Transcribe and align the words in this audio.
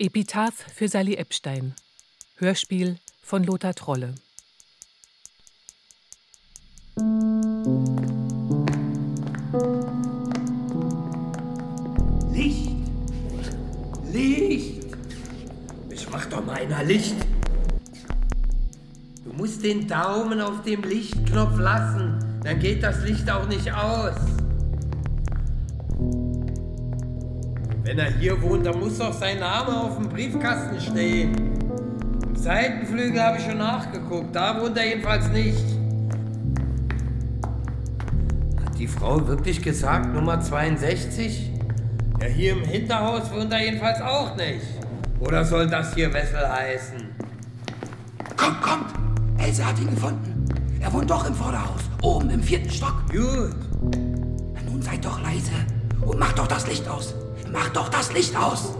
Epitaph 0.00 0.54
für 0.72 0.88
Sally 0.88 1.16
Epstein. 1.16 1.74
Hörspiel 2.36 2.98
von 3.20 3.42
Lothar 3.42 3.74
Trolle. 3.74 4.14
Licht! 12.32 12.70
Licht! 14.12 14.86
Ich 15.90 16.08
mach 16.10 16.26
doch 16.26 16.44
mal 16.44 16.58
einer 16.58 16.84
Licht! 16.84 17.16
Du 19.24 19.32
musst 19.32 19.64
den 19.64 19.88
Daumen 19.88 20.40
auf 20.40 20.62
dem 20.62 20.84
Lichtknopf 20.84 21.58
lassen, 21.58 22.40
dann 22.44 22.60
geht 22.60 22.84
das 22.84 23.02
Licht 23.02 23.28
auch 23.28 23.48
nicht 23.48 23.72
aus. 23.72 24.14
Wenn 27.98 28.06
er 28.06 28.12
hier 28.12 28.40
wohnt, 28.40 28.64
dann 28.64 28.78
muss 28.78 28.98
doch 28.98 29.12
sein 29.12 29.40
Name 29.40 29.76
auf 29.76 29.96
dem 29.96 30.08
Briefkasten 30.08 30.80
stehen. 30.80 31.34
Im 32.28 32.36
Seitenflügel 32.36 33.20
habe 33.20 33.38
ich 33.38 33.44
schon 33.44 33.58
nachgeguckt, 33.58 34.36
da 34.36 34.60
wohnt 34.60 34.78
er 34.78 34.86
jedenfalls 34.86 35.26
nicht. 35.30 35.64
Hat 38.64 38.78
die 38.78 38.86
Frau 38.86 39.26
wirklich 39.26 39.60
gesagt, 39.60 40.14
Nummer 40.14 40.40
62? 40.40 41.50
Ja, 42.20 42.26
hier 42.26 42.52
im 42.52 42.62
Hinterhaus 42.62 43.32
wohnt 43.32 43.52
er 43.52 43.64
jedenfalls 43.64 44.00
auch 44.00 44.36
nicht. 44.36 44.62
Oder 45.18 45.44
soll 45.44 45.66
das 45.66 45.92
hier 45.92 46.14
Wessel 46.14 46.48
heißen? 46.48 47.04
Kommt, 48.36 48.62
kommt! 48.62 48.94
Else 49.38 49.66
hat 49.66 49.76
ihn 49.80 49.90
gefunden. 49.90 50.46
Er 50.78 50.92
wohnt 50.92 51.10
doch 51.10 51.26
im 51.26 51.34
Vorderhaus, 51.34 51.80
oben 52.02 52.30
im 52.30 52.44
vierten 52.44 52.70
Stock. 52.70 52.94
Gut. 53.10 53.56
Na 54.54 54.70
nun 54.70 54.80
seid 54.82 55.04
doch 55.04 55.20
leise 55.20 55.50
und 56.00 56.16
macht 56.16 56.38
doch 56.38 56.46
das 56.46 56.68
Licht 56.68 56.86
aus. 56.86 57.16
Macht 57.52 57.76
doch 57.76 57.88
das 57.88 58.12
Licht 58.12 58.36
aus! 58.36 58.74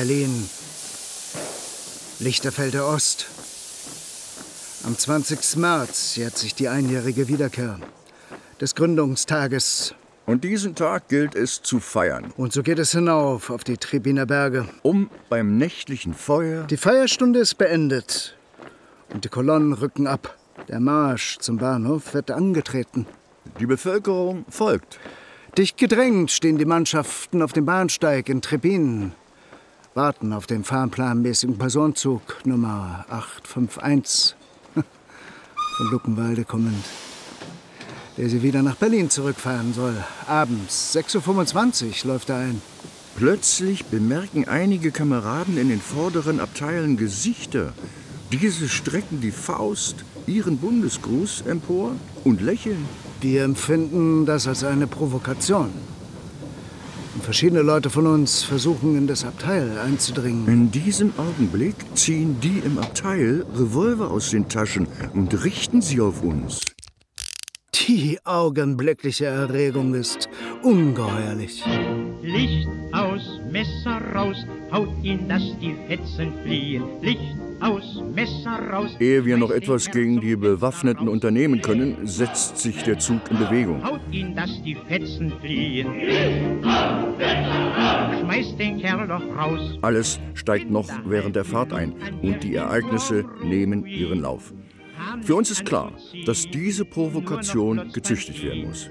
Berlin. 0.00 0.48
Lichterfelde 2.20 2.86
Ost. 2.86 3.26
Am 4.90 4.98
20. 4.98 5.56
März 5.58 6.16
jährt 6.16 6.36
sich 6.36 6.56
die 6.56 6.66
einjährige 6.66 7.28
Wiederkehr 7.28 7.78
des 8.60 8.74
Gründungstages. 8.74 9.94
Und 10.26 10.42
diesen 10.42 10.74
Tag 10.74 11.06
gilt 11.06 11.36
es 11.36 11.62
zu 11.62 11.78
feiern. 11.78 12.32
Und 12.36 12.52
so 12.52 12.64
geht 12.64 12.80
es 12.80 12.90
hinauf 12.90 13.50
auf 13.50 13.62
die 13.62 13.76
Tribiner 13.76 14.26
Berge. 14.26 14.68
Um 14.82 15.08
beim 15.28 15.56
nächtlichen 15.58 16.12
Feuer. 16.12 16.64
Die 16.64 16.76
Feierstunde 16.76 17.38
ist 17.38 17.56
beendet. 17.56 18.36
Und 19.14 19.24
die 19.24 19.28
Kolonnen 19.28 19.74
rücken 19.74 20.08
ab. 20.08 20.36
Der 20.66 20.80
Marsch 20.80 21.38
zum 21.38 21.58
Bahnhof 21.58 22.12
wird 22.12 22.32
angetreten. 22.32 23.06
Die 23.60 23.66
Bevölkerung 23.66 24.44
folgt. 24.48 24.98
Dicht 25.56 25.78
gedrängt 25.78 26.32
stehen 26.32 26.58
die 26.58 26.64
Mannschaften 26.64 27.42
auf 27.42 27.52
dem 27.52 27.64
Bahnsteig 27.64 28.28
in 28.28 28.42
Trebin. 28.42 29.12
Warten 29.94 30.32
auf 30.32 30.48
den 30.48 30.64
fahrplanmäßigen 30.64 31.58
Personenzug 31.58 32.44
Nummer 32.44 33.04
851 33.08 34.34
von 35.80 35.90
Luckenwalde 35.90 36.44
kommend, 36.44 36.84
der 38.18 38.28
sie 38.28 38.42
wieder 38.42 38.60
nach 38.62 38.76
Berlin 38.76 39.08
zurückfahren 39.08 39.72
soll. 39.72 39.96
Abends, 40.26 40.94
6.25 40.94 42.04
Uhr 42.04 42.12
läuft 42.12 42.28
er 42.28 42.36
ein. 42.36 42.60
Plötzlich 43.16 43.86
bemerken 43.86 44.46
einige 44.46 44.90
Kameraden 44.90 45.56
in 45.56 45.70
den 45.70 45.80
vorderen 45.80 46.38
Abteilen 46.38 46.98
Gesichter. 46.98 47.72
Diese 48.30 48.68
strecken 48.68 49.22
die 49.22 49.30
Faust, 49.30 50.04
ihren 50.26 50.58
Bundesgruß 50.58 51.44
empor 51.46 51.92
und 52.24 52.42
lächeln. 52.42 52.86
Wir 53.22 53.44
empfinden 53.44 54.26
das 54.26 54.46
als 54.46 54.64
eine 54.64 54.86
Provokation. 54.86 55.70
Und 57.20 57.24
verschiedene 57.24 57.60
Leute 57.60 57.90
von 57.90 58.06
uns 58.06 58.42
versuchen, 58.44 58.96
in 58.96 59.06
das 59.06 59.26
Abteil 59.26 59.76
einzudringen. 59.78 60.48
In 60.48 60.70
diesem 60.70 61.12
Augenblick 61.18 61.74
ziehen 61.94 62.40
die 62.40 62.62
im 62.64 62.78
Abteil 62.78 63.44
Revolver 63.54 64.10
aus 64.10 64.30
den 64.30 64.48
Taschen 64.48 64.88
und 65.12 65.44
richten 65.44 65.82
sie 65.82 66.00
auf 66.00 66.22
uns. 66.22 66.62
Die 67.74 68.18
augenblickliche 68.24 69.26
Erregung 69.26 69.92
ist 69.92 70.30
ungeheuerlich. 70.62 71.62
Licht 72.22 72.68
aus, 72.92 73.38
Messer 73.52 74.00
raus, 74.14 74.46
haut 74.72 74.88
ihn, 75.02 75.28
dass 75.28 75.42
die 75.60 75.76
Fetzen 75.88 76.32
fliehen. 76.42 76.84
Licht 77.02 77.36
aus, 77.60 78.02
Messer 78.14 78.58
raus. 78.70 78.96
Ehe 78.98 79.24
wir 79.24 79.36
noch 79.36 79.50
etwas 79.50 79.90
gegen 79.90 80.20
die 80.20 80.36
Bewaffneten 80.36 81.08
unternehmen 81.08 81.60
können, 81.60 82.06
setzt 82.06 82.58
sich 82.58 82.82
der 82.82 82.98
Zug 82.98 83.20
in 83.30 83.38
Bewegung. 83.38 83.84
Haut 83.84 84.00
ihn, 84.10 84.34
dass 84.34 84.62
die 84.62 84.74
Fetzen 84.74 85.32
fliehen. 85.40 85.88
Schmeißt 88.20 88.58
den 88.58 88.78
Kerl 88.78 89.06
doch 89.08 89.22
raus. 89.36 89.78
Alles 89.82 90.20
steigt 90.34 90.70
noch 90.70 90.88
während 91.04 91.36
der 91.36 91.44
Fahrt 91.44 91.72
ein 91.72 91.94
und 92.22 92.42
die 92.42 92.54
Ereignisse 92.54 93.24
nehmen 93.42 93.86
ihren 93.86 94.20
Lauf. 94.20 94.52
Für 95.22 95.34
uns 95.34 95.50
ist 95.50 95.64
klar, 95.64 95.92
dass 96.26 96.46
diese 96.50 96.84
Provokation 96.84 97.90
gezüchtigt 97.92 98.42
werden 98.42 98.66
muss. 98.66 98.88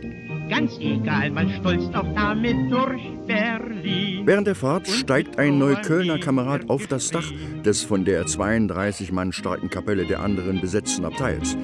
Ganz 0.50 0.78
egal, 0.80 1.32
man 1.32 1.50
stolzt 1.50 1.94
auch 1.96 2.14
damit 2.16 2.72
durch 2.72 3.02
Berlin. 3.28 4.26
Während 4.26 4.48
der 4.48 4.56
Fahrt 4.56 4.88
steigt 4.88 5.38
ein 5.38 5.60
Neuköllner 5.60 6.20
Kamerad 6.20 6.70
auf 6.70 6.88
das 6.88 7.10
Dach 7.12 7.32
des 7.64 7.84
von 7.84 8.06
der 8.06 8.26
32 8.26 9.12
Mann 9.12 9.32
starken 9.32 9.70
Kapelle 9.70 10.06
der 10.06 10.22
anderen 10.22 10.60
besetzten 10.60 11.06
Abteils. 11.06 11.56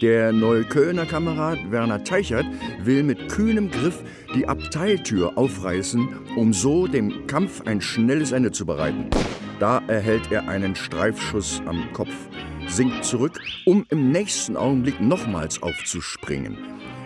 Der 0.00 0.32
Neuköllner 0.32 1.04
Kamerad 1.04 1.70
Werner 1.70 2.02
Teichert 2.02 2.46
will 2.82 3.02
mit 3.02 3.28
kühnem 3.28 3.70
Griff 3.70 4.02
die 4.34 4.48
Abteiltür 4.48 5.36
aufreißen, 5.36 6.08
um 6.36 6.54
so 6.54 6.86
dem 6.86 7.26
Kampf 7.26 7.60
ein 7.66 7.82
schnelles 7.82 8.32
Ende 8.32 8.50
zu 8.50 8.64
bereiten. 8.64 9.10
Da 9.58 9.82
erhält 9.88 10.32
er 10.32 10.48
einen 10.48 10.74
Streifschuss 10.74 11.60
am 11.66 11.92
Kopf, 11.92 12.14
sinkt 12.66 13.04
zurück, 13.04 13.42
um 13.66 13.84
im 13.90 14.10
nächsten 14.10 14.56
Augenblick 14.56 15.02
nochmals 15.02 15.62
aufzuspringen. 15.62 16.56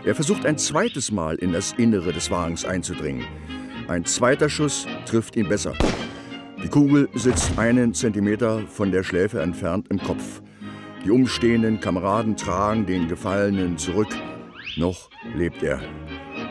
Er 0.04 0.14
versucht 0.14 0.46
ein 0.46 0.56
zweites 0.56 1.10
Mal 1.10 1.34
in 1.34 1.52
das 1.52 1.72
Innere 1.72 2.12
des 2.12 2.30
Wagens 2.30 2.64
einzudringen. 2.64 3.24
Ein 3.88 4.04
zweiter 4.04 4.48
Schuss 4.48 4.86
trifft 5.04 5.34
ihn 5.34 5.48
besser. 5.48 5.72
Die 6.62 6.68
Kugel 6.68 7.08
sitzt 7.14 7.58
einen 7.58 7.92
Zentimeter 7.92 8.60
von 8.68 8.92
der 8.92 9.02
Schläfe 9.02 9.42
entfernt 9.42 9.88
im 9.90 9.98
Kopf. 9.98 10.43
Die 11.04 11.10
umstehenden 11.10 11.80
Kameraden 11.80 12.34
tragen 12.34 12.86
den 12.86 13.08
Gefallenen 13.08 13.76
zurück. 13.76 14.08
Noch 14.78 15.10
lebt 15.34 15.62
er. 15.62 15.82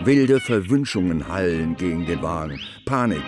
Wilde 0.03 0.39
Verwünschungen 0.39 1.27
hallen 1.27 1.75
gegen 1.75 2.05
den 2.05 2.21
Wagen. 2.21 2.59
Panik. 2.85 3.23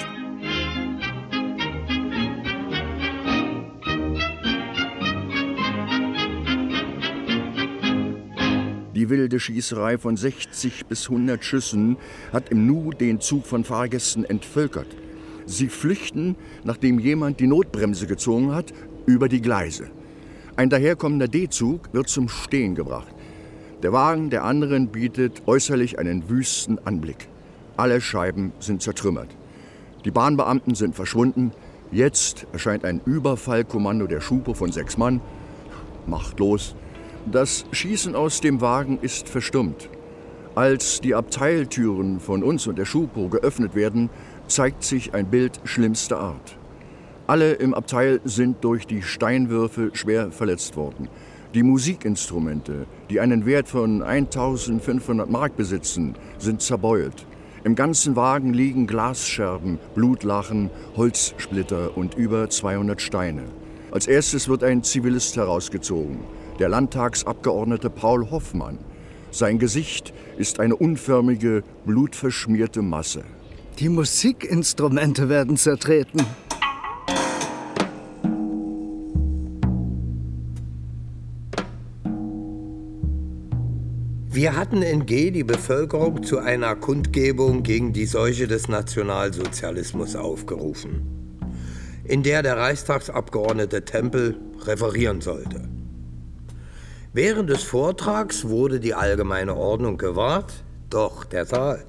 Die 8.94 9.10
wilde 9.10 9.40
Schießerei 9.40 9.98
von 9.98 10.18
60 10.18 10.86
bis 10.86 11.10
100 11.10 11.44
Schüssen 11.44 11.98
hat 12.34 12.50
im 12.50 12.68
Nu 12.68 12.92
den 12.92 13.20
Zug 13.20 13.48
von 13.48 13.64
Fahrgästen 13.64 14.26
entvölkert. 14.26 14.88
Sie 15.48 15.70
flüchten, 15.70 16.36
nachdem 16.64 17.00
jemand 17.00 17.40
die 17.40 17.48
Notbremse 17.48 18.06
gezogen 18.06 18.54
hat, 18.54 18.74
über 19.08 19.28
die 19.28 19.42
Gleise. 19.42 19.90
Ein 20.58 20.70
daherkommender 20.70 21.28
D-Zug 21.28 21.90
wird 21.92 22.08
zum 22.08 22.30
Stehen 22.30 22.76
gebracht. 22.76 23.14
Der 23.84 23.92
Wagen 23.92 24.30
der 24.30 24.46
anderen 24.46 24.88
bietet 24.88 25.44
äußerlich 25.48 26.00
einen 26.00 26.30
wüsten 26.30 26.80
Anblick. 26.86 27.28
Alle 27.76 28.00
Scheiben 28.00 28.54
sind 28.60 28.82
zertrümmert. 28.82 29.28
Die 30.06 30.12
Bahnbeamten 30.12 30.74
sind 30.74 30.96
verschwunden. 30.96 31.52
Jetzt 31.92 32.48
erscheint 32.54 32.86
ein 32.86 33.02
Überfallkommando 33.06 34.08
der 34.08 34.22
Schupo 34.22 34.54
von 34.54 34.72
sechs 34.72 34.98
Mann. 34.98 35.20
Machtlos. 36.08 36.74
Das 37.30 37.66
Schießen 37.72 38.16
aus 38.16 38.40
dem 38.40 38.62
Wagen 38.62 39.00
ist 39.02 39.28
verstummt. 39.28 39.90
Als 40.56 41.02
die 41.02 41.16
Abteiltüren 41.16 42.22
von 42.22 42.44
uns 42.44 42.66
und 42.66 42.78
der 42.78 42.86
Schupo 42.86 43.28
geöffnet 43.28 43.76
werden, 43.76 44.10
zeigt 44.48 44.84
sich 44.84 45.14
ein 45.14 45.26
Bild 45.26 45.60
schlimmster 45.66 46.18
Art. 46.18 46.58
Alle 47.28 47.54
im 47.54 47.74
Abteil 47.74 48.22
sind 48.24 48.64
durch 48.64 48.86
die 48.86 49.02
Steinwürfe 49.02 49.90
schwer 49.94 50.32
verletzt 50.32 50.76
worden. 50.76 51.10
Die 51.56 51.64
Musikinstrumente, 51.64 52.86
die 53.10 53.20
einen 53.20 53.48
Wert 53.48 53.68
von 53.68 54.04
1500 54.04 55.28
Mark 55.28 55.58
besitzen, 55.58 56.14
sind 56.38 56.62
zerbeult. 56.62 57.26
Im 57.64 57.74
ganzen 57.74 58.16
Wagen 58.16 58.54
liegen 58.54 58.86
Glasscherben, 58.86 59.80
Blutlachen, 59.96 60.70
Holzsplitter 60.96 61.98
und 61.98 62.14
über 62.14 62.48
200 62.48 63.02
Steine. 63.02 63.46
Als 63.90 64.06
erstes 64.06 64.48
wird 64.48 64.64
ein 64.64 64.84
Zivilist 64.84 65.36
herausgezogen, 65.36 66.20
der 66.60 66.70
Landtagsabgeordnete 66.70 67.90
Paul 67.90 68.30
Hoffmann. 68.30 68.78
Sein 69.32 69.58
Gesicht 69.58 70.14
ist 70.38 70.60
eine 70.60 70.76
unförmige, 70.76 71.64
blutverschmierte 71.88 72.84
Masse. 72.84 73.24
Die 73.80 73.90
Musikinstrumente 73.90 75.28
werden 75.28 75.58
zertreten. 75.58 76.22
Wir 84.36 84.58
hatten 84.58 84.82
in 84.82 85.06
G 85.06 85.32
die 85.32 85.46
Bevölkerung 85.46 86.22
zu 86.22 86.40
einer 86.40 86.76
Kundgebung 86.76 87.64
gegen 87.64 87.94
die 87.94 88.06
Seuche 88.06 88.48
des 88.48 88.68
Nationalsozialismus 88.68 90.18
aufgerufen, 90.18 91.40
in 92.04 92.22
der 92.22 92.44
der 92.44 92.58
Reichstagsabgeordnete 92.58 93.86
Tempel 93.86 94.36
referieren 94.66 95.22
sollte. 95.22 95.70
Während 97.14 97.50
des 97.50 97.64
Vortrags 97.64 98.50
wurde 98.50 98.82
die 98.82 98.94
allgemeine 98.94 99.56
Ordnung 99.56 99.98
gewahrt, 99.98 100.66
doch 100.90 101.24
der 101.24 101.46
Saal 101.46 101.86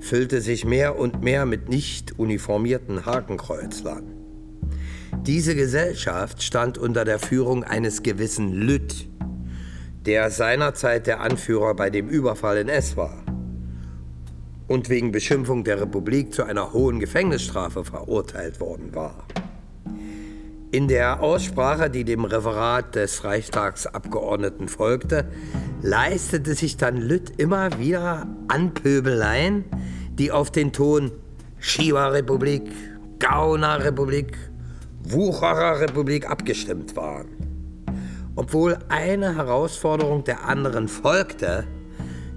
füllte 0.00 0.40
sich 0.40 0.64
mehr 0.64 0.98
und 0.98 1.22
mehr 1.22 1.44
mit 1.44 1.68
nicht 1.68 2.18
uniformierten 2.18 3.04
Hakenkreuzlern. 3.04 4.04
Diese 5.26 5.54
Gesellschaft 5.54 6.42
stand 6.42 6.78
unter 6.78 7.04
der 7.04 7.18
Führung 7.18 7.64
eines 7.64 8.02
gewissen 8.02 8.50
Lütt, 8.50 9.10
der 10.06 10.30
seinerzeit 10.30 11.06
der 11.06 11.20
Anführer 11.20 11.74
bei 11.74 11.90
dem 11.90 12.08
Überfall 12.08 12.58
in 12.58 12.68
S 12.68 12.96
war 12.96 13.22
und 14.66 14.88
wegen 14.88 15.12
Beschimpfung 15.12 15.64
der 15.64 15.80
Republik 15.80 16.32
zu 16.32 16.44
einer 16.44 16.72
hohen 16.72 16.98
Gefängnisstrafe 16.98 17.84
verurteilt 17.84 18.58
worden 18.58 18.94
war. 18.94 19.26
In 20.70 20.88
der 20.88 21.20
Aussprache, 21.20 21.90
die 21.90 22.04
dem 22.04 22.24
Referat 22.24 22.94
des 22.94 23.24
Reichstagsabgeordneten 23.24 24.68
folgte, 24.68 25.28
leistete 25.82 26.54
sich 26.54 26.78
dann 26.78 26.96
Lütt 26.96 27.38
immer 27.38 27.78
wieder 27.78 28.26
Anpöbeleien, 28.48 29.64
die 30.18 30.32
auf 30.32 30.50
den 30.50 30.72
Ton 30.72 31.10
Schieberrepublik, 31.58 32.62
Gaunerrepublik, 33.18 34.38
Wuchererrepublik 35.04 36.28
abgestimmt 36.30 36.96
waren. 36.96 37.51
Obwohl 38.34 38.78
eine 38.88 39.36
Herausforderung 39.36 40.24
der 40.24 40.44
anderen 40.44 40.88
folgte, 40.88 41.64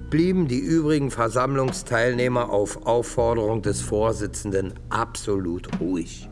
blieben 0.09 0.47
die 0.47 0.59
übrigen 0.59 1.09
Versammlungsteilnehmer 1.09 2.49
auf 2.49 2.85
Aufforderung 2.85 3.61
des 3.61 3.81
Vorsitzenden 3.81 4.73
absolut 4.89 5.79
ruhig. 5.79 6.29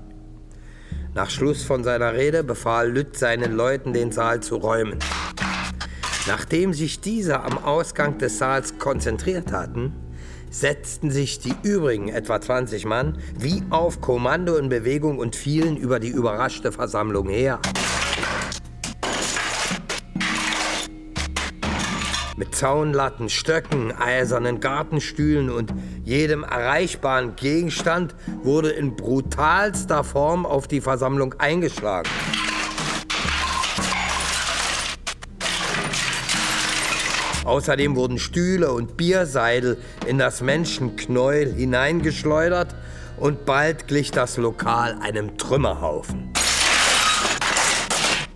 Nach 1.15 1.30
Schluss 1.30 1.63
von 1.63 1.83
seiner 1.83 2.13
Rede 2.13 2.44
befahl 2.44 2.92
Lütt 2.92 3.18
seinen 3.18 3.54
Leuten, 3.54 3.94
den 3.94 4.12
Saal 4.12 4.42
zu 4.42 4.57
räumen. 4.57 5.00
Nachdem 6.27 6.74
sich 6.74 7.00
diese 7.00 7.42
am 7.42 7.57
Ausgang 7.57 8.18
des 8.18 8.38
Saals 8.38 8.80
konzentriert 8.80 9.51
hatten, 9.51 9.94
setzten 10.50 11.10
sich 11.10 11.39
die 11.39 11.54
übrigen 11.63 12.10
etwa 12.10 12.39
20 12.39 12.86
Mann 12.86 13.18
wie 13.38 13.63
auf 13.69 14.01
Kommando 14.01 14.56
in 14.56 14.69
Bewegung 14.69 15.19
und 15.19 15.36
fielen 15.36 15.77
über 15.77 16.00
die 16.00 16.10
überraschte 16.10 16.71
Versammlung 16.71 17.30
her. 17.30 17.60
Mit 22.35 22.56
Zaunlatten, 22.56 23.30
Stöcken, 23.30 23.91
eisernen 23.91 24.59
Gartenstühlen 24.59 25.51
und 25.51 25.71
jedem 26.03 26.44
erreichbaren 26.44 27.35
Gegenstand 27.35 28.15
wurde 28.41 28.71
in 28.71 28.95
brutalster 28.95 30.03
Form 30.03 30.47
auf 30.47 30.68
die 30.68 30.81
Versammlung 30.81 31.35
eingeschlagen. 31.38 32.09
Außerdem 37.45 37.95
wurden 37.95 38.18
Stühle 38.18 38.71
und 38.71 38.97
Bierseidel 38.97 39.77
in 40.07 40.18
das 40.18 40.41
Menschenknäuel 40.41 41.53
hineingeschleudert 41.53 42.74
und 43.18 43.45
bald 43.45 43.88
glich 43.88 44.09
das 44.09 44.38
Lokal 44.38 44.97
einem 45.01 45.38
Trümmerhaufen. 45.38 46.33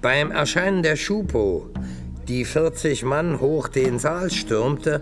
Beim 0.01 0.29
Erscheinen 0.29 0.83
der 0.83 0.97
Schupo 0.97 1.71
die 2.27 2.43
40 2.43 3.03
Mann 3.03 3.39
hoch 3.39 3.69
den 3.69 3.99
Saal 3.99 4.29
stürmte, 4.31 5.01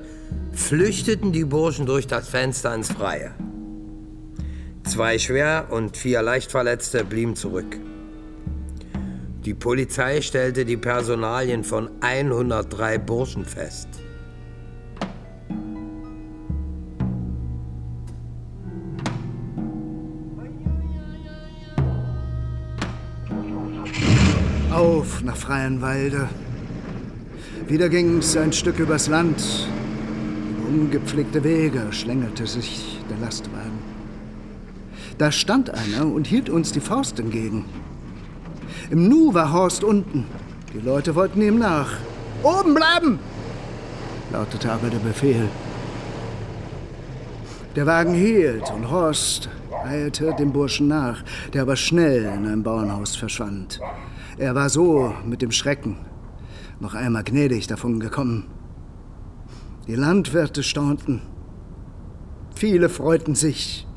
flüchteten 0.53 1.31
die 1.31 1.45
Burschen 1.45 1.85
durch 1.85 2.07
das 2.07 2.29
Fenster 2.29 2.73
ins 2.73 2.91
Freie. 2.91 3.31
Zwei 4.83 5.17
schwer 5.17 5.67
und 5.71 5.97
vier 5.97 6.21
Leichtverletzte 6.21 7.03
blieben 7.03 7.35
zurück. 7.35 7.77
Die 9.43 9.53
Polizei 9.53 10.21
stellte 10.21 10.65
die 10.65 10.77
Personalien 10.77 11.63
von 11.63 11.89
103 12.01 12.99
Burschen 12.99 13.45
fest. 13.45 13.87
Auf 24.71 25.23
nach 25.23 25.37
Freienwalde. 25.37 26.27
Wieder 27.67 27.89
ging's 27.89 28.37
ein 28.37 28.53
Stück 28.53 28.77
übers 28.77 29.07
Land. 29.07 29.43
Über 30.51 30.67
ungepflegte 30.67 31.43
Wege 31.43 31.87
schlängelte 31.89 32.45
sich 32.45 32.99
der 33.09 33.17
Lastwagen. 33.17 33.79
Da 35.17 35.31
stand 35.31 35.71
einer 35.71 36.05
und 36.05 36.27
hielt 36.27 36.51
uns 36.51 36.73
die 36.73 36.79
Faust 36.79 37.19
entgegen. 37.19 37.65
Im 38.91 39.09
Nu 39.09 39.33
war 39.33 39.51
Horst 39.51 39.83
unten. 39.83 40.25
Die 40.75 40.79
Leute 40.79 41.15
wollten 41.15 41.41
ihm 41.41 41.57
nach. 41.57 41.93
Oben 42.43 42.75
bleiben! 42.75 43.17
lautete 44.31 44.71
aber 44.71 44.89
der 44.91 44.99
Befehl. 44.99 45.49
Der 47.75 47.87
Wagen 47.87 48.13
hielt 48.13 48.69
und 48.75 48.91
Horst 48.91 49.49
eilte 49.83 50.35
dem 50.37 50.53
Burschen 50.53 50.87
nach, 50.87 51.23
der 51.51 51.63
aber 51.63 51.75
schnell 51.75 52.25
in 52.25 52.45
einem 52.45 52.61
Bauernhaus 52.61 53.15
verschwand. 53.15 53.79
Er 54.37 54.53
war 54.53 54.69
so 54.69 55.15
mit 55.25 55.41
dem 55.41 55.51
Schrecken 55.51 55.97
noch 56.79 56.93
einmal 56.93 57.23
gnädig 57.23 57.67
davon 57.67 57.99
gekommen. 57.99 58.45
Die 59.87 59.95
Landwirte 59.95 60.63
staunten. 60.63 61.21
Viele 62.55 62.89
freuten 62.89 63.35
sich. 63.35 63.87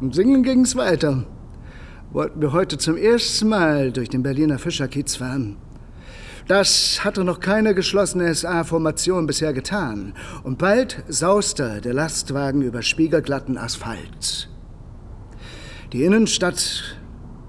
Und 0.00 0.14
singen 0.14 0.42
ging's 0.42 0.76
weiter. 0.76 1.24
Wollten 2.12 2.40
wir 2.40 2.52
heute 2.52 2.76
zum 2.78 2.96
ersten 2.96 3.48
Mal 3.48 3.92
durch 3.92 4.08
den 4.08 4.22
Berliner 4.22 4.58
Fischerkiez 4.58 5.16
fahren. 5.16 5.56
Das 6.48 7.04
hatte 7.04 7.22
noch 7.22 7.38
keine 7.38 7.74
geschlossene 7.74 8.34
SA-Formation 8.34 9.26
bisher 9.26 9.52
getan. 9.52 10.14
Und 10.42 10.58
bald 10.58 11.04
sauste 11.06 11.80
der 11.80 11.94
Lastwagen 11.94 12.62
über 12.62 12.82
spiegelglatten 12.82 13.56
Asphalt. 13.56 14.48
Die 15.92 16.02
Innenstadt 16.04 16.98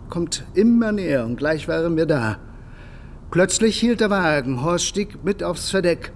kommt 0.10 0.46
immer 0.54 0.92
näher 0.92 1.26
und 1.26 1.38
gleich 1.38 1.68
waren 1.68 1.98
wir 1.98 2.06
da. 2.06 2.38
Plötzlich 3.32 3.80
hielt 3.80 4.02
der 4.02 4.10
Wagen. 4.10 4.62
Horst 4.62 4.86
stieg 4.86 5.24
mit 5.24 5.42
aufs 5.42 5.70
Verdeck. 5.70 6.12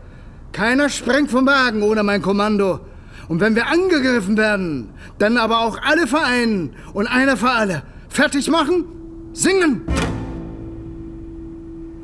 Keiner 0.51 0.89
sprengt 0.89 1.31
vom 1.31 1.45
Wagen 1.45 1.81
ohne 1.81 2.03
mein 2.03 2.21
Kommando. 2.21 2.81
Und 3.29 3.39
wenn 3.39 3.55
wir 3.55 3.67
angegriffen 3.67 4.37
werden, 4.37 4.89
dann 5.17 5.37
aber 5.37 5.61
auch 5.61 5.77
alle 5.81 6.07
vereinen 6.07 6.75
und 6.93 7.07
einer 7.07 7.37
für 7.37 7.49
alle. 7.49 7.83
Fertig 8.09 8.49
machen, 8.49 8.85
singen! 9.33 9.81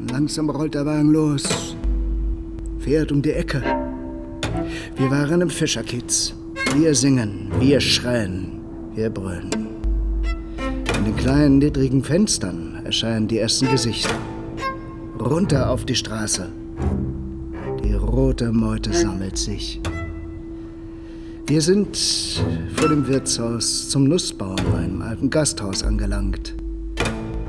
Langsam 0.09 0.49
rollt 0.49 0.73
der 0.73 0.85
Wagen 0.85 1.11
los, 1.11 1.75
fährt 2.79 3.11
um 3.11 3.21
die 3.21 3.33
Ecke. 3.33 3.61
Wir 4.95 5.11
waren 5.11 5.41
im 5.41 5.49
Fischerkiez. 5.49 6.33
Wir 6.75 6.95
singen, 6.95 7.51
wir 7.59 7.79
schreien, 7.79 8.61
wir 8.95 9.09
brüllen. 9.09 9.51
In 10.97 11.05
den 11.05 11.15
kleinen, 11.17 11.59
niedrigen 11.59 12.03
Fenstern 12.03 12.81
erscheinen 12.83 13.27
die 13.27 13.37
ersten 13.37 13.69
Gesichter 13.69 14.15
runter 15.21 15.69
auf 15.69 15.85
die 15.85 15.95
Straße. 15.95 16.49
Die 17.83 17.93
rote 17.93 18.51
Meute 18.51 18.93
sammelt 18.93 19.37
sich. 19.37 19.79
Wir 21.45 21.61
sind 21.61 21.97
vor 22.75 22.89
dem 22.89 23.07
Wirtshaus 23.07 23.89
zum 23.89 24.05
Nussbaum, 24.05 24.57
einem 24.75 25.01
alten 25.01 25.29
Gasthaus, 25.29 25.83
angelangt. 25.83 26.55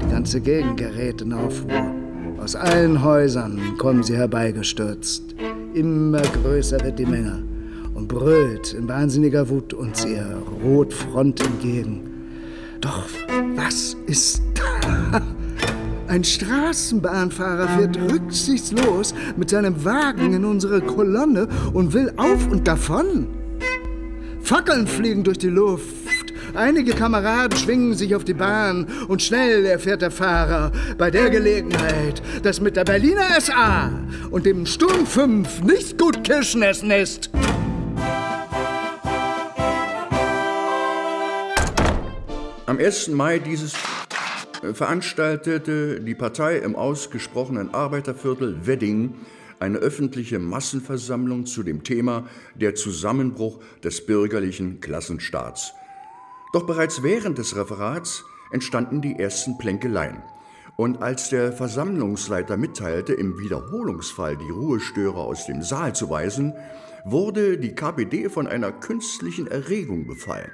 Die 0.02 0.10
ganze 0.10 0.40
Gegend 0.40 0.76
gerät 0.76 1.22
in 1.22 1.32
Aufruhr. 1.32 1.94
Aus 2.38 2.56
allen 2.56 3.02
Häusern 3.02 3.60
kommen 3.78 4.02
sie 4.02 4.16
herbeigestürzt. 4.16 5.34
Immer 5.74 6.22
größer 6.22 6.80
wird 6.82 6.98
die 6.98 7.06
Menge 7.06 7.44
und 7.94 8.08
brüllt 8.08 8.74
in 8.74 8.88
wahnsinniger 8.88 9.48
Wut 9.48 9.72
uns 9.72 10.04
ihr 10.04 10.26
Rotfront 10.62 11.40
entgegen. 11.40 12.00
Doch 12.80 13.06
was 13.54 13.96
ist 14.06 14.42
da? 14.54 15.22
Ein 16.12 16.24
Straßenbahnfahrer 16.24 17.68
fährt 17.68 17.96
rücksichtslos 17.96 19.14
mit 19.38 19.48
seinem 19.48 19.82
Wagen 19.82 20.34
in 20.34 20.44
unsere 20.44 20.82
Kolonne 20.82 21.48
und 21.72 21.94
will 21.94 22.12
auf 22.18 22.50
und 22.50 22.68
davon. 22.68 23.28
Fackeln 24.42 24.86
fliegen 24.86 25.24
durch 25.24 25.38
die 25.38 25.48
Luft, 25.48 25.86
Einige 26.52 26.92
Kameraden 26.92 27.56
schwingen 27.56 27.94
sich 27.94 28.14
auf 28.14 28.24
die 28.24 28.34
Bahn 28.34 28.86
und 29.08 29.22
schnell 29.22 29.64
erfährt 29.64 30.02
der 30.02 30.10
Fahrer 30.10 30.70
bei 30.98 31.10
der 31.10 31.30
Gelegenheit, 31.30 32.20
dass 32.42 32.60
mit 32.60 32.76
der 32.76 32.84
Berliner 32.84 33.40
SA 33.40 33.90
und 34.30 34.44
dem 34.44 34.66
Sturm 34.66 35.06
5 35.06 35.62
nicht 35.62 35.96
gut 35.96 36.24
Kirschen 36.24 36.60
essen 36.60 36.90
ist. 36.90 37.30
Am 42.66 42.78
1. 42.78 43.08
Mai 43.08 43.38
dieses 43.38 43.72
veranstaltete 44.72 46.00
die 46.00 46.14
Partei 46.14 46.58
im 46.58 46.76
ausgesprochenen 46.76 47.74
Arbeiterviertel 47.74 48.66
Wedding 48.66 49.14
eine 49.58 49.78
öffentliche 49.78 50.38
Massenversammlung 50.38 51.46
zu 51.46 51.62
dem 51.62 51.84
Thema 51.84 52.26
der 52.54 52.74
Zusammenbruch 52.74 53.60
des 53.82 54.06
bürgerlichen 54.06 54.80
Klassenstaats. 54.80 55.74
Doch 56.52 56.66
bereits 56.66 57.02
während 57.02 57.38
des 57.38 57.56
Referats 57.56 58.24
entstanden 58.52 59.00
die 59.00 59.18
ersten 59.18 59.58
Plänkeleien. 59.58 60.22
Und 60.76 61.02
als 61.02 61.28
der 61.28 61.52
Versammlungsleiter 61.52 62.56
mitteilte, 62.56 63.12
im 63.12 63.38
Wiederholungsfall 63.38 64.36
die 64.36 64.50
Ruhestörer 64.50 65.18
aus 65.18 65.46
dem 65.46 65.62
Saal 65.62 65.94
zu 65.94 66.08
weisen, 66.08 66.54
wurde 67.04 67.58
die 67.58 67.74
KPD 67.74 68.28
von 68.28 68.46
einer 68.46 68.72
künstlichen 68.72 69.46
Erregung 69.46 70.06
befallen. 70.06 70.50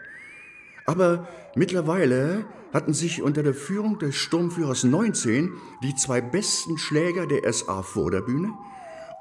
Aber 0.87 1.29
mittlerweile 1.55 2.47
hatten 2.73 2.93
sich 2.93 3.23
unter 3.23 3.43
der 3.43 3.55
Führung 3.55 3.99
des 3.99 4.17
Sturmführers 4.17 4.85
19 4.85 5.53
die 5.83 5.95
zwei 5.95 6.21
besten 6.21 6.79
Schläger 6.79 7.27
der 7.27 7.51
SA 7.53 7.83
vor 7.83 8.11
der 8.11 8.21
Bühne 8.21 8.53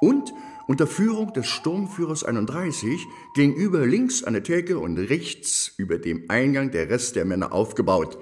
und 0.01 0.34
unter 0.68 0.86
Führung 0.86 1.34
des 1.34 1.48
Sturmführers 1.48 2.24
31 2.24 3.08
gegenüber 3.34 3.86
links 3.86 4.24
an 4.24 4.34
der 4.34 4.44
Theke 4.44 4.80
und 4.80 4.98
rechts 4.98 5.74
über 5.77 5.98
dem 5.98 6.25
Eingang 6.27 6.72
der 6.72 6.89
Rest 6.89 7.16
der 7.16 7.25
Männer 7.25 7.54
aufgebaut. 7.54 8.18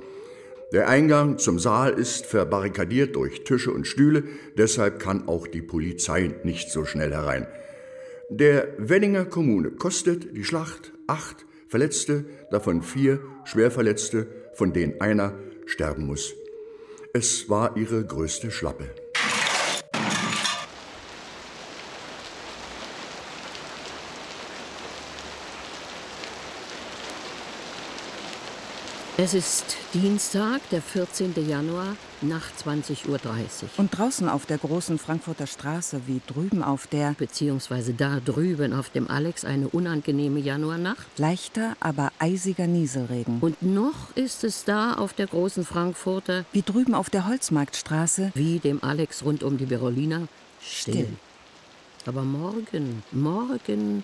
Der 0.71 0.87
Eingang 0.87 1.37
zum 1.37 1.57
Saal 1.59 1.93
ist 1.93 2.25
verbarrikadiert 2.25 3.15
durch 3.15 3.43
Tische 3.43 3.71
und 3.71 3.87
Stühle, 3.87 4.23
deshalb 4.57 4.99
kann 4.99 5.27
auch 5.27 5.47
die 5.47 5.61
Polizei 5.61 6.35
nicht 6.43 6.69
so 6.69 6.85
schnell 6.85 7.11
herein. 7.11 7.47
Der 8.29 8.67
Wenninger 8.77 9.25
Kommune 9.25 9.71
kostet 9.71 10.35
die 10.35 10.43
Schlacht 10.43 10.93
acht 11.07 11.45
Verletzte, 11.67 12.25
davon 12.51 12.83
vier 12.83 13.19
Schwerverletzte, 13.43 14.27
von 14.55 14.73
denen 14.73 14.99
einer 15.01 15.37
sterben 15.65 16.05
muss. 16.05 16.33
Es 17.13 17.49
war 17.49 17.77
ihre 17.77 18.03
größte 18.03 18.51
Schlappe. 18.51 18.89
Es 29.17 29.33
ist 29.33 29.77
Dienstag, 29.93 30.59
der 30.71 30.81
14. 30.81 31.47
Januar, 31.47 31.95
nach 32.21 32.43
20.30 32.61 33.07
Uhr. 33.07 33.19
Und 33.77 33.97
draußen 33.97 34.27
auf 34.27 34.45
der 34.45 34.57
großen 34.57 34.97
Frankfurter 34.97 35.47
Straße, 35.47 36.01
wie 36.05 36.19
drüben 36.27 36.61
auf 36.61 36.87
der, 36.87 37.15
beziehungsweise 37.17 37.93
da 37.93 38.19
drüben 38.19 38.73
auf 38.73 38.89
dem 38.89 39.09
Alex, 39.09 39.45
eine 39.45 39.69
unangenehme 39.69 40.41
Januarnacht. 40.41 41.07
Leichter, 41.17 41.77
aber 41.79 42.11
eisiger 42.19 42.67
Nieselregen. 42.67 43.37
Und 43.39 43.61
noch 43.61 44.13
ist 44.15 44.43
es 44.43 44.65
da 44.65 44.95
auf 44.95 45.13
der 45.13 45.27
großen 45.27 45.63
Frankfurter, 45.63 46.43
wie 46.51 46.61
drüben 46.61 46.93
auf 46.93 47.09
der 47.09 47.25
Holzmarktstraße, 47.25 48.33
wie 48.35 48.59
dem 48.59 48.83
Alex 48.83 49.23
rund 49.23 49.43
um 49.43 49.57
die 49.57 49.65
Berolina, 49.65 50.27
still. 50.59 50.93
still. 50.93 51.07
Aber 52.05 52.23
morgen, 52.23 53.01
morgen 53.13 54.03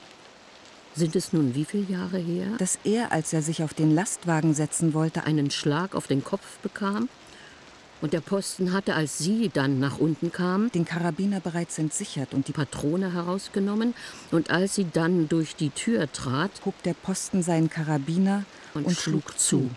sind 0.96 1.16
es 1.16 1.34
nun 1.34 1.56
wie 1.56 1.66
viele 1.66 1.84
Jahre 1.84 2.18
her? 2.18 2.48
Dass 2.58 2.80
er, 2.84 3.12
als 3.12 3.34
er 3.34 3.42
sich 3.42 3.64
auf 3.64 3.74
den 3.74 3.94
Lastwagen 3.94 4.54
setzen 4.54 4.94
wollte, 4.94 5.24
einen 5.24 5.52
Schlag 5.52 5.96
auf 5.96 6.08
den 6.08 6.24
Kopf 6.24 6.58
bekam? 6.62 7.10
Und 8.02 8.14
der 8.14 8.22
Posten 8.22 8.74
hatte, 8.74 8.96
als 8.96 9.20
sie 9.20 9.50
dann 9.54 9.80
nach 9.80 10.00
unten 10.00 10.32
kam, 10.32 10.72
den 10.72 10.86
Karabiner 10.86 11.40
bereits 11.40 11.78
entsichert 11.78 12.34
und 12.34 12.48
die 12.48 12.52
Patrone 12.52 13.14
herausgenommen. 13.14 13.94
Und 14.32 14.50
als 14.50 14.74
sie 14.76 14.88
dann 14.92 15.30
durch 15.30 15.56
die 15.56 15.70
Tür 15.70 16.12
trat, 16.12 16.52
hob 16.66 16.82
der 16.82 16.96
Posten 16.96 17.44
seinen 17.44 17.70
Karabiner 17.70 18.44
und, 18.74 18.88
und 18.88 18.98
schlug 18.98 19.30
schlug 19.30 19.40
zu. 19.40 19.70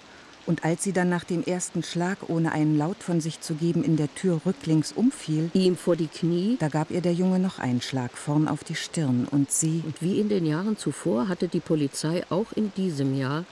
Und 0.47 0.65
als 0.65 0.83
sie 0.83 0.93
dann 0.93 1.09
nach 1.09 1.25
dem 1.25 1.43
ersten 1.43 1.83
Schlag, 1.83 2.19
ohne 2.29 2.53
einen 2.53 2.77
Laut 2.77 3.03
von 3.03 3.21
sich 3.21 3.41
zu 3.41 3.55
geben, 3.55 3.83
in 3.83 3.97
der 3.97 4.15
Tür 4.15 4.41
rücklings 4.45 4.93
umfiel, 4.93 5.51
ihm 5.55 5.77
vor 5.77 5.97
die 5.97 6.07
Knie, 6.07 6.57
da 6.61 6.69
gab 6.69 6.91
ihr 6.91 7.01
der 7.01 7.15
Junge 7.15 7.39
noch 7.39 7.59
einen 7.59 7.81
Schlag 7.81 8.17
vorn 8.17 8.47
auf 8.47 8.63
die 8.63 8.75
Stirn 8.75 9.27
und 9.31 9.51
sie. 9.51 9.83
Und 9.87 10.03
wie 10.03 10.21
in 10.21 10.29
den 10.29 10.45
Jahren 10.45 10.77
zuvor 10.77 11.29
hatte 11.29 11.49
die 11.49 11.61
Polizei 11.61 12.25
auch 12.29 12.53
in 12.55 12.73
diesem 12.77 13.17
Jahr 13.17 13.45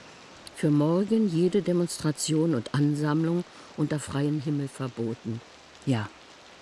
für 0.55 0.69
morgen 0.69 1.27
jede 1.27 1.63
Demonstration 1.63 2.53
und 2.53 2.73
Ansammlung 2.75 3.43
unter 3.75 3.99
freiem 3.99 4.39
Himmel 4.39 4.67
verboten. 4.67 5.41
Ja, 5.85 6.07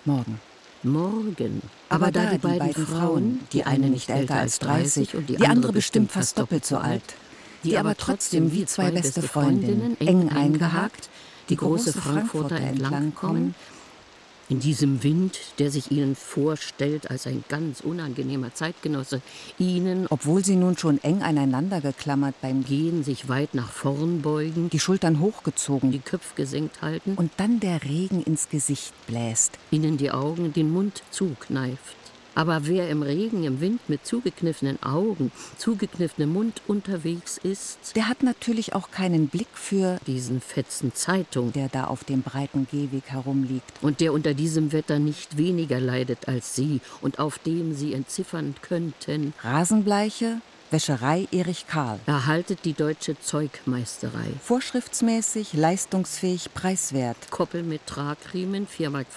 morgen. 0.06 0.40
Morgen. 0.84 1.62
Aber, 1.90 2.06
Aber 2.06 2.12
da, 2.12 2.24
da 2.24 2.32
die, 2.32 2.38
beiden, 2.40 2.60
beiden 2.60 2.88
Frauen, 2.88 3.40
die 3.52 3.66
eine 3.66 3.90
nicht 3.90 4.10
älter 4.10 4.36
als 4.36 4.60
30 4.60 5.16
und 5.16 5.30
die, 5.30 5.36
die 5.36 5.46
andere 5.46 5.74
bestimmt 5.74 6.12
fast 6.12 6.40
doppelt 6.40 6.66
so 6.66 6.78
alt, 6.78 7.04
die 7.64 7.78
aber 7.78 7.96
trotzdem 7.96 8.52
wie 8.52 8.66
zwei 8.66 8.92
beste 8.92 9.22
Freundinnen 9.22 10.00
eng 10.00 10.30
eingehakt 10.30 11.10
die 11.50 11.58
große 11.58 11.94
Frankfurter 11.94 12.56
entlang 12.56 13.14
kommen, 13.14 13.56
in 14.52 14.60
diesem 14.60 15.02
Wind, 15.02 15.40
der 15.60 15.72
sich 15.72 15.92
ihnen 15.92 16.14
vorstellt 16.14 17.10
als 17.10 17.26
ein 17.26 17.44
ganz 17.48 17.80
unangenehmer 17.80 18.54
Zeitgenosse, 18.54 19.22
ihnen, 19.58 20.08
obwohl 20.10 20.44
sie 20.44 20.58
nun 20.58 20.78
schon 20.78 21.02
eng 21.04 21.22
aneinander 21.22 21.80
geklammert 21.80 22.36
beim 22.42 22.66
Gehen 22.66 23.06
sich 23.06 23.30
weit 23.30 23.54
nach 23.54 23.72
vorn 23.72 24.22
beugen, 24.22 24.70
die 24.70 24.80
Schultern 24.80 25.22
hochgezogen, 25.22 25.94
die 25.94 26.00
Köpfe 26.00 26.36
gesenkt 26.36 26.82
halten 26.82 27.14
und 27.16 27.32
dann 27.38 27.62
der 27.62 27.84
Regen 27.86 28.22
ins 28.22 28.50
Gesicht 28.50 28.94
bläst, 29.08 29.58
ihnen 29.72 29.96
die 29.96 30.12
Augen 30.12 30.52
den 30.52 30.70
Mund 30.70 31.02
zukneift. 31.12 31.96
Aber 32.36 32.68
wer 32.68 32.90
im 32.90 33.04
Regen, 33.04 33.44
im 33.44 33.60
Wind 33.60 33.82
mit 33.88 34.06
zugekniffenen 34.06 34.82
Augen, 34.84 35.32
zugekniffenem 35.58 36.32
Mund 36.32 36.62
unterwegs 36.68 37.38
ist, 37.38 37.96
der 37.96 38.08
hat 38.08 38.24
natürlich 38.24 38.74
auch 38.74 38.92
keinen 38.92 39.28
Blick 39.28 39.50
für 39.54 40.00
diesen 40.08 40.42
Fetzen 40.42 40.94
Zeitung, 40.94 41.52
der 41.52 41.68
da 41.70 41.86
auf 41.86 42.04
dem 42.04 42.22
breiten 42.22 42.68
Gehweg 42.72 43.04
herumliegt 43.08 43.74
und 43.82 44.00
der 44.00 44.14
unter 44.14 44.34
diesem 44.34 44.72
Wetter 44.72 45.00
nicht 45.00 45.38
weniger 45.38 45.80
leidet 45.80 46.28
als 46.28 46.56
Sie 46.56 46.82
und 47.02 47.20
auf 47.20 47.38
dem 47.40 47.74
Sie 47.74 47.94
entziffern 47.94 48.56
könnten. 48.62 49.34
Rasenbleiche, 49.44 50.42
Wäscherei 50.72 51.28
Erich 51.34 51.68
Karl. 51.68 52.00
Erhaltet 52.06 52.60
die 52.64 52.72
deutsche 52.72 53.20
Zeugmeisterei. 53.20 54.28
Vorschriftsmäßig, 54.42 55.52
leistungsfähig, 55.52 56.54
preiswert. 56.54 57.18
Koppel 57.30 57.64
mit 57.64 57.86
Tragriemen, 57.88 58.68
4,50 58.68 58.90
Mark. 58.90 59.08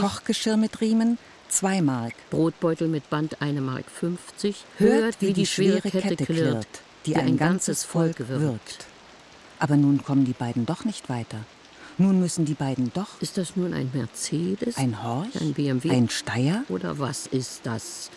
Kochgeschirr 0.00 0.56
mit 0.56 0.80
Riemen, 0.80 1.18
2 1.54 1.82
Mark. 1.82 2.14
Brotbeutel 2.30 2.88
mit 2.88 3.08
Band 3.10 3.38
1,50 3.38 3.60
Mark. 3.60 3.84
Hört, 4.78 5.20
wie 5.20 5.32
die 5.32 5.46
schwere 5.46 5.88
Kette 5.88 6.16
klirrt, 6.16 6.66
die 7.06 7.14
ein 7.14 7.36
ganzes 7.36 7.84
Volk 7.84 8.28
wirkt. 8.28 8.86
Aber 9.60 9.76
nun 9.76 10.02
kommen 10.02 10.24
die 10.24 10.32
beiden 10.32 10.66
doch 10.66 10.84
nicht 10.84 11.08
weiter. 11.08 11.38
Nun 11.96 12.18
müssen 12.18 12.44
die 12.44 12.54
beiden 12.54 12.92
doch. 12.92 13.22
Ist 13.22 13.38
das 13.38 13.54
nun 13.54 13.72
ein 13.72 13.88
Mercedes? 13.94 14.76
Ein 14.76 15.04
Horch? 15.04 15.40
Ein 15.40 15.52
BMW? 15.52 15.90
Ein 15.90 16.10
Steier? 16.10 16.64
Oder 16.68 16.98
was 16.98 17.28
ist 17.28 17.60
das? 17.62 18.10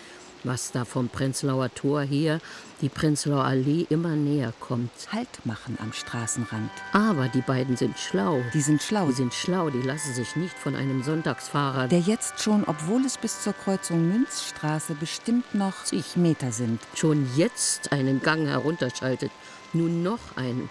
Was 0.44 0.72
da 0.72 0.86
vom 0.86 1.10
Prenzlauer 1.10 1.74
Tor 1.74 2.02
her 2.02 2.40
die 2.82 2.90
Prenzlauer 2.90 3.44
Allee 3.44 3.88
immer 3.90 4.16
näher 4.16 4.54
kommt. 4.60 4.92
Halt 5.12 5.28
machen 5.46 5.78
am 5.82 5.94
Straßenrand. 5.94 6.70
Aber 6.94 7.28
die 7.28 7.42
beiden 7.42 7.76
sind 7.76 7.98
schlau. 7.98 8.42
Die 8.54 8.62
sind 8.62 8.82
schlau. 8.82 9.08
Die 9.08 9.14
sind 9.14 9.34
schlau, 9.34 9.70
die 9.70 9.82
lassen 9.82 10.14
sich 10.14 10.36
nicht 10.36 10.58
von 10.58 10.76
einem 10.76 11.02
Sonntagsfahrer, 11.04 11.88
der 11.88 12.00
jetzt 12.00 12.42
schon, 12.42 12.64
obwohl 12.66 13.04
es 13.06 13.18
bis 13.18 13.42
zur 13.42 13.54
Kreuzung 13.54 14.08
Münzstraße 14.08 14.96
bestimmt 14.96 15.56
noch 15.56 15.84
zig 15.86 16.16
Meter 16.18 16.52
sind, 16.52 16.80
schon 16.94 17.28
jetzt 17.36 17.92
einen 17.92 18.22
Gang 18.22 18.46
herunterschaltet, 18.48 19.32
nun 19.74 20.04
noch 20.04 20.20
einen, 20.36 20.70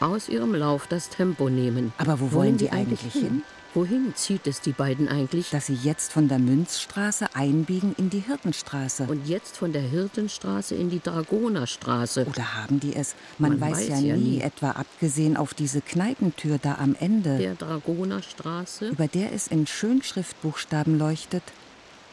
aus 0.00 0.28
ihrem 0.28 0.54
Lauf 0.54 0.86
das 0.86 1.08
Tempo 1.08 1.48
nehmen. 1.48 1.92
Aber 1.98 2.20
wo 2.20 2.24
wollen, 2.24 2.32
wollen 2.32 2.56
die 2.58 2.70
eigentlich 2.72 3.12
hin? 3.12 3.22
hin? 3.22 3.42
Wohin 3.76 4.14
zieht 4.14 4.46
es 4.46 4.62
die 4.62 4.72
beiden 4.72 5.06
eigentlich? 5.06 5.50
Dass 5.50 5.66
sie 5.66 5.74
jetzt 5.74 6.10
von 6.10 6.28
der 6.28 6.38
Münzstraße 6.38 7.26
einbiegen 7.34 7.94
in 7.98 8.08
die 8.08 8.20
Hirtenstraße. 8.20 9.04
Und 9.06 9.28
jetzt 9.28 9.58
von 9.58 9.74
der 9.74 9.82
Hirtenstraße 9.82 10.74
in 10.74 10.88
die 10.88 11.00
Dragonerstraße. 11.00 12.24
Oder 12.26 12.54
haben 12.54 12.80
die 12.80 12.96
es? 12.96 13.14
Man, 13.36 13.58
Man 13.58 13.60
weiß, 13.60 13.76
weiß, 13.76 13.88
ja, 13.88 13.98
ja 13.98 14.16
nie, 14.16 14.36
nie, 14.36 14.40
etwa 14.40 14.70
abgesehen 14.70 15.36
auf 15.36 15.52
diese 15.52 15.82
Kneipentür 15.82 16.56
da 16.56 16.76
am 16.76 16.96
Ende. 16.98 17.36
Der 17.36 17.54
Dragonerstraße. 17.54 18.88
Über 18.88 19.08
der 19.08 19.34
es 19.34 19.48
in 19.48 19.66
Schönschriftbuchstaben 19.66 20.98
leuchtet. 20.98 21.42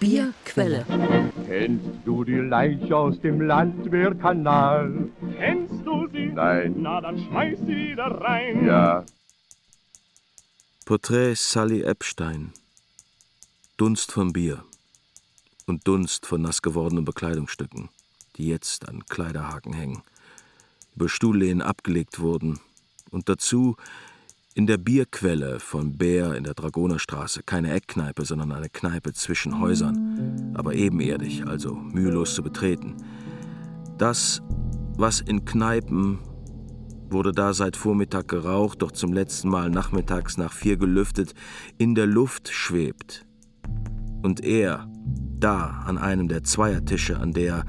Bierquelle. 0.02 0.86
Kennst 1.48 1.92
du 2.04 2.26
die 2.26 2.40
Leiche 2.40 2.94
aus 2.94 3.22
dem 3.22 3.40
Landwehrkanal? 3.40 4.92
Kennst 5.38 5.86
du 5.86 6.10
sie? 6.12 6.26
Nein. 6.26 6.76
Na, 6.80 7.00
dann 7.00 7.18
schmeiß 7.18 7.58
sie 7.60 7.92
wieder 7.92 8.08
rein. 8.20 8.66
Ja. 8.66 9.06
Porträt 10.86 11.36
Sally 11.36 11.82
Epstein. 11.82 12.52
Dunst 13.78 14.12
vom 14.12 14.34
Bier 14.34 14.66
und 15.66 15.88
Dunst 15.88 16.26
von 16.26 16.42
nass 16.42 16.62
gewordenen 16.62 17.06
Bekleidungsstücken, 17.06 17.88
die 18.36 18.48
jetzt 18.48 18.90
an 18.90 19.06
Kleiderhaken 19.06 19.72
hängen, 19.72 20.04
über 20.94 21.08
Stuhllehnen 21.08 21.62
abgelegt 21.62 22.20
wurden 22.20 22.60
Und 23.12 23.30
dazu 23.30 23.78
in 24.56 24.68
der 24.68 24.78
Bierquelle 24.78 25.62
von 25.62 25.98
Bär 25.98 26.36
in 26.36 26.44
der 26.44 26.54
Dragonerstraße 26.54 27.44
keine 27.44 27.72
Eckkneipe, 27.72 28.26
sondern 28.26 28.52
eine 28.52 28.68
Kneipe 28.68 29.14
zwischen 29.14 29.62
Häusern, 29.62 30.54
aber 30.54 30.74
ebenerdig, 30.74 31.48
also 31.48 31.76
mühelos 31.76 32.36
zu 32.36 32.44
betreten. 32.44 32.98
Das, 33.98 34.42
was 34.98 35.22
in 35.22 35.46
Kneipen 35.46 36.20
wurde 37.14 37.32
da 37.32 37.54
seit 37.54 37.78
Vormittag 37.78 38.28
geraucht, 38.28 38.82
doch 38.82 38.92
zum 38.92 39.14
letzten 39.14 39.50
Mal 39.50 39.70
nachmittags 39.70 40.38
nach 40.38 40.52
vier 40.52 40.78
gelüftet, 40.78 41.34
in 41.78 41.96
der 41.96 42.08
Luft 42.08 42.50
schwebt. 42.50 43.26
Und 44.22 44.44
er, 44.44 44.88
da 45.40 45.84
an 45.86 45.98
einem 45.98 46.28
der 46.28 46.44
Zweiertische, 46.44 47.20
an 47.20 47.32
der 47.32 47.66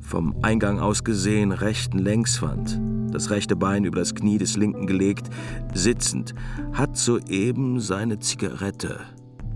vom 0.00 0.36
Eingang 0.42 0.78
aus 0.78 1.04
gesehen 1.04 1.52
rechten 1.52 1.98
Längswand, 1.98 2.80
das 3.12 3.30
rechte 3.30 3.56
Bein 3.56 3.84
über 3.84 3.98
das 3.98 4.14
Knie 4.14 4.38
des 4.38 4.56
linken 4.56 4.86
gelegt, 4.86 5.28
sitzend, 5.74 6.34
hat 6.72 6.96
soeben 6.96 7.80
seine 7.80 8.18
Zigarette, 8.18 9.00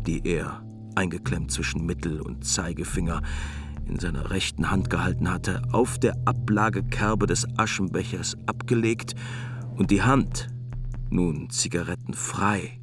die 0.06 0.20
er, 0.24 0.62
eingeklemmt 0.94 1.50
zwischen 1.50 1.86
Mittel- 1.86 2.20
und 2.20 2.44
Zeigefinger, 2.44 3.22
in 3.92 3.98
seiner 3.98 4.30
rechten 4.30 4.70
Hand 4.70 4.88
gehalten 4.88 5.30
hatte, 5.30 5.60
auf 5.70 5.98
der 5.98 6.16
Ablagekerbe 6.24 7.26
des 7.26 7.46
Aschenbechers 7.58 8.38
abgelegt 8.46 9.14
und 9.76 9.90
die 9.90 10.00
Hand, 10.00 10.48
nun 11.10 11.50
zigarettenfrei, 11.50 12.80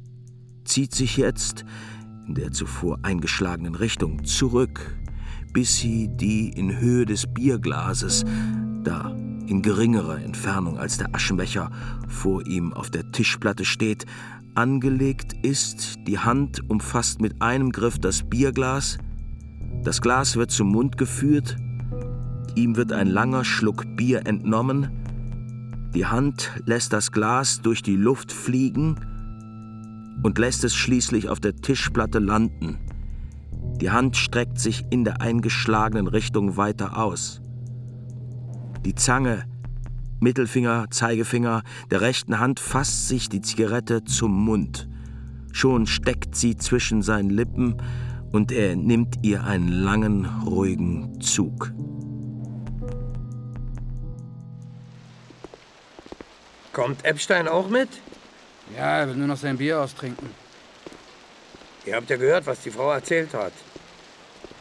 zieht 0.64 0.94
sich 0.94 1.16
jetzt 1.16 1.64
in 2.28 2.34
der 2.34 2.52
zuvor 2.52 3.00
eingeschlagenen 3.02 3.74
Richtung 3.74 4.24
zurück, 4.24 4.96
bis 5.52 5.78
sie 5.78 6.08
die 6.08 6.50
in 6.50 6.78
Höhe 6.78 7.06
des 7.06 7.26
Bierglases, 7.26 8.24
da 8.84 9.10
in 9.48 9.62
geringerer 9.62 10.22
Entfernung 10.22 10.78
als 10.78 10.98
der 10.98 11.12
Aschenbecher 11.12 11.72
vor 12.06 12.46
ihm 12.46 12.72
auf 12.72 12.88
der 12.88 13.10
Tischplatte 13.10 13.64
steht, 13.64 14.06
angelegt 14.54 15.32
ist, 15.42 15.98
die 16.06 16.20
Hand 16.20 16.70
umfasst 16.70 17.20
mit 17.20 17.42
einem 17.42 17.72
Griff 17.72 17.98
das 17.98 18.22
Bierglas, 18.22 18.98
das 19.82 20.00
Glas 20.00 20.36
wird 20.36 20.50
zum 20.50 20.68
Mund 20.68 20.96
geführt, 20.98 21.56
ihm 22.54 22.76
wird 22.76 22.92
ein 22.92 23.06
langer 23.06 23.44
Schluck 23.44 23.84
Bier 23.96 24.26
entnommen, 24.26 24.90
die 25.94 26.06
Hand 26.06 26.52
lässt 26.66 26.92
das 26.92 27.10
Glas 27.10 27.62
durch 27.62 27.82
die 27.82 27.96
Luft 27.96 28.30
fliegen 28.30 28.96
und 30.22 30.38
lässt 30.38 30.62
es 30.62 30.74
schließlich 30.74 31.28
auf 31.28 31.40
der 31.40 31.56
Tischplatte 31.56 32.20
landen. 32.20 32.78
Die 33.80 33.90
Hand 33.90 34.16
streckt 34.16 34.60
sich 34.60 34.84
in 34.90 35.04
der 35.04 35.20
eingeschlagenen 35.20 36.06
Richtung 36.06 36.56
weiter 36.56 36.96
aus. 36.98 37.40
Die 38.84 38.94
Zange, 38.94 39.44
Mittelfinger, 40.20 40.90
Zeigefinger 40.90 41.62
der 41.90 42.02
rechten 42.02 42.38
Hand 42.38 42.60
fasst 42.60 43.08
sich 43.08 43.28
die 43.28 43.40
Zigarette 43.40 44.04
zum 44.04 44.32
Mund. 44.32 44.88
Schon 45.52 45.86
steckt 45.86 46.36
sie 46.36 46.56
zwischen 46.56 47.02
seinen 47.02 47.30
Lippen 47.30 47.76
und 48.32 48.52
er 48.52 48.76
nimmt 48.76 49.16
ihr 49.22 49.44
einen 49.44 49.68
langen, 49.68 50.26
ruhigen 50.46 51.20
Zug. 51.20 51.72
Kommt 56.72 57.04
Epstein 57.04 57.48
auch 57.48 57.68
mit? 57.68 57.88
Ja, 58.76 59.00
er 59.00 59.08
will 59.08 59.16
nur 59.16 59.26
noch 59.26 59.36
sein 59.36 59.58
Bier 59.58 59.80
austrinken. 59.80 60.30
Ihr 61.84 61.96
habt 61.96 62.08
ja 62.08 62.16
gehört, 62.16 62.46
was 62.46 62.60
die 62.60 62.70
Frau 62.70 62.92
erzählt 62.92 63.34
hat. 63.34 63.52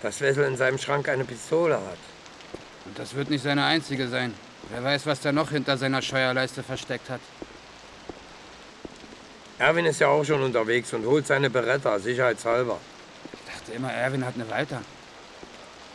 Dass 0.01 0.19
Wessel 0.21 0.45
in 0.45 0.57
seinem 0.57 0.77
Schrank 0.77 1.07
eine 1.09 1.25
Pistole 1.25 1.75
hat. 1.75 1.99
Und 2.85 2.97
das 2.97 3.13
wird 3.13 3.29
nicht 3.29 3.43
seine 3.43 3.65
einzige 3.65 4.07
sein. 4.07 4.33
Wer 4.71 4.83
weiß, 4.83 5.05
was 5.05 5.21
der 5.21 5.31
noch 5.31 5.51
hinter 5.51 5.77
seiner 5.77 6.01
Scheuerleiste 6.01 6.63
versteckt 6.63 7.09
hat. 7.09 7.21
Erwin 9.59 9.85
ist 9.85 9.99
ja 9.99 10.07
auch 10.07 10.23
schon 10.23 10.41
unterwegs 10.41 10.93
und 10.93 11.05
holt 11.05 11.27
seine 11.27 11.49
Beretta, 11.49 11.99
sicherheitshalber. 11.99 12.79
Dachte 13.69 13.77
immer, 13.77 13.93
Erwin 13.93 14.25
hat 14.25 14.33
eine 14.33 14.49
Walter. 14.49 14.81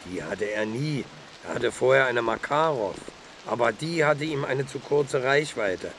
Die 0.05 0.23
hatte 0.23 0.45
er 0.45 0.65
nie. 0.65 1.05
Er 1.45 1.57
hatte 1.57 1.73
vorher 1.73 2.07
eine 2.07 2.23
Makarov. 2.23 2.95
Aber 3.47 3.73
die 3.73 4.05
hatte 4.05 4.25
ihm 4.25 4.45
eine 4.45 4.65
zu 4.65 4.79
kurze 4.79 5.25
Reichweite. 5.25 5.91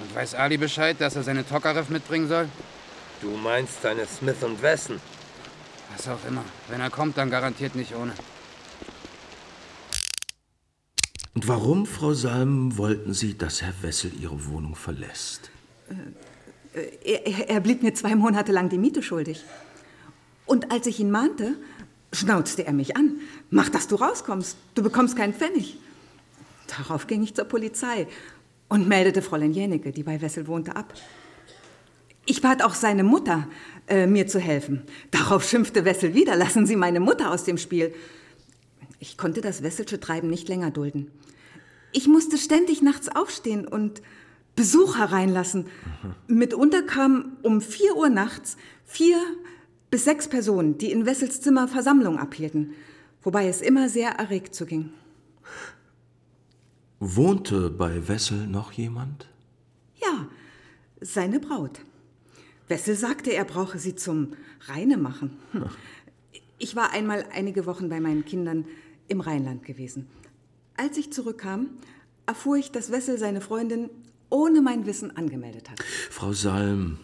Und 0.00 0.12
weiß 0.16 0.34
Ali 0.34 0.56
Bescheid, 0.56 0.96
dass 0.98 1.14
er 1.14 1.22
seine 1.22 1.46
Tokarev 1.46 1.90
mitbringen 1.90 2.26
soll? 2.26 2.48
Du 3.20 3.30
meinst 3.36 3.82
seine 3.82 4.04
Smith 4.06 4.38
Wesson? 4.60 5.00
Was 5.96 6.08
auch 6.08 6.24
immer. 6.26 6.44
Wenn 6.68 6.80
er 6.80 6.90
kommt, 6.90 7.18
dann 7.18 7.30
garantiert 7.30 7.76
nicht 7.76 7.94
ohne. 7.94 8.12
Und 11.34 11.46
warum, 11.46 11.86
Frau 11.86 12.14
Salm, 12.14 12.76
wollten 12.78 13.14
Sie, 13.14 13.38
dass 13.38 13.62
Herr 13.62 13.74
Wessel 13.82 14.12
Ihre 14.20 14.44
Wohnung 14.46 14.74
verlässt? 14.74 15.52
Er, 17.04 17.48
er 17.48 17.60
blieb 17.60 17.84
mir 17.84 17.94
zwei 17.94 18.16
Monate 18.16 18.50
lang 18.50 18.70
die 18.70 18.78
Miete 18.78 19.04
schuldig. 19.04 19.44
Und 20.46 20.70
als 20.70 20.86
ich 20.86 21.00
ihn 21.00 21.10
mahnte, 21.10 21.56
schnauzte 22.12 22.66
er 22.66 22.72
mich 22.72 22.96
an. 22.96 23.20
Mach, 23.50 23.68
dass 23.68 23.88
du 23.88 23.96
rauskommst. 23.96 24.56
Du 24.74 24.82
bekommst 24.82 25.16
keinen 25.16 25.34
Pfennig. 25.34 25.78
Darauf 26.78 27.06
ging 27.06 27.22
ich 27.22 27.34
zur 27.34 27.44
Polizei 27.44 28.06
und 28.68 28.88
meldete 28.88 29.22
Fräulein 29.22 29.52
Jänicke, 29.52 29.92
die 29.92 30.02
bei 30.02 30.20
Wessel 30.20 30.46
wohnte, 30.46 30.76
ab. 30.76 30.94
Ich 32.24 32.40
bat 32.40 32.62
auch 32.62 32.74
seine 32.74 33.02
Mutter, 33.02 33.48
äh, 33.88 34.06
mir 34.06 34.26
zu 34.26 34.38
helfen. 34.38 34.82
Darauf 35.10 35.48
schimpfte 35.48 35.84
Wessel 35.84 36.14
wieder, 36.14 36.36
lassen 36.36 36.66
Sie 36.66 36.76
meine 36.76 37.00
Mutter 37.00 37.30
aus 37.30 37.44
dem 37.44 37.58
Spiel. 37.58 37.92
Ich 39.00 39.18
konnte 39.18 39.40
das 39.40 39.62
Wesselsche 39.62 39.98
Treiben 39.98 40.30
nicht 40.30 40.48
länger 40.48 40.70
dulden. 40.70 41.10
Ich 41.90 42.06
musste 42.06 42.38
ständig 42.38 42.80
nachts 42.80 43.08
aufstehen 43.08 43.66
und 43.66 44.00
Besuch 44.54 44.98
hereinlassen. 44.98 45.66
Mitunter 46.26 46.82
kamen 46.82 47.36
um 47.42 47.60
vier 47.60 47.96
Uhr 47.96 48.08
nachts 48.08 48.56
vier 48.84 49.18
bis 49.92 50.04
sechs 50.04 50.26
Personen, 50.26 50.78
die 50.78 50.90
in 50.90 51.04
Wessels 51.04 51.42
Zimmer 51.42 51.68
Versammlung 51.68 52.18
abhielten, 52.18 52.72
wobei 53.20 53.46
es 53.46 53.60
immer 53.60 53.90
sehr 53.90 54.12
erregt 54.12 54.54
zuging. 54.54 54.90
Wohnte 56.98 57.68
bei 57.68 58.08
Wessel 58.08 58.46
noch 58.46 58.72
jemand? 58.72 59.28
Ja, 60.00 60.28
seine 61.02 61.40
Braut. 61.40 61.80
Wessel 62.68 62.96
sagte, 62.96 63.34
er 63.34 63.44
brauche 63.44 63.78
sie 63.78 63.94
zum 63.94 64.32
Reinemachen. 64.66 65.36
Hm. 65.52 65.66
Ich 66.56 66.74
war 66.74 66.92
einmal 66.92 67.26
einige 67.30 67.66
Wochen 67.66 67.90
bei 67.90 68.00
meinen 68.00 68.24
Kindern 68.24 68.64
im 69.08 69.20
Rheinland 69.20 69.62
gewesen. 69.62 70.06
Als 70.74 70.96
ich 70.96 71.12
zurückkam, 71.12 71.68
erfuhr 72.24 72.56
ich, 72.56 72.72
dass 72.72 72.92
Wessel 72.92 73.18
seine 73.18 73.42
Freundin 73.42 73.90
ohne 74.30 74.62
mein 74.62 74.86
Wissen 74.86 75.14
angemeldet 75.14 75.68
hat. 75.68 75.82
Frau 76.08 76.32
Salm, 76.32 76.98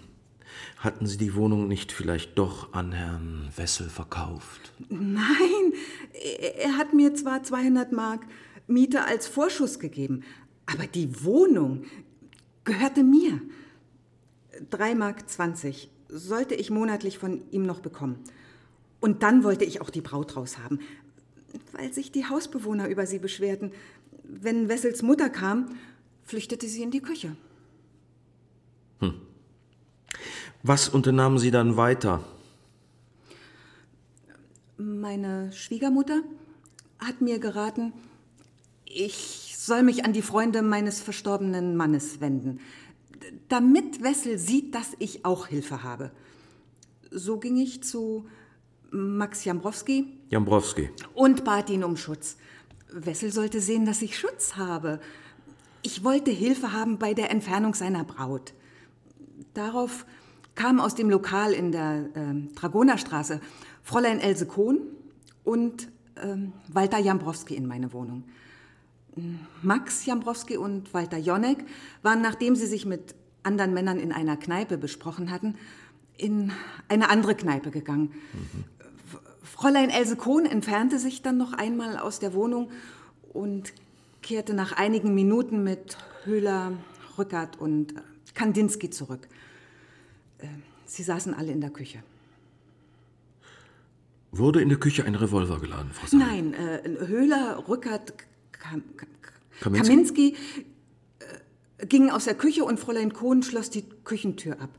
hatten 0.79 1.07
Sie 1.07 1.19
die 1.19 1.35
Wohnung 1.35 1.67
nicht 1.67 1.91
vielleicht 1.91 2.39
doch 2.39 2.73
an 2.73 2.93
Herrn 2.93 3.49
Wessel 3.57 3.89
verkauft? 3.89 4.73
Nein, 4.89 5.73
er 6.57 6.77
hat 6.77 6.95
mir 6.95 7.15
zwar 7.15 7.43
200 7.43 7.93
Mark 7.93 8.27
Miete 8.69 9.05
als 9.05 9.27
Vorschuss 9.27 9.81
gegeben, 9.81 10.23
aber 10.67 10.87
die 10.87 11.25
Wohnung 11.25 11.85
gehörte 12.65 13.03
mir. 13.03 13.41
3 14.71 14.95
Mark 14.95 15.29
20 15.29 15.91
sollte 16.09 16.55
ich 16.55 16.71
monatlich 16.71 17.19
von 17.19 17.43
ihm 17.51 17.65
noch 17.65 17.81
bekommen. 17.81 18.23
Und 19.01 19.23
dann 19.23 19.45
wollte 19.45 19.65
ich 19.65 19.81
auch 19.81 19.91
die 19.91 20.01
Braut 20.01 20.37
raushaben, 20.37 20.81
weil 21.73 21.93
sich 21.93 22.13
die 22.13 22.27
Hausbewohner 22.27 22.89
über 22.89 23.07
sie 23.07 23.19
beschwerten. 23.19 23.73
Wenn 24.23 24.69
Wessels 24.69 25.03
Mutter 25.03 25.31
kam, 25.31 25.77
flüchtete 26.23 26.69
sie 26.69 26.83
in 26.83 26.91
die 26.91 27.01
Küche. 27.01 27.37
Hm. 29.01 29.28
Was 30.63 30.89
unternahmen 30.89 31.39
Sie 31.39 31.51
dann 31.51 31.77
weiter? 31.77 32.25
Meine 34.77 35.53
Schwiegermutter 35.53 36.23
hat 36.99 37.21
mir 37.21 37.39
geraten, 37.39 37.93
ich 38.85 39.55
soll 39.57 39.83
mich 39.83 40.05
an 40.05 40.13
die 40.13 40.23
Freunde 40.23 40.63
meines 40.63 41.01
verstorbenen 41.01 41.77
Mannes 41.77 42.21
wenden, 42.21 42.61
damit 43.49 44.03
Wessel 44.03 44.39
sieht, 44.39 44.75
dass 44.75 44.97
ich 44.99 45.25
auch 45.25 45.47
Hilfe 45.47 45.83
habe. 45.83 46.11
So 47.11 47.39
ging 47.39 47.57
ich 47.57 47.83
zu 47.83 48.27
Max 48.91 49.45
Jambrowski. 49.45 50.19
Jambrowski. 50.31 50.91
Und 51.15 51.45
bat 51.45 51.71
ihn 51.71 51.85
um 51.85 51.97
Schutz. 51.97 52.37
Wessel 52.91 53.33
sollte 53.33 53.61
sehen, 53.61 53.85
dass 53.85 54.03
ich 54.03 54.19
Schutz 54.19 54.57
habe. 54.57 55.01
Ich 55.83 56.03
wollte 56.05 56.31
Hilfe 56.31 56.73
haben 56.73 56.99
bei 56.99 57.15
der 57.15 57.31
Entfernung 57.31 57.75
seiner 57.75 58.05
Braut. 58.05 58.55
Darauf 59.55 60.07
kam 60.59 60.81
aus 60.81 60.97
dem 60.97 61.09
Lokal 61.09 61.53
in 61.53 61.71
der 61.71 62.09
äh, 62.15 62.55
Dragonerstraße 62.57 63.41
Fräulein 63.85 64.19
Else 64.19 64.45
Kohn 64.45 64.81
und 65.45 65.85
äh, 66.17 66.37
Walter 66.67 66.99
Jambrowski 66.99 67.55
in 67.55 67.67
meine 67.67 67.93
Wohnung. 67.93 68.25
Max 69.63 70.05
Jambrowski 70.05 70.57
und 70.57 70.93
Walter 70.93 71.17
Jonek 71.17 71.59
waren, 72.03 72.21
nachdem 72.23 72.57
sie 72.57 72.67
sich 72.67 72.87
mit 72.87 73.15
anderen 73.45 73.73
Männern 73.73 74.01
in 74.01 74.11
einer 74.13 74.37
Kneipe 74.37 74.79
besprochen 74.79 75.31
hatten, 75.31 75.55
in 76.17 76.51
eine 76.89 77.09
andere 77.09 77.37
Kneipe 77.37 77.71
gegangen. 77.71 78.11
Mhm. 78.33 78.65
Fräulein 79.45 79.91
Else 79.91 80.17
Kohn 80.17 80.45
entfernte 80.45 80.99
sich 80.99 81.23
dann 81.23 81.37
noch 81.37 81.53
einmal 81.53 81.99
aus 81.99 82.19
der 82.19 82.35
Wohnung 82.35 82.71
und 83.33 83.73
kehrte 84.23 84.55
nach 84.55 84.73
einigen 84.73 85.15
Minuten 85.15 85.63
mit 85.63 85.99
Höhler 86.25 86.73
Rückert 87.17 87.61
und 87.61 87.93
äh, 87.93 88.01
Kandinsky 88.35 88.91
zurück. 88.91 89.29
Äh, 90.39 90.47
sie 90.87 91.03
saßen 91.03 91.35
alle 91.35 91.53
in 91.53 91.61
der 91.61 91.71
Küche. 91.71 92.03
Wurde 94.31 94.61
in 94.61 94.69
der 94.69 94.79
Küche 94.79 95.05
ein 95.05 95.15
Revolver 95.15 95.59
geladen, 95.61 95.91
Frau 95.93 96.07
Salm? 96.07 96.23
Nein, 96.23 96.55
äh, 96.55 97.07
Höhler, 97.07 97.65
Rückert, 97.69 98.15
Kam 98.53 98.83
Kam 98.97 99.09
Kaminski, 99.61 99.89
Kaminski 99.89 100.37
äh, 101.81 101.87
gingen 101.87 102.11
aus 102.11 102.25
der 102.25 102.35
Küche 102.35 102.65
und 102.65 102.79
Fräulein 102.79 103.13
Kohn 103.13 103.43
schloss 103.43 103.71
die 103.71 103.85
Küchentür 104.05 104.61
ab. 104.61 104.71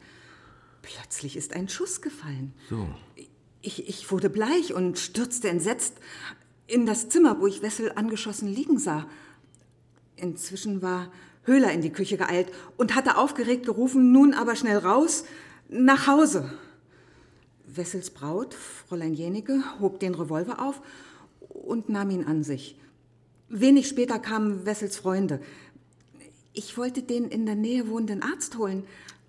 Plötzlich 0.82 1.36
ist 1.36 1.54
ein 1.54 1.68
Schuss 1.68 2.02
gefallen. 2.02 2.54
So. 2.70 2.88
Ich, 3.62 3.88
ich 3.90 4.12
wurde 4.12 4.30
bleich 4.30 4.74
und 4.74 4.98
stürzte 4.98 5.50
entsetzt 5.50 5.96
in 6.68 6.86
das 6.86 7.10
Zimmer, 7.10 7.42
wo 7.42 7.48
ich 7.48 7.62
Wessel 7.62 7.92
angeschossen 7.96 8.48
liegen 8.48 8.80
sah. 8.80 9.08
Inzwischen 10.16 10.82
war 10.82 11.12
Höhler 11.44 11.72
in 11.72 11.82
die 11.82 11.92
Küche 11.92 12.18
geeilt 12.18 12.52
und 12.78 12.96
hatte 12.96 13.18
aufgeregt 13.18 13.66
gerufen, 13.66 14.12
nun 14.12 14.34
aber 14.34 14.56
schnell 14.56 14.78
raus, 14.78 15.26
nach 15.70 16.08
Hause. 16.08 16.52
Wessels 17.66 18.10
Braut, 18.10 18.54
Fräulein 18.54 19.14
Jenige, 19.14 19.64
hob 19.80 20.00
den 20.00 20.16
Revolver 20.16 20.60
auf 20.60 20.82
und 21.48 21.88
nahm 21.90 22.10
ihn 22.10 22.26
an 22.26 22.44
sich. 22.44 22.76
Wenig 23.48 23.88
später 23.88 24.20
kamen 24.20 24.66
Wessels 24.66 24.98
Freunde. 24.98 25.40
Ich 26.54 26.78
wollte 26.78 27.04
den 27.04 27.30
in 27.30 27.46
der 27.46 27.56
Nähe 27.56 27.88
wohnenden 27.88 28.24
Arzt 28.24 28.58
holen, 28.58 28.84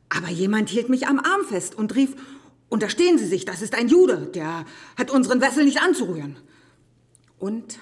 aber 0.08 0.28
jemand 0.28 0.70
hielt 0.70 0.88
mich 0.88 1.06
am 1.06 1.18
Arm 1.18 1.44
fest 1.44 1.74
und 1.76 1.94
rief, 1.94 2.16
Unterstehen 2.70 3.18
Sie 3.18 3.26
sich, 3.26 3.44
das 3.44 3.62
ist 3.62 3.74
ein 3.74 3.88
Jude, 3.88 4.30
der 4.32 4.64
hat 4.96 5.10
unseren 5.10 5.40
Wessel 5.40 5.64
nicht 5.64 5.82
anzurühren. 5.82 6.36
Und 7.40 7.80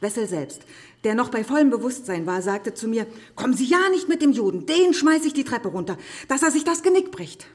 Wessel 0.00 0.28
selbst, 0.28 0.62
der 1.02 1.16
noch 1.16 1.28
bei 1.28 1.42
vollem 1.42 1.70
Bewusstsein 1.70 2.24
war, 2.24 2.40
sagte 2.40 2.72
zu 2.72 2.86
mir, 2.86 3.08
kommen 3.34 3.54
Sie 3.54 3.64
ja 3.64 3.80
nicht 3.90 4.08
mit 4.08 4.22
dem 4.22 4.30
Juden, 4.30 4.64
den 4.64 4.94
schmeiß 4.94 5.24
ich 5.24 5.32
die 5.32 5.42
Treppe 5.42 5.68
runter, 5.68 5.98
dass 6.28 6.44
er 6.44 6.52
sich 6.52 6.62
das 6.62 6.84
Genick 6.84 7.10
bricht. 7.10 7.48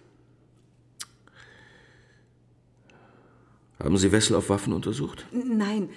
Haben 3.83 3.97
Sie 3.97 4.11
Wessel 4.11 4.35
auf 4.35 4.49
Waffen 4.49 4.71
untersucht? 4.71 5.25
Nein, 5.31 5.89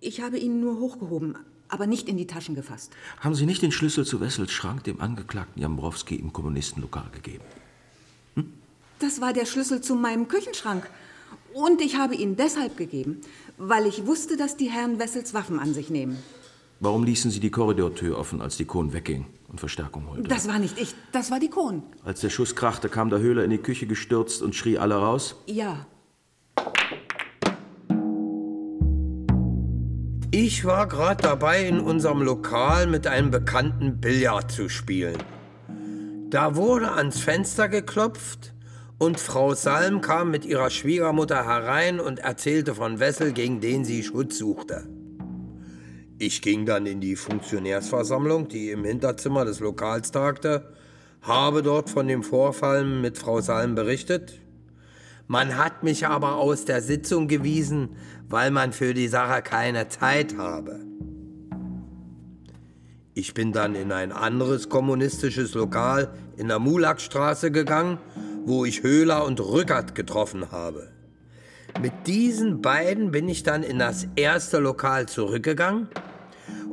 ich 0.00 0.20
habe 0.20 0.38
ihn 0.38 0.60
nur 0.60 0.80
hochgehoben, 0.80 1.36
aber 1.68 1.86
nicht 1.86 2.08
in 2.08 2.16
die 2.16 2.26
Taschen 2.26 2.56
gefasst. 2.56 2.92
Haben 3.20 3.36
Sie 3.36 3.46
nicht 3.46 3.62
den 3.62 3.70
Schlüssel 3.70 4.04
zu 4.04 4.20
Wessels 4.20 4.50
Schrank 4.50 4.84
dem 4.84 5.00
Angeklagten 5.00 5.62
Jambrowski 5.62 6.16
im 6.16 6.32
Kommunistenlokal 6.32 7.10
gegeben? 7.12 7.44
Hm? 8.34 8.52
Das 8.98 9.20
war 9.20 9.32
der 9.32 9.46
Schlüssel 9.46 9.80
zu 9.80 9.94
meinem 9.94 10.26
Küchenschrank. 10.26 10.90
Und 11.54 11.80
ich 11.80 11.96
habe 11.96 12.14
ihn 12.14 12.36
deshalb 12.36 12.76
gegeben, 12.76 13.20
weil 13.56 13.86
ich 13.86 14.06
wusste, 14.06 14.36
dass 14.36 14.56
die 14.56 14.70
Herren 14.70 14.98
Wessels 14.98 15.32
Waffen 15.32 15.58
an 15.58 15.74
sich 15.74 15.90
nehmen. 15.90 16.16
Warum 16.80 17.04
ließen 17.04 17.30
Sie 17.30 17.40
die 17.40 17.50
Korridortür 17.50 18.18
offen, 18.18 18.40
als 18.40 18.56
die 18.56 18.64
Kohn 18.64 18.92
wegging 18.92 19.26
und 19.48 19.60
Verstärkung 19.60 20.08
holte? 20.08 20.28
Das 20.28 20.48
war 20.48 20.58
nicht 20.58 20.80
ich, 20.80 20.94
das 21.12 21.30
war 21.30 21.38
die 21.38 21.50
Kohn. 21.50 21.82
Als 22.04 22.20
der 22.20 22.30
Schuss 22.30 22.56
krachte, 22.56 22.88
kam 22.88 23.10
der 23.10 23.20
Höhler 23.20 23.44
in 23.44 23.50
die 23.50 23.58
Küche 23.58 23.86
gestürzt 23.86 24.42
und 24.42 24.54
schrie 24.54 24.78
alle 24.78 24.94
raus? 24.94 25.36
Ja. 25.46 25.86
Ich 30.32 30.64
war 30.64 30.86
gerade 30.88 31.22
dabei, 31.22 31.64
in 31.64 31.80
unserem 31.80 32.22
Lokal 32.22 32.86
mit 32.86 33.06
einem 33.06 33.30
Bekannten 33.30 34.00
Billard 34.00 34.50
zu 34.50 34.68
spielen. 34.68 35.18
Da 36.30 36.54
wurde 36.54 36.92
ans 36.92 37.20
Fenster 37.20 37.68
geklopft 37.68 38.54
und 38.98 39.18
Frau 39.18 39.54
Salm 39.54 40.00
kam 40.00 40.30
mit 40.30 40.44
ihrer 40.44 40.70
Schwiegermutter 40.70 41.44
herein 41.44 41.98
und 41.98 42.20
erzählte 42.20 42.74
von 42.74 43.00
Wessel, 43.00 43.32
gegen 43.32 43.60
den 43.60 43.84
sie 43.84 44.02
Schutz 44.02 44.38
suchte. 44.38 44.86
Ich 46.18 46.42
ging 46.42 46.66
dann 46.66 46.84
in 46.84 47.00
die 47.00 47.16
Funktionärsversammlung, 47.16 48.48
die 48.48 48.70
im 48.70 48.84
Hinterzimmer 48.84 49.46
des 49.46 49.58
Lokals 49.60 50.12
tagte, 50.12 50.72
habe 51.22 51.62
dort 51.62 51.88
von 51.90 52.06
dem 52.06 52.22
Vorfall 52.22 52.84
mit 52.84 53.18
Frau 53.18 53.40
Salm 53.40 53.74
berichtet. 53.74 54.38
Man 55.30 55.56
hat 55.56 55.84
mich 55.84 56.06
aber 56.06 56.36
aus 56.36 56.64
der 56.64 56.82
Sitzung 56.82 57.28
gewiesen, 57.28 57.90
weil 58.28 58.50
man 58.50 58.72
für 58.72 58.94
die 58.94 59.06
Sache 59.06 59.42
keine 59.42 59.88
Zeit 59.88 60.36
habe. 60.36 60.80
Ich 63.14 63.32
bin 63.34 63.52
dann 63.52 63.74
in 63.74 63.92
ein 63.92 64.12
anderes 64.12 64.68
kommunistisches 64.68 65.54
Lokal 65.54 66.12
in 66.36 66.48
der 66.48 66.58
Mulakstraße 66.58 67.50
gegangen 67.50 67.98
wo 68.44 68.64
ich 68.64 68.82
Höhler 68.82 69.24
und 69.24 69.40
Rückert 69.40 69.94
getroffen 69.94 70.50
habe. 70.50 70.88
Mit 71.80 71.92
diesen 72.06 72.60
beiden 72.60 73.10
bin 73.10 73.28
ich 73.28 73.42
dann 73.42 73.62
in 73.62 73.78
das 73.78 74.06
erste 74.16 74.58
Lokal 74.58 75.06
zurückgegangen 75.06 75.88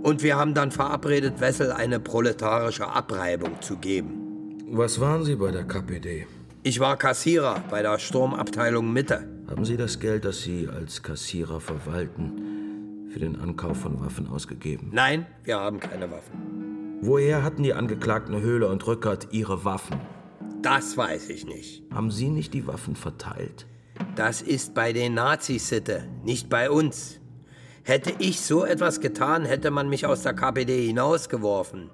und 0.02 0.24
wir 0.24 0.38
haben 0.38 0.54
dann 0.54 0.72
verabredet, 0.72 1.40
Wessel 1.40 1.72
eine 1.72 2.00
proletarische 2.00 2.88
Abreibung 2.88 3.62
zu 3.62 3.78
geben. 3.78 4.66
Was 4.72 5.00
waren 5.00 5.24
Sie 5.24 5.36
bei 5.36 5.52
der 5.52 5.66
KPD? 5.66 6.26
Ich 6.68 6.82
war 6.82 6.98
Kassierer 6.98 7.64
bei 7.70 7.82
der 7.82 7.98
Sturmabteilung 7.98 8.92
Mitte. 8.92 9.26
Haben 9.50 9.64
Sie 9.64 9.78
das 9.78 10.02
Geld, 10.02 10.26
das 10.26 10.42
Sie 10.42 10.68
als 10.68 11.02
Kassierer 11.02 11.62
verwalten, 11.62 13.08
für 13.10 13.20
den 13.20 13.40
Ankauf 13.40 13.78
von 13.78 14.02
Waffen 14.02 14.28
ausgegeben? 14.28 14.90
Nein, 14.92 15.26
wir 15.46 15.62
haben 15.62 15.80
keine 15.80 16.12
Waffen. 16.12 16.98
Woher 17.00 17.42
hatten 17.42 17.64
die 17.64 17.74
Angeklagten 17.74 18.42
Höhler 18.42 18.70
und 18.70 18.86
Rückert 18.86 19.30
ihre 19.32 19.64
Waffen? 19.64 20.02
Das 20.62 20.98
weiß 20.98 21.30
ich 21.30 21.46
nicht. 21.46 21.84
Haben 21.90 22.12
Sie 22.12 22.28
nicht 22.28 22.54
die 22.54 22.68
Waffen 22.68 22.98
verteilt? 22.98 23.66
Das 24.18 24.42
ist 24.42 24.74
bei 24.74 24.92
den 24.92 25.14
Nazis 25.14 25.70
Sitte, 25.70 26.04
nicht 26.26 26.50
bei 26.50 26.70
uns. 26.70 27.22
Hätte 27.84 28.12
ich 28.20 28.42
so 28.42 28.66
etwas 28.66 29.00
getan, 29.00 29.46
hätte 29.46 29.72
man 29.72 29.88
mich 29.88 30.06
aus 30.06 30.24
der 30.24 30.34
KPD 30.34 30.86
hinausgeworfen. 30.88 31.92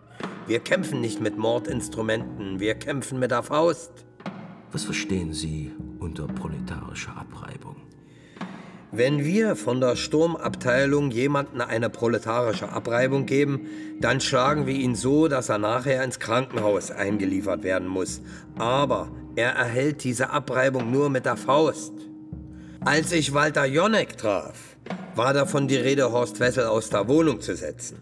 Wir 0.48 0.62
kämpfen 0.62 1.00
nicht 1.00 1.22
mit 1.22 1.38
Mordinstrumenten, 1.38 2.60
wir 2.60 2.74
kämpfen 2.74 3.20
mit 3.20 3.30
der 3.30 3.44
Faust. 3.44 4.08
Was 4.74 4.86
verstehen 4.86 5.34
Sie 5.34 5.72
unter 6.00 6.26
proletarischer 6.26 7.16
Abreibung? 7.16 7.76
Wenn 8.92 9.24
wir 9.24 9.56
von 9.56 9.80
der 9.80 9.96
Sturmabteilung 9.96 11.12
jemanden 11.12 11.62
eine 11.62 11.92
proletarische 11.92 12.70
Abreibung 12.70 13.28
geben, 13.28 13.68
dann 14.02 14.20
schlagen 14.20 14.66
wir 14.66 14.74
ihn 14.74 14.96
so, 14.96 15.28
dass 15.28 15.50
er 15.50 15.60
nachher 15.60 16.04
ins 16.04 16.20
Krankenhaus 16.20 16.90
eingeliefert 16.90 17.64
werden 17.64 17.88
muss. 17.88 18.22
Aber 18.58 19.12
er 19.36 19.52
erhält 19.52 20.04
diese 20.04 20.32
Abreibung 20.32 20.92
nur 20.92 21.12
mit 21.12 21.26
der 21.26 21.38
Faust. 21.38 21.94
Als 22.82 23.12
ich 23.12 23.34
Walter 23.34 23.66
Jonek 23.66 24.18
traf, 24.18 24.76
war 25.16 25.34
davon 25.34 25.68
die 25.68 25.76
Rede, 25.76 26.12
Horst 26.12 26.40
Wessel 26.40 26.66
aus 26.66 26.90
der 26.90 27.08
Wohnung 27.08 27.42
zu 27.42 27.56
setzen. 27.56 27.98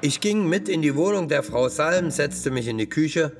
Ich 0.00 0.20
ging 0.20 0.48
mit 0.48 0.68
in 0.68 0.82
die 0.82 0.94
Wohnung 0.94 1.28
der 1.28 1.42
Frau 1.42 1.68
Salm, 1.68 2.12
setzte 2.12 2.52
mich 2.52 2.68
in 2.68 2.78
die 2.78 2.88
Küche. 2.88 3.32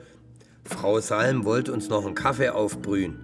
Frau 0.67 1.01
Salm 1.01 1.45
wollte 1.45 1.73
uns 1.73 1.89
noch 1.89 2.05
einen 2.05 2.15
Kaffee 2.15 2.51
aufbrühen. 2.51 3.19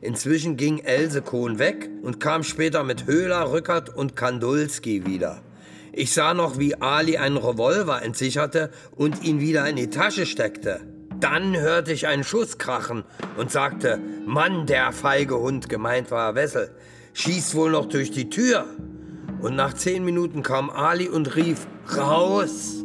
Inzwischen 0.00 0.56
ging 0.56 0.78
Else 0.80 1.22
Kohn 1.22 1.58
weg 1.58 1.88
und 2.02 2.20
kam 2.20 2.42
später 2.42 2.84
mit 2.84 3.06
Höhler, 3.06 3.50
Rückert 3.52 3.88
und 3.88 4.16
Kandulski 4.16 5.06
wieder. 5.06 5.40
Ich 5.92 6.12
sah 6.12 6.34
noch, 6.34 6.58
wie 6.58 6.74
Ali 6.74 7.16
einen 7.16 7.36
Revolver 7.36 8.02
entsicherte 8.02 8.70
und 8.96 9.24
ihn 9.24 9.40
wieder 9.40 9.66
in 9.68 9.76
die 9.76 9.90
Tasche 9.90 10.26
steckte. 10.26 10.80
Dann 11.20 11.56
hörte 11.56 11.92
ich 11.92 12.06
einen 12.06 12.24
Schuss 12.24 12.58
krachen 12.58 13.04
und 13.38 13.50
sagte, 13.50 14.00
Mann, 14.26 14.66
der 14.66 14.92
feige 14.92 15.38
Hund, 15.38 15.68
gemeint 15.68 16.10
war 16.10 16.34
Wessel, 16.34 16.70
schießt 17.14 17.54
wohl 17.54 17.70
noch 17.70 17.86
durch 17.86 18.10
die 18.10 18.28
Tür. 18.28 18.66
Und 19.40 19.56
nach 19.56 19.74
zehn 19.74 20.04
Minuten 20.04 20.42
kam 20.42 20.68
Ali 20.68 21.08
und 21.08 21.36
rief, 21.36 21.66
raus! 21.96 22.84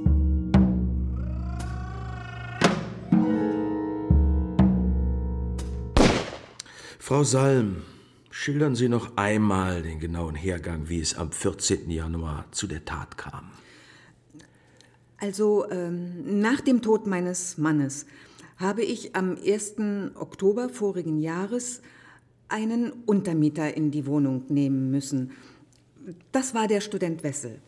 Frau 7.09 7.23
Salm, 7.23 7.77
schildern 8.29 8.75
Sie 8.75 8.87
noch 8.87 9.17
einmal 9.17 9.81
den 9.81 9.99
genauen 9.99 10.35
Hergang, 10.35 10.89
wie 10.89 10.99
es 10.99 11.17
am 11.17 11.31
14. 11.31 11.89
Januar 11.89 12.45
zu 12.51 12.67
der 12.67 12.85
Tat 12.85 13.17
kam. 13.17 13.49
Also 15.17 15.67
ähm, 15.71 16.39
nach 16.39 16.61
dem 16.61 16.83
Tod 16.83 17.07
meines 17.07 17.57
Mannes 17.57 18.05
habe 18.57 18.83
ich 18.83 19.15
am 19.15 19.37
1. 19.43 19.77
Oktober 20.13 20.69
vorigen 20.69 21.17
Jahres 21.17 21.81
einen 22.47 22.91
Untermieter 23.07 23.75
in 23.75 23.89
die 23.89 24.05
Wohnung 24.05 24.43
nehmen 24.47 24.91
müssen. 24.91 25.31
Das 26.31 26.53
war 26.53 26.67
der 26.67 26.79
Student 26.79 27.23
Wessel. 27.23 27.59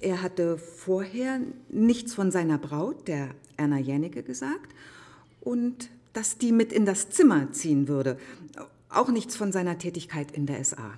Er 0.00 0.22
hatte 0.22 0.56
vorher 0.56 1.38
nichts 1.68 2.14
von 2.14 2.30
seiner 2.30 2.56
Braut, 2.56 3.08
der 3.08 3.28
Erna 3.58 3.78
Jennecke, 3.78 4.22
gesagt 4.22 4.72
und 5.42 5.90
dass 6.14 6.38
die 6.38 6.52
mit 6.52 6.72
in 6.72 6.86
das 6.86 7.10
Zimmer 7.10 7.52
ziehen 7.52 7.86
würde. 7.86 8.18
Auch 8.88 9.10
nichts 9.10 9.36
von 9.36 9.52
seiner 9.52 9.76
Tätigkeit 9.76 10.32
in 10.32 10.46
der 10.46 10.64
SA. 10.64 10.94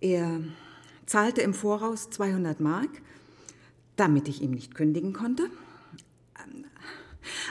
Er 0.00 0.40
zahlte 1.06 1.40
im 1.40 1.54
Voraus 1.54 2.10
200 2.10 2.60
Mark, 2.60 2.90
damit 3.96 4.28
ich 4.28 4.42
ihm 4.42 4.50
nicht 4.50 4.74
kündigen 4.74 5.14
konnte. 5.14 5.48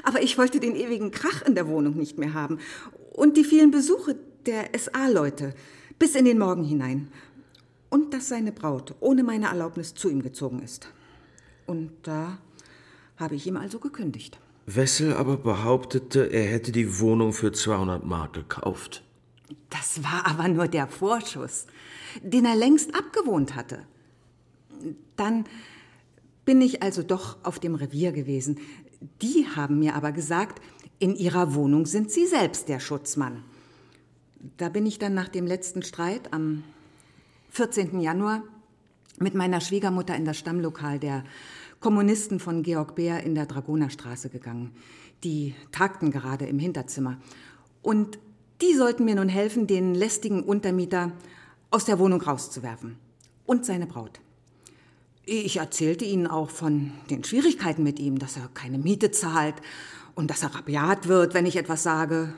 Aber 0.03 0.21
ich 0.21 0.37
wollte 0.37 0.59
den 0.59 0.75
ewigen 0.75 1.09
Krach 1.11 1.41
in 1.41 1.55
der 1.55 1.67
Wohnung 1.67 1.97
nicht 1.97 2.17
mehr 2.17 2.33
haben 2.33 2.59
und 3.13 3.37
die 3.37 3.43
vielen 3.43 3.71
Besuche 3.71 4.15
der 4.45 4.69
SA-Leute 4.77 5.53
bis 5.97 6.15
in 6.15 6.25
den 6.25 6.37
Morgen 6.39 6.63
hinein. 6.63 7.09
Und 7.89 8.13
dass 8.13 8.29
seine 8.29 8.51
Braut 8.51 8.93
ohne 8.99 9.23
meine 9.23 9.47
Erlaubnis 9.47 9.95
zu 9.95 10.09
ihm 10.09 10.21
gezogen 10.21 10.61
ist. 10.61 10.89
Und 11.65 11.91
da 12.03 12.37
Habe 13.19 13.35
ich 13.35 13.45
ihm 13.45 13.57
also 13.57 13.79
gekündigt. 13.79 14.39
Wessel 14.75 15.13
aber 15.13 15.37
behauptete, 15.37 16.31
er 16.31 16.43
hätte 16.43 16.71
die 16.71 16.99
Wohnung 16.99 17.33
für 17.33 17.51
200 17.51 18.05
Mark 18.05 18.33
gekauft. 18.33 19.03
Das 19.69 20.03
war 20.03 20.27
aber 20.27 20.47
nur 20.47 20.67
der 20.67 20.87
Vorschuss, 20.87 21.65
den 22.21 22.45
er 22.45 22.55
längst 22.55 22.93
abgewohnt 22.95 23.55
hatte. 23.55 23.79
Dann 25.15 25.45
bin 26.45 26.61
ich 26.61 26.81
also 26.81 27.03
doch 27.03 27.37
auf 27.43 27.59
dem 27.59 27.75
Revier 27.75 28.11
gewesen. 28.11 28.59
Die 29.21 29.47
haben 29.55 29.79
mir 29.79 29.95
aber 29.95 30.11
gesagt, 30.11 30.61
in 30.99 31.15
ihrer 31.15 31.55
Wohnung 31.55 31.85
sind 31.85 32.11
sie 32.11 32.25
selbst 32.25 32.69
der 32.69 32.79
Schutzmann. 32.79 33.43
Da 34.57 34.69
bin 34.69 34.85
ich 34.85 34.99
dann 34.99 35.13
nach 35.13 35.29
dem 35.29 35.45
letzten 35.45 35.83
Streit 35.83 36.33
am 36.33 36.63
14. 37.51 37.99
Januar 37.99 38.43
mit 39.19 39.35
meiner 39.35 39.61
Schwiegermutter 39.61 40.15
in 40.15 40.25
das 40.25 40.37
Stammlokal 40.37 40.99
der 40.99 41.23
Kommunisten 41.79 42.39
von 42.39 42.63
Georg 42.63 42.95
Beer 42.95 43.23
in 43.23 43.35
der 43.35 43.45
Dragonerstraße 43.45 44.29
gegangen. 44.29 44.71
Die 45.23 45.55
tagten 45.71 46.11
gerade 46.11 46.45
im 46.45 46.59
Hinterzimmer. 46.59 47.17
Und 47.81 48.19
die 48.61 48.75
sollten 48.75 49.05
mir 49.05 49.15
nun 49.15 49.29
helfen, 49.29 49.67
den 49.67 49.95
lästigen 49.95 50.43
Untermieter 50.43 51.11
aus 51.71 51.85
der 51.85 51.99
Wohnung 51.99 52.21
rauszuwerfen. 52.21 52.97
Und 53.45 53.65
seine 53.65 53.87
Braut. 53.87 54.19
Ich 55.25 55.57
erzählte 55.57 56.05
ihnen 56.05 56.27
auch 56.27 56.49
von 56.49 56.91
den 57.09 57.23
Schwierigkeiten 57.23 57.83
mit 57.83 57.99
ihm, 57.99 58.19
dass 58.19 58.35
er 58.35 58.49
keine 58.53 58.77
Miete 58.77 59.11
zahlt 59.11 59.55
und 60.15 60.29
dass 60.29 60.43
er 60.43 60.55
rabiat 60.55 61.07
wird, 61.07 61.33
wenn 61.33 61.45
ich 61.45 61.55
etwas 61.55 61.83
sage. 61.83 62.33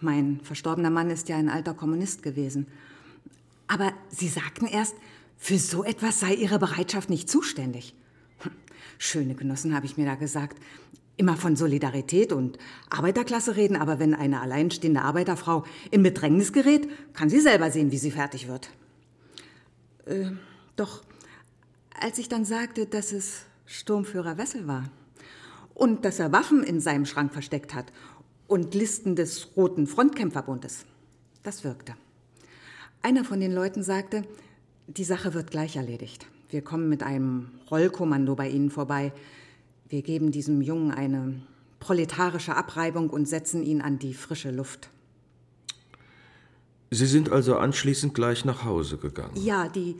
Mein 0.00 0.40
verstorbener 0.42 0.90
Mann 0.90 1.10
ist 1.10 1.28
ja 1.28 1.36
ein 1.36 1.48
alter 1.48 1.72
Kommunist 1.72 2.22
gewesen. 2.22 2.66
Aber 3.68 3.92
sie 4.08 4.28
sagten 4.28 4.66
erst, 4.66 4.96
für 5.36 5.58
so 5.58 5.84
etwas 5.84 6.20
sei 6.20 6.34
ihre 6.34 6.58
Bereitschaft 6.58 7.10
nicht 7.10 7.28
zuständig. 7.28 7.94
Hm, 8.38 8.52
schöne 8.98 9.34
Genossen, 9.34 9.74
habe 9.74 9.86
ich 9.86 9.96
mir 9.96 10.06
da 10.06 10.14
gesagt. 10.14 10.58
Immer 11.16 11.36
von 11.36 11.54
Solidarität 11.54 12.32
und 12.32 12.58
Arbeiterklasse 12.90 13.54
reden, 13.54 13.76
aber 13.76 14.00
wenn 14.00 14.14
eine 14.14 14.40
alleinstehende 14.40 15.02
Arbeiterfrau 15.02 15.64
in 15.90 16.02
Bedrängnis 16.02 16.52
gerät, 16.52 16.88
kann 17.12 17.30
sie 17.30 17.40
selber 17.40 17.70
sehen, 17.70 17.92
wie 17.92 17.98
sie 17.98 18.10
fertig 18.10 18.48
wird. 18.48 18.70
Äh, 20.06 20.32
doch 20.74 21.02
als 22.00 22.18
ich 22.18 22.28
dann 22.28 22.44
sagte, 22.44 22.86
dass 22.86 23.12
es 23.12 23.42
Sturmführer 23.66 24.36
Wessel 24.36 24.66
war 24.66 24.90
und 25.74 26.04
dass 26.04 26.18
er 26.18 26.32
Waffen 26.32 26.62
in 26.62 26.80
seinem 26.80 27.06
Schrank 27.06 27.32
versteckt 27.32 27.74
hat 27.74 27.92
und 28.46 28.74
Listen 28.74 29.16
des 29.16 29.56
Roten 29.56 29.86
Frontkämpferbundes, 29.86 30.84
das 31.42 31.64
wirkte. 31.64 31.94
Einer 33.02 33.24
von 33.24 33.40
den 33.40 33.52
Leuten 33.52 33.82
sagte, 33.82 34.24
die 34.86 35.04
Sache 35.04 35.34
wird 35.34 35.50
gleich 35.50 35.76
erledigt. 35.76 36.26
Wir 36.50 36.62
kommen 36.62 36.88
mit 36.88 37.02
einem 37.02 37.50
Rollkommando 37.70 38.34
bei 38.34 38.48
Ihnen 38.48 38.70
vorbei. 38.70 39.12
Wir 39.88 40.02
geben 40.02 40.30
diesem 40.30 40.60
Jungen 40.60 40.90
eine 40.92 41.42
proletarische 41.80 42.56
Abreibung 42.56 43.10
und 43.10 43.28
setzen 43.28 43.62
ihn 43.62 43.82
an 43.82 43.98
die 43.98 44.14
frische 44.14 44.50
Luft. 44.50 44.90
Sie 46.90 47.06
sind 47.06 47.30
also 47.30 47.56
anschließend 47.56 48.14
gleich 48.14 48.44
nach 48.44 48.64
Hause 48.64 48.98
gegangen? 48.98 49.32
Ja, 49.34 49.68
die, 49.68 49.96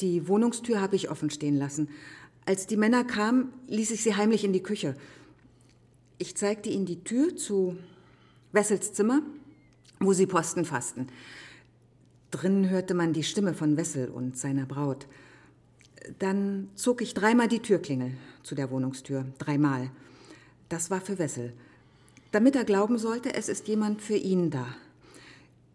die 0.00 0.28
Wohnungstür 0.28 0.80
habe 0.80 0.96
ich 0.96 1.10
offen 1.10 1.30
stehen 1.30 1.56
lassen. 1.56 1.88
Als 2.46 2.66
die 2.66 2.76
Männer 2.76 3.04
kamen, 3.04 3.52
ließ 3.68 3.90
ich 3.90 4.02
sie 4.02 4.14
heimlich 4.14 4.44
in 4.44 4.52
die 4.52 4.62
Küche. 4.62 4.96
Ich 6.18 6.36
zeigte 6.36 6.70
ihnen 6.70 6.86
die 6.86 7.02
Tür 7.04 7.36
zu 7.36 7.76
Wessels 8.52 8.92
Zimmer, 8.92 9.20
wo 10.00 10.12
sie 10.12 10.26
Posten 10.26 10.64
fassten. 10.64 11.08
Drinnen 12.32 12.70
hörte 12.70 12.94
man 12.94 13.12
die 13.12 13.22
Stimme 13.22 13.54
von 13.54 13.76
Wessel 13.76 14.08
und 14.08 14.36
seiner 14.36 14.64
Braut. 14.64 15.06
Dann 16.18 16.68
zog 16.74 17.02
ich 17.02 17.14
dreimal 17.14 17.46
die 17.46 17.60
Türklingel 17.60 18.12
zu 18.42 18.54
der 18.54 18.70
Wohnungstür. 18.70 19.26
Dreimal. 19.38 19.90
Das 20.68 20.90
war 20.90 21.02
für 21.02 21.18
Wessel. 21.18 21.52
Damit 22.32 22.56
er 22.56 22.64
glauben 22.64 22.96
sollte, 22.96 23.34
es 23.34 23.50
ist 23.50 23.68
jemand 23.68 24.00
für 24.00 24.16
ihn 24.16 24.50
da. 24.50 24.66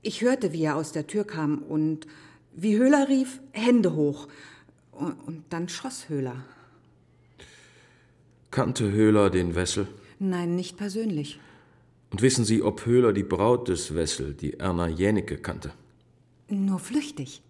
Ich 0.01 0.21
hörte, 0.21 0.51
wie 0.51 0.63
er 0.63 0.75
aus 0.75 0.91
der 0.91 1.05
Tür 1.05 1.25
kam 1.25 1.59
und 1.59 2.07
wie 2.53 2.75
Höhler 2.75 3.07
rief, 3.07 3.39
Hände 3.51 3.93
hoch. 3.93 4.27
Und 4.91 5.43
dann 5.51 5.69
schoss 5.69 6.09
Höhler. 6.09 6.43
Kannte 8.49 8.91
Höhler 8.91 9.29
den 9.29 9.53
Wessel? 9.53 9.87
Nein, 10.17 10.55
nicht 10.55 10.75
persönlich. 10.75 11.39
Und 12.09 12.23
wissen 12.23 12.45
Sie, 12.45 12.63
ob 12.63 12.87
Höhler 12.87 13.13
die 13.13 13.23
Braut 13.23 13.67
des 13.67 13.93
Wessel, 13.93 14.33
die 14.33 14.55
Erna 14.55 14.87
Jänicke, 14.87 15.37
kannte? 15.37 15.71
Nur 16.49 16.79
flüchtig. 16.79 17.41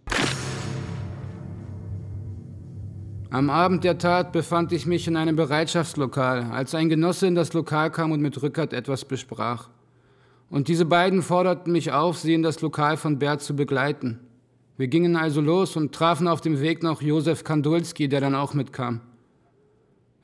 Am 3.29 3.49
Abend 3.51 3.83
der 3.83 3.99
Tat 3.99 4.31
befand 4.31 4.71
ich 4.71 4.87
mich 4.87 5.07
in 5.07 5.17
einem 5.17 5.35
Bereitschaftslokal, 5.35 6.49
als 6.51 6.73
ein 6.73 6.89
Genosse 6.89 7.27
in 7.27 7.35
das 7.35 7.53
Lokal 7.53 7.91
kam 7.91 8.11
und 8.11 8.21
mit 8.21 8.41
Rückert 8.41 8.73
etwas 8.73 9.05
besprach. 9.05 9.69
Und 10.49 10.67
diese 10.67 10.85
beiden 10.85 11.21
forderten 11.21 11.73
mich 11.73 11.91
auf, 11.91 12.17
sie 12.17 12.33
in 12.33 12.41
das 12.41 12.61
Lokal 12.61 12.97
von 12.97 13.19
Bert 13.19 13.41
zu 13.41 13.55
begleiten. 13.55 14.19
Wir 14.77 14.87
gingen 14.87 15.15
also 15.15 15.41
los 15.41 15.75
und 15.75 15.93
trafen 15.93 16.27
auf 16.27 16.41
dem 16.41 16.61
Weg 16.61 16.81
noch 16.81 17.01
Josef 17.01 17.43
Kandulski, 17.43 18.07
der 18.07 18.21
dann 18.21 18.33
auch 18.33 18.53
mitkam. 18.53 19.01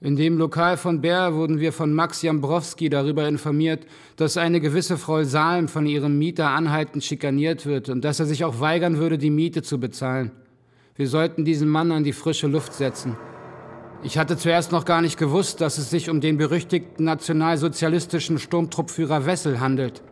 In 0.04 0.18
dem 0.18 0.38
Lokal 0.38 0.76
von 0.76 1.00
Bär 1.00 1.34
wurden 1.34 1.62
wir 1.62 1.72
von 1.72 1.94
Max 1.94 2.22
Jambrowski 2.24 2.90
darüber 2.90 3.26
informiert, 3.26 3.86
dass 4.18 4.36
eine 4.36 4.60
gewisse 4.60 4.98
Frau 4.98 5.24
Salm 5.24 5.70
von 5.70 5.86
ihrem 5.86 6.20
Mieter 6.20 6.50
anhaltend 6.50 7.06
schikaniert 7.06 7.66
wird 7.66 7.88
und 7.88 8.04
dass 8.04 8.20
er 8.20 8.26
sich 8.26 8.44
auch 8.44 8.60
weigern 8.60 8.98
würde, 8.98 9.18
die 9.18 9.30
Miete 9.30 9.62
zu 9.62 9.80
bezahlen. 9.80 10.32
Wir 10.98 11.08
sollten 11.08 11.46
diesen 11.46 11.70
Mann 11.70 11.94
an 11.94 12.04
die 12.04 12.12
frische 12.12 12.48
Luft 12.48 12.74
setzen. 12.74 13.16
Ich 14.04 14.18
hatte 14.18 14.36
zuerst 14.36 14.74
noch 14.74 14.84
gar 14.84 15.02
nicht 15.02 15.18
gewusst, 15.18 15.62
dass 15.62 15.78
es 15.78 15.90
sich 15.90 16.10
um 16.10 16.20
den 16.20 16.36
berüchtigten 16.36 17.06
nationalsozialistischen 17.06 18.40
Sturmtruppführer 18.40 19.26
Wessel 19.26 19.62
handelt. 19.62 20.04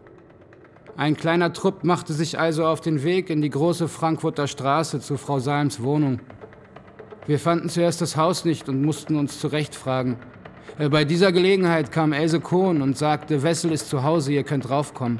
Ein 0.96 1.18
kleiner 1.18 1.52
Trupp 1.52 1.84
machte 1.84 2.14
sich 2.14 2.40
also 2.40 2.66
auf 2.66 2.80
den 2.80 3.04
Weg 3.04 3.30
in 3.30 3.42
die 3.42 3.50
große 3.50 3.90
Frankfurter 3.90 4.48
Straße 4.48 5.02
zu 5.02 5.18
Frau 5.18 5.40
Salms 5.40 5.84
Wohnung. 5.84 6.22
Wir 7.28 7.38
fanden 7.38 7.70
zuerst 7.70 8.02
das 8.02 8.18
Haus 8.18 8.46
nicht 8.46 8.68
und 8.68 8.82
mussten 8.82 9.16
uns 9.16 9.40
zurechtfragen. 9.40 10.16
Äh, 10.80 10.90
bei 10.90 11.06
dieser 11.06 11.32
Gelegenheit 11.32 11.92
kam 11.92 12.14
Else 12.14 12.40
Kohn 12.40 12.82
und 12.82 12.98
sagte, 12.98 13.44
Wessel 13.44 13.72
ist 13.72 13.90
zu 13.90 14.04
Hause, 14.04 14.34
ihr 14.34 14.44
könnt 14.44 14.70
raufkommen. 14.70 15.20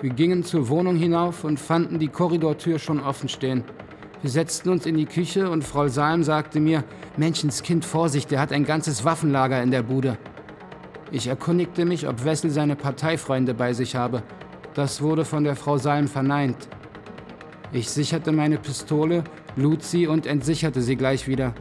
Wir 0.00 0.10
gingen 0.10 0.44
zur 0.44 0.68
Wohnung 0.68 0.96
hinauf 0.96 1.42
und 1.42 1.58
fanden 1.58 1.98
die 1.98 2.08
Korridortür 2.08 2.78
schon 2.78 3.00
offen 3.00 3.28
stehen. 3.28 3.64
Wir 4.22 4.30
setzten 4.30 4.68
uns 4.68 4.86
in 4.86 4.96
die 4.96 5.06
Küche 5.06 5.50
und 5.50 5.64
Frau 5.64 5.88
Salm 5.88 6.22
sagte 6.22 6.60
mir, 6.60 6.84
Menschenskind, 7.16 7.84
Vorsicht, 7.84 8.30
der 8.30 8.40
hat 8.40 8.52
ein 8.52 8.64
ganzes 8.64 9.04
Waffenlager 9.04 9.62
in 9.62 9.70
der 9.70 9.82
Bude. 9.82 10.18
Ich 11.10 11.26
erkundigte 11.26 11.84
mich, 11.84 12.06
ob 12.06 12.24
Wessel 12.24 12.50
seine 12.50 12.76
Parteifreunde 12.76 13.54
bei 13.54 13.72
sich 13.72 13.96
habe. 13.96 14.22
Das 14.74 15.00
wurde 15.00 15.24
von 15.24 15.44
der 15.44 15.56
Frau 15.56 15.78
Salm 15.78 16.08
verneint. 16.08 16.68
Ich 17.72 17.90
sicherte 17.90 18.32
meine 18.32 18.58
Pistole 18.58 19.24
lud 19.56 19.82
sie 19.82 20.06
und 20.06 20.26
entsicherte 20.26 20.82
sie 20.82 20.96
gleich 20.96 21.26
wieder. 21.26 21.54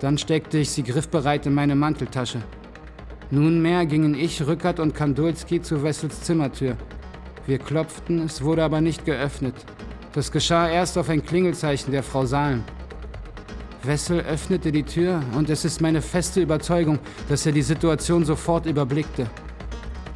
Dann 0.00 0.18
steckte 0.18 0.58
ich 0.58 0.70
sie 0.70 0.82
griffbereit 0.82 1.46
in 1.46 1.54
meine 1.54 1.76
Manteltasche. 1.76 2.42
Nunmehr 3.30 3.86
gingen 3.86 4.14
ich, 4.14 4.46
Rückert 4.46 4.80
und 4.80 4.94
Kandulski 4.94 5.62
zu 5.62 5.82
Wessels 5.82 6.22
Zimmertür. 6.22 6.76
Wir 7.46 7.58
klopften, 7.58 8.20
es 8.24 8.42
wurde 8.42 8.64
aber 8.64 8.80
nicht 8.80 9.04
geöffnet. 9.04 9.54
Das 10.12 10.30
geschah 10.32 10.68
erst 10.68 10.98
auf 10.98 11.08
ein 11.08 11.24
Klingelzeichen 11.24 11.92
der 11.92 12.02
Frau 12.02 12.26
Salm. 12.26 12.64
Wessel 13.82 14.20
öffnete 14.20 14.70
die 14.70 14.84
Tür 14.84 15.22
und 15.36 15.50
es 15.50 15.64
ist 15.64 15.80
meine 15.80 16.02
feste 16.02 16.40
Überzeugung, 16.40 16.98
dass 17.28 17.46
er 17.46 17.52
die 17.52 17.62
Situation 17.62 18.24
sofort 18.24 18.66
überblickte. 18.66 19.28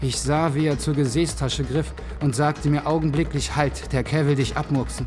Ich 0.02 0.20
sah, 0.20 0.54
wie 0.54 0.66
er 0.66 0.78
zur 0.78 0.94
Gesäßtasche 0.94 1.64
griff 1.64 1.92
und 2.20 2.36
sagte 2.36 2.68
mir 2.68 2.86
augenblicklich 2.86 3.56
Halt, 3.56 3.92
der 3.92 4.04
Kerl 4.04 4.26
will 4.26 4.36
dich 4.36 4.56
abmurksen. 4.56 5.06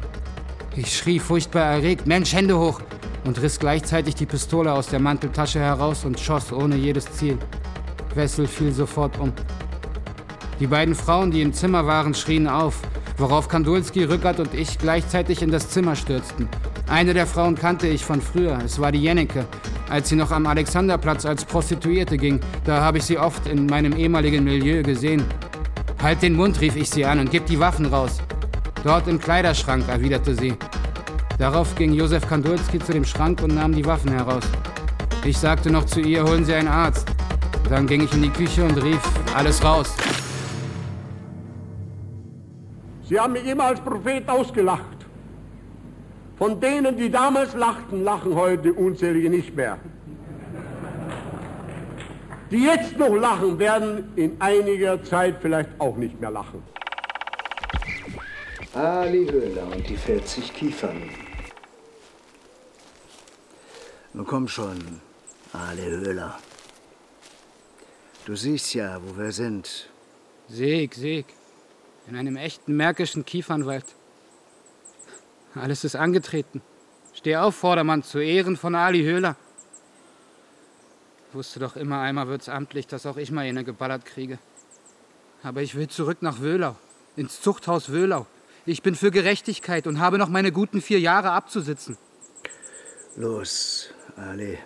Ich 0.79 0.97
schrie 0.97 1.19
furchtbar 1.19 1.63
erregt, 1.63 2.07
Mensch, 2.07 2.31
Hände 2.31 2.57
hoch! 2.57 2.79
und 3.25 3.41
riss 3.41 3.59
gleichzeitig 3.59 4.15
die 4.15 4.25
Pistole 4.25 4.71
aus 4.71 4.87
der 4.87 5.01
Manteltasche 5.01 5.59
heraus 5.59 6.05
und 6.05 6.17
schoss 6.17 6.53
ohne 6.53 6.77
jedes 6.77 7.11
Ziel. 7.11 7.37
Wessel 8.15 8.47
fiel 8.47 8.71
sofort 8.71 9.19
um. 9.19 9.33
Die 10.57 10.67
beiden 10.67 10.95
Frauen, 10.95 11.31
die 11.31 11.41
im 11.41 11.51
Zimmer 11.51 11.85
waren, 11.85 12.13
schrien 12.13 12.47
auf, 12.47 12.79
worauf 13.17 13.49
Kandulski, 13.49 14.05
Rückert 14.05 14.39
und 14.39 14.53
ich 14.53 14.77
gleichzeitig 14.77 15.41
in 15.41 15.51
das 15.51 15.69
Zimmer 15.69 15.97
stürzten. 15.97 16.47
Eine 16.87 17.13
der 17.13 17.27
Frauen 17.27 17.55
kannte 17.55 17.89
ich 17.89 18.05
von 18.05 18.21
früher, 18.21 18.57
es 18.63 18.79
war 18.79 18.93
die 18.93 19.03
Jennecke. 19.03 19.45
Als 19.89 20.07
sie 20.07 20.15
noch 20.15 20.31
am 20.31 20.47
Alexanderplatz 20.47 21.25
als 21.25 21.43
Prostituierte 21.43 22.15
ging, 22.15 22.39
da 22.63 22.79
habe 22.79 22.99
ich 22.99 23.03
sie 23.03 23.17
oft 23.17 23.47
in 23.47 23.65
meinem 23.65 23.97
ehemaligen 23.97 24.45
Milieu 24.45 24.81
gesehen. 24.81 25.25
Halt 26.01 26.21
den 26.21 26.35
Mund, 26.35 26.61
rief 26.61 26.77
ich 26.77 26.89
sie 26.89 27.03
an 27.03 27.19
und 27.19 27.31
gib 27.31 27.47
die 27.47 27.59
Waffen 27.59 27.85
raus. 27.85 28.19
Dort 28.83 29.07
im 29.07 29.19
Kleiderschrank, 29.19 29.87
erwiderte 29.89 30.33
sie. 30.35 30.55
Darauf 31.37 31.75
ging 31.75 31.93
Josef 31.93 32.27
Kandulski 32.27 32.79
zu 32.79 32.93
dem 32.93 33.03
Schrank 33.03 33.41
und 33.41 33.55
nahm 33.55 33.73
die 33.73 33.85
Waffen 33.85 34.11
heraus. 34.11 34.43
Ich 35.25 35.37
sagte 35.37 35.69
noch 35.69 35.85
zu 35.85 35.99
ihr, 35.99 36.23
holen 36.23 36.45
Sie 36.45 36.53
einen 36.53 36.69
Arzt. 36.69 37.07
Dann 37.69 37.87
ging 37.87 38.03
ich 38.03 38.13
in 38.13 38.23
die 38.23 38.29
Küche 38.29 38.63
und 38.63 38.81
rief, 38.81 39.01
alles 39.35 39.63
raus. 39.63 39.95
Sie 43.03 43.19
haben 43.19 43.33
mich 43.33 43.45
immer 43.45 43.65
als 43.65 43.81
Prophet 43.81 44.27
ausgelacht. 44.29 45.05
Von 46.37 46.61
denen, 46.61 46.95
die 46.95 47.09
damals 47.09 47.53
lachten, 47.53 48.03
lachen 48.03 48.33
heute 48.33 48.71
unzählige 48.71 49.29
nicht 49.29 49.55
mehr. 49.55 49.77
Die 52.49 52.63
jetzt 52.63 52.97
noch 52.97 53.13
lachen, 53.13 53.59
werden 53.59 54.05
in 54.15 54.39
einiger 54.39 55.03
Zeit 55.03 55.35
vielleicht 55.41 55.69
auch 55.79 55.97
nicht 55.97 56.19
mehr 56.21 56.31
lachen. 56.31 56.63
Ali 58.73 59.25
Höhler 59.25 59.65
und 59.65 59.89
die 59.89 59.97
40 59.97 60.53
Kiefern. 60.53 61.09
Nun 64.13 64.27
komm 64.27 64.47
schon, 64.47 65.01
Ali 65.53 65.81
Höhler. 65.81 66.37
Du 68.25 68.35
siehst 68.35 68.75
ja, 68.75 69.01
wo 69.03 69.17
wir 69.17 69.31
sind. 69.31 69.89
Seh 70.47 70.83
ich, 70.83 71.25
In 72.07 72.15
einem 72.15 72.35
echten 72.35 72.75
märkischen 72.75 73.25
Kiefernwald. 73.25 73.85
Alles 75.55 75.83
ist 75.83 75.95
angetreten. 75.95 76.61
Steh 77.13 77.37
auf, 77.37 77.55
Vordermann, 77.55 78.03
zu 78.03 78.19
Ehren 78.19 78.55
von 78.55 78.75
Ali 78.75 79.01
Höhler. 79.01 79.35
Wusste 81.33 81.59
doch 81.59 81.75
immer, 81.75 82.01
einmal 82.01 82.27
wird's 82.27 82.49
amtlich, 82.49 82.85
dass 82.85 83.07
auch 83.07 83.17
ich 83.17 83.31
mal 83.31 83.45
eine 83.45 83.63
geballert 83.63 84.05
kriege. 84.05 84.37
Aber 85.41 85.63
ich 85.63 85.73
will 85.73 85.87
zurück 85.87 86.21
nach 86.21 86.39
Wöhlau, 86.39 86.75
ins 87.15 87.41
Zuchthaus 87.41 87.89
Wöhlau. 87.91 88.27
Ich 88.69 88.83
bin 88.83 88.93
für 88.93 89.09
Gerechtigkeit 89.09 89.87
und 89.87 89.99
habe 89.99 90.19
noch 90.19 90.29
meine 90.29 90.51
guten 90.51 90.79
vier 90.79 90.99
Jahre 90.99 91.31
abzusitzen. 91.31 91.97
Los, 93.15 93.89
Ali. 94.15 94.59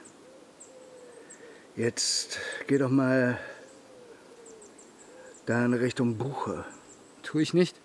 Jetzt 1.77 2.37
geh 2.67 2.77
doch 2.77 2.89
mal 2.89 3.39
da 5.45 5.63
in 5.63 5.73
Richtung 5.73 6.17
Buche. 6.17 6.65
Tu 7.21 7.39
ich 7.39 7.53
nicht. 7.53 7.77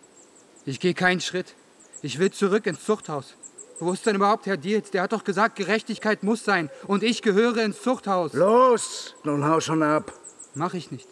Ich 0.66 0.80
gehe 0.80 0.92
keinen 0.92 1.20
Schritt. 1.20 1.54
Ich 2.02 2.18
will 2.18 2.32
zurück 2.32 2.66
ins 2.66 2.84
Zuchthaus. 2.84 3.36
Wo 3.78 3.92
ist 3.92 4.04
denn 4.04 4.16
überhaupt 4.16 4.46
Herr 4.46 4.56
Dietz? 4.56 4.90
Der 4.90 5.02
hat 5.02 5.12
doch 5.12 5.22
gesagt, 5.22 5.54
Gerechtigkeit 5.54 6.24
muss 6.24 6.42
sein. 6.42 6.68
Und 6.88 7.04
ich 7.04 7.22
gehöre 7.22 7.58
ins 7.58 7.80
Zuchthaus. 7.80 8.32
Los, 8.32 9.14
nun 9.22 9.46
hau 9.46 9.60
schon 9.60 9.84
ab. 9.84 10.12
Mach 10.54 10.74
ich 10.74 10.90
nicht. 10.90 11.06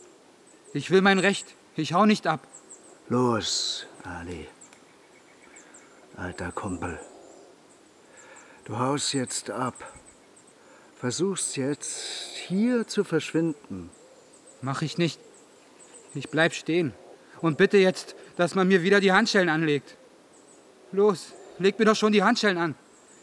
Ich 0.73 0.91
will 0.91 1.01
mein 1.01 1.21
Recht. 1.21 1.55
Ich 1.77 1.93
hau 1.93 2.07
nicht 2.07 2.27
ab. 2.27 2.41
Los, 3.09 3.87
Ali. 4.03 4.49
Alter 6.17 6.51
Kumpel. 6.51 6.99
Du 8.65 8.79
haust 8.79 9.13
jetzt 9.13 9.51
ab. 9.51 9.75
Versuchst 10.99 11.57
jetzt, 11.57 12.03
hier 12.49 12.87
zu 12.87 13.05
verschwinden. 13.05 13.91
Mach 14.63 14.81
ich 14.81 14.97
nicht. 14.97 15.21
Ich 16.15 16.31
bleib 16.31 16.55
stehen. 16.55 16.95
Und 17.43 17.59
bitte 17.59 17.77
jetzt, 17.77 18.17
dass 18.37 18.55
man 18.55 18.67
mir 18.67 18.83
wieder 18.83 19.01
die 19.01 19.13
Handschellen 19.13 19.51
anlegt. 19.51 19.99
Los, 20.91 21.35
leg 21.59 21.79
mir 21.79 21.85
doch 21.85 21.97
schon 21.97 22.13
die 22.13 22.23
Handschellen 22.23 22.57
an. 22.57 22.75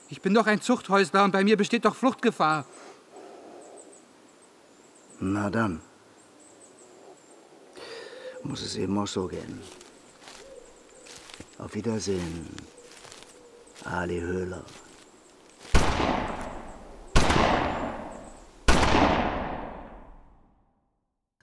Ich 0.09 0.21
bin 0.21 0.35
doch 0.35 0.45
ein 0.45 0.61
Zuchthäusler 0.61 1.23
und 1.23 1.31
bei 1.31 1.43
mir 1.43 1.57
besteht 1.57 1.85
doch 1.85 1.95
Fluchtgefahr. 1.95 2.65
Na 5.19 5.49
dann. 5.49 5.81
Muss 8.43 8.61
es 8.61 8.75
eben 8.75 8.95
auch 8.99 9.07
so 9.07 9.27
gehen. 9.27 9.61
Auf 11.57 11.73
Wiedersehen, 11.73 12.49
Ali 13.85 14.19
Höhler. 14.19 14.63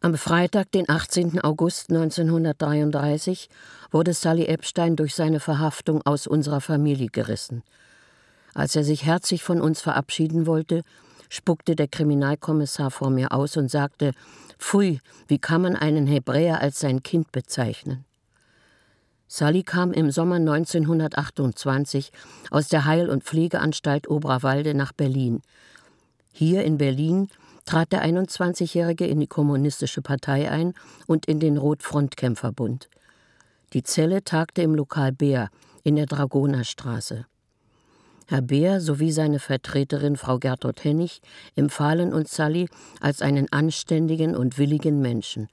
Am 0.03 0.17
Freitag, 0.17 0.73
den 0.73 0.89
18. 0.89 1.41
August 1.41 1.91
1933, 1.91 3.51
wurde 3.91 4.15
Sally 4.15 4.47
Epstein 4.47 4.97
durch 4.97 5.15
seine 5.15 5.41
Verhaftung 5.41 6.01
aus 6.07 6.27
unserer 6.27 6.63
Familie 6.63 7.09
gerissen. 7.09 7.63
Als 8.55 8.75
er 8.75 8.85
sich 8.85 9.05
herzlich 9.05 9.43
von 9.43 9.61
uns 9.61 9.83
verabschieden 9.83 10.47
wollte, 10.47 10.83
spuckte 11.29 11.77
der 11.77 11.89
Kriminalkommissar 11.89 12.91
vor 12.91 13.11
mir 13.11 13.33
aus 13.33 13.59
und 13.59 13.71
sagte: 13.71 14.13
Pfui, 14.59 15.01
wie 15.29 15.39
kann 15.39 15.63
man 15.63 15.77
einen 15.77 16.07
Hebräer 16.07 16.61
als 16.61 16.81
sein 16.81 17.03
Kind 17.03 17.31
bezeichnen? 17.31 18.05
Sally 19.33 19.63
kam 19.63 19.93
im 19.93 20.11
Sommer 20.11 20.35
1928 20.35 22.11
aus 22.51 22.67
der 22.67 22.85
Heil- 22.85 23.09
und 23.09 23.23
Pflegeanstalt 23.23 24.11
Oberwalde 24.11 24.75
nach 24.75 24.91
Berlin. 24.91 25.41
Hier 26.33 26.65
in 26.65 26.79
Berlin 26.79 27.29
trat 27.65 27.93
der 27.93 28.05
21-Jährige 28.05 29.07
in 29.07 29.21
die 29.21 29.29
Kommunistische 29.29 30.03
Partei 30.03 30.51
ein 30.51 30.75
und 31.07 31.27
in 31.27 31.39
den 31.39 31.59
Rotfrontkämpferbund. 31.59 32.89
Die 33.73 33.85
Zelle 33.85 34.25
tagte 34.25 34.63
im 34.63 34.75
Lokal 34.75 35.13
Beer 35.13 35.51
in 35.85 35.95
der 35.95 36.07
Dragonerstraße. 36.07 37.25
Herr 38.27 38.43
Beer 38.43 38.81
sowie 38.81 39.13
seine 39.13 39.39
Vertreterin 39.39 40.17
Frau 40.17 40.41
Gertrud 40.41 40.83
Hennig 40.83 41.23
empfahlen 41.55 42.13
uns 42.13 42.35
Sally 42.35 42.69
als 42.99 43.23
einen 43.23 43.47
anständigen 43.53 44.35
und 44.35 44.59
willigen 44.59 45.01
Menschen. 45.01 45.47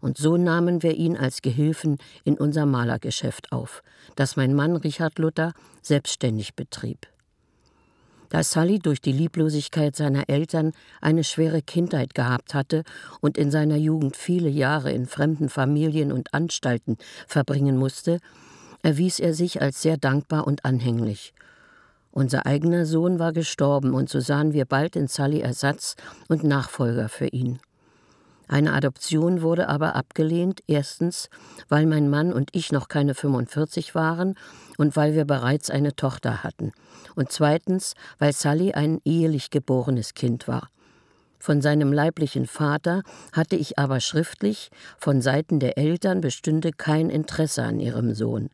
Und 0.00 0.18
so 0.18 0.36
nahmen 0.36 0.82
wir 0.82 0.94
ihn 0.94 1.16
als 1.16 1.42
Gehilfen 1.42 1.98
in 2.24 2.36
unser 2.36 2.66
Malergeschäft 2.66 3.52
auf, 3.52 3.82
das 4.14 4.36
mein 4.36 4.54
Mann 4.54 4.76
Richard 4.76 5.18
Luther 5.18 5.52
selbstständig 5.82 6.54
betrieb. 6.54 7.06
Da 8.28 8.42
Sully 8.42 8.78
durch 8.78 9.00
die 9.00 9.12
Lieblosigkeit 9.12 9.94
seiner 9.94 10.28
Eltern 10.28 10.72
eine 11.00 11.24
schwere 11.24 11.62
Kindheit 11.62 12.14
gehabt 12.14 12.54
hatte 12.54 12.82
und 13.20 13.38
in 13.38 13.50
seiner 13.50 13.76
Jugend 13.76 14.16
viele 14.16 14.48
Jahre 14.48 14.90
in 14.92 15.06
fremden 15.06 15.48
Familien 15.48 16.12
und 16.12 16.34
Anstalten 16.34 16.96
verbringen 17.26 17.76
musste, 17.76 18.18
erwies 18.82 19.20
er 19.20 19.34
sich 19.34 19.62
als 19.62 19.82
sehr 19.82 19.96
dankbar 19.96 20.46
und 20.46 20.64
anhänglich. 20.64 21.32
Unser 22.10 22.46
eigener 22.46 22.86
Sohn 22.86 23.18
war 23.18 23.32
gestorben, 23.32 23.92
und 23.92 24.08
so 24.08 24.20
sahen 24.20 24.54
wir 24.54 24.64
bald 24.64 24.96
in 24.96 25.06
Sully 25.06 25.40
Ersatz 25.40 25.96
und 26.28 26.44
Nachfolger 26.44 27.08
für 27.08 27.26
ihn. 27.26 27.58
Eine 28.48 28.72
Adoption 28.74 29.42
wurde 29.42 29.68
aber 29.68 29.96
abgelehnt, 29.96 30.62
erstens, 30.66 31.28
weil 31.68 31.86
mein 31.86 32.08
Mann 32.08 32.32
und 32.32 32.50
ich 32.52 32.70
noch 32.70 32.88
keine 32.88 33.14
45 33.14 33.94
waren 33.94 34.36
und 34.78 34.96
weil 34.96 35.14
wir 35.14 35.24
bereits 35.24 35.70
eine 35.70 35.96
Tochter 35.96 36.44
hatten, 36.44 36.72
und 37.16 37.32
zweitens, 37.32 37.94
weil 38.18 38.32
Sally 38.32 38.72
ein 38.72 39.00
ehelich 39.04 39.50
geborenes 39.50 40.14
Kind 40.14 40.46
war. 40.46 40.70
Von 41.38 41.60
seinem 41.60 41.92
leiblichen 41.92 42.46
Vater 42.46 43.02
hatte 43.32 43.56
ich 43.56 43.78
aber 43.78 44.00
schriftlich, 44.00 44.70
von 44.98 45.20
Seiten 45.20 45.60
der 45.60 45.76
Eltern 45.76 46.20
bestünde 46.20 46.72
kein 46.72 47.10
Interesse 47.10 47.62
an 47.62 47.80
ihrem 47.80 48.14
Sohn. 48.14 48.50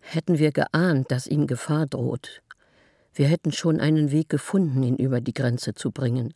Hätten 0.00 0.38
wir 0.38 0.50
geahnt, 0.50 1.10
dass 1.10 1.26
ihm 1.26 1.46
Gefahr 1.46 1.86
droht, 1.86 2.42
wir 3.14 3.26
hätten 3.26 3.52
schon 3.52 3.80
einen 3.80 4.12
Weg 4.12 4.28
gefunden, 4.28 4.82
ihn 4.82 4.96
über 4.96 5.20
die 5.20 5.34
Grenze 5.34 5.74
zu 5.74 5.90
bringen. 5.90 6.32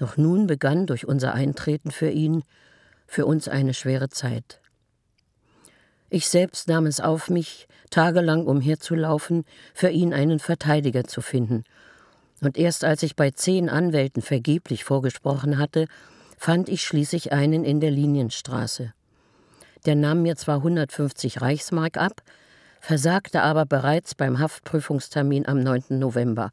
Doch 0.00 0.16
nun 0.16 0.46
begann 0.46 0.86
durch 0.86 1.06
unser 1.06 1.34
Eintreten 1.34 1.90
für 1.90 2.08
ihn, 2.08 2.42
für 3.06 3.26
uns 3.26 3.48
eine 3.48 3.74
schwere 3.74 4.08
Zeit. 4.08 4.58
Ich 6.08 6.26
selbst 6.26 6.68
nahm 6.68 6.86
es 6.86 7.00
auf 7.00 7.28
mich, 7.28 7.68
tagelang 7.90 8.46
umherzulaufen, 8.46 9.44
für 9.74 9.90
ihn 9.90 10.14
einen 10.14 10.38
Verteidiger 10.38 11.04
zu 11.04 11.20
finden. 11.20 11.64
Und 12.40 12.56
erst 12.56 12.82
als 12.82 13.02
ich 13.02 13.14
bei 13.14 13.30
zehn 13.30 13.68
Anwälten 13.68 14.22
vergeblich 14.22 14.84
vorgesprochen 14.84 15.58
hatte, 15.58 15.86
fand 16.38 16.70
ich 16.70 16.82
schließlich 16.82 17.32
einen 17.32 17.62
in 17.62 17.80
der 17.80 17.90
Linienstraße. 17.90 18.94
Der 19.84 19.96
nahm 19.96 20.22
mir 20.22 20.36
zwar 20.36 20.56
150 20.56 21.42
Reichsmark 21.42 21.98
ab, 21.98 22.22
versagte 22.80 23.42
aber 23.42 23.66
bereits 23.66 24.14
beim 24.14 24.38
Haftprüfungstermin 24.38 25.46
am 25.46 25.60
9. 25.62 25.98
November. 25.98 26.52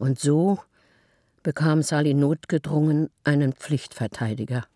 Und 0.00 0.18
so 0.18 0.58
bekam 1.44 1.82
Sally 1.82 2.14
notgedrungen 2.14 3.10
einen 3.22 3.52
Pflichtverteidiger. 3.52 4.66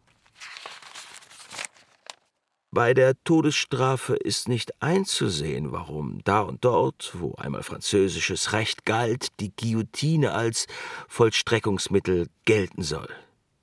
Bei 2.71 2.93
der 2.93 3.15
Todesstrafe 3.25 4.15
ist 4.15 4.47
nicht 4.47 4.83
einzusehen, 4.83 5.73
warum 5.73 6.21
da 6.25 6.43
und 6.43 6.65
dort, 6.65 7.13
wo 7.15 7.35
einmal 7.35 7.63
französisches 7.63 8.53
Recht 8.53 8.85
galt, 8.85 9.29
die 9.41 9.51
Guillotine 9.57 10.33
als 10.33 10.67
Vollstreckungsmittel 11.09 12.29
gelten 12.45 12.83
soll, 12.83 13.09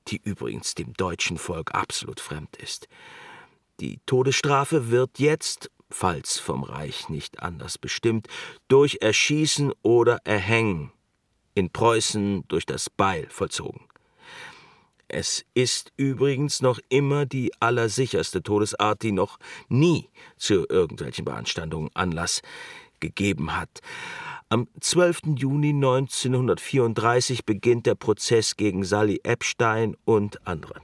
die 0.08 0.18
übrigens 0.18 0.74
dem 0.74 0.94
deutschen 0.94 1.38
Volk 1.38 1.76
absolut 1.76 2.20
fremd 2.20 2.58
ist. 2.58 2.88
Die 3.80 4.00
Todesstrafe 4.08 4.90
wird 4.90 5.20
jetzt, 5.20 5.70
falls 5.92 6.40
vom 6.40 6.64
Reich 6.64 7.08
nicht 7.08 7.44
anders 7.44 7.78
bestimmt, 7.78 8.28
durch 8.68 8.98
Erschießen 9.02 9.72
oder 9.84 10.18
Erhängen 10.24 10.92
in 11.56 11.72
Preußen 11.72 12.44
durch 12.48 12.66
das 12.66 12.90
Beil 12.90 13.28
vollzogen. 13.30 13.82
Es 15.08 15.46
ist 15.54 15.92
übrigens 15.98 16.62
noch 16.62 16.80
immer 16.90 17.26
die 17.26 17.52
allersicherste 17.60 18.44
Todesart, 18.44 19.02
die 19.04 19.12
noch 19.12 19.38
nie 19.70 20.10
zu 20.38 20.66
irgendwelchen 20.68 21.26
Beanstandungen 21.26 21.90
Anlass 21.94 22.42
gegeben 23.00 23.56
hat. 23.56 23.82
Am 24.50 24.68
12. 24.80 25.22
Juni 25.38 25.70
1934 25.70 27.46
beginnt 27.46 27.86
der 27.86 27.96
Prozess 27.96 28.56
gegen 28.56 28.84
Sally 28.84 29.20
Epstein 29.24 29.96
und 30.06 30.46
andere. 30.48 30.82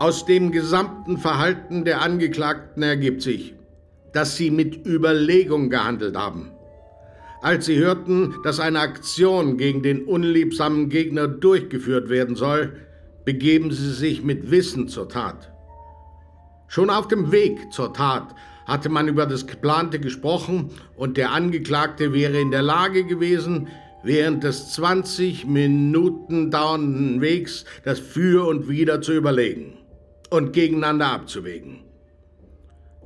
Aus 0.00 0.24
dem 0.24 0.52
gesamten 0.52 1.18
Verhalten 1.18 1.84
der 1.84 2.00
Angeklagten 2.02 2.84
ergibt 2.84 3.22
sich, 3.22 3.54
dass 4.12 4.36
sie 4.36 4.50
mit 4.50 4.86
Überlegung 4.86 5.70
gehandelt 5.70 6.16
haben. 6.16 6.52
Als 7.40 7.66
sie 7.66 7.76
hörten, 7.78 8.34
dass 8.42 8.58
eine 8.58 8.80
Aktion 8.80 9.58
gegen 9.58 9.82
den 9.82 10.04
unliebsamen 10.04 10.88
Gegner 10.88 11.28
durchgeführt 11.28 12.08
werden 12.08 12.34
soll, 12.34 12.72
begeben 13.24 13.70
sie 13.70 13.92
sich 13.92 14.22
mit 14.24 14.50
Wissen 14.50 14.88
zur 14.88 15.08
Tat. 15.08 15.52
Schon 16.66 16.90
auf 16.90 17.08
dem 17.08 17.30
Weg 17.30 17.72
zur 17.72 17.92
Tat 17.92 18.34
hatte 18.66 18.88
man 18.88 19.08
über 19.08 19.24
das 19.24 19.46
Geplante 19.46 20.00
gesprochen 20.00 20.70
und 20.96 21.16
der 21.16 21.32
Angeklagte 21.32 22.12
wäre 22.12 22.40
in 22.40 22.50
der 22.50 22.62
Lage 22.62 23.04
gewesen, 23.04 23.68
während 24.02 24.44
des 24.44 24.72
20 24.72 25.46
Minuten 25.46 26.50
dauernden 26.50 27.20
Wegs 27.20 27.64
das 27.84 27.98
Für 27.98 28.46
und 28.46 28.68
Wider 28.68 29.00
zu 29.00 29.12
überlegen 29.12 29.78
und 30.30 30.52
gegeneinander 30.52 31.06
abzuwägen. 31.06 31.87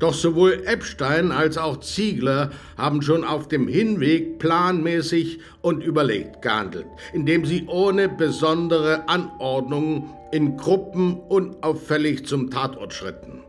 Doch 0.03 0.14
sowohl 0.14 0.64
Epstein 0.66 1.30
als 1.30 1.57
auch 1.57 1.78
Ziegler 1.78 2.50
haben 2.76 3.03
schon 3.03 3.22
auf 3.22 3.46
dem 3.46 3.68
Hinweg 3.68 4.40
planmäßig 4.40 5.38
und 5.61 5.84
überlegt 5.84 6.42
gehandelt, 6.42 6.88
indem 7.12 7.44
sie 7.44 7.66
ohne 7.68 8.09
besondere 8.09 9.09
Anordnungen 9.09 10.11
in 10.32 10.57
Gruppen 10.57 11.20
unauffällig 11.28 12.26
zum 12.26 12.50
Tatort 12.50 12.92
schritten. 12.92 13.44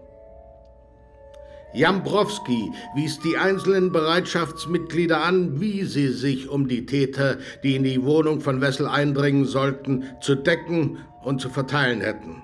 Jambrowski 1.73 2.69
wies 2.93 3.17
die 3.21 3.35
einzelnen 3.35 3.91
Bereitschaftsmitglieder 3.91 5.23
an, 5.23 5.59
wie 5.59 5.85
sie 5.85 6.09
sich 6.09 6.49
um 6.49 6.67
die 6.67 6.85
Täter, 6.85 7.37
die 7.63 7.75
in 7.75 7.83
die 7.83 8.03
Wohnung 8.03 8.41
von 8.41 8.61
Wessel 8.61 8.85
eindringen 8.85 9.45
sollten, 9.45 10.03
zu 10.21 10.35
decken 10.35 10.99
und 11.23 11.41
zu 11.41 11.49
verteilen 11.49 12.01
hätten. 12.01 12.43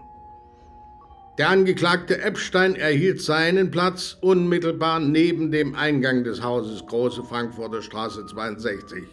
Der 1.39 1.47
Angeklagte 1.47 2.21
Epstein 2.21 2.75
erhielt 2.75 3.21
seinen 3.21 3.71
Platz 3.71 4.17
unmittelbar 4.19 4.99
neben 4.99 5.53
dem 5.53 5.73
Eingang 5.73 6.25
des 6.25 6.43
Hauses 6.43 6.85
Große 6.85 7.23
Frankfurter 7.23 7.81
Straße 7.81 8.25
62. 8.25 9.05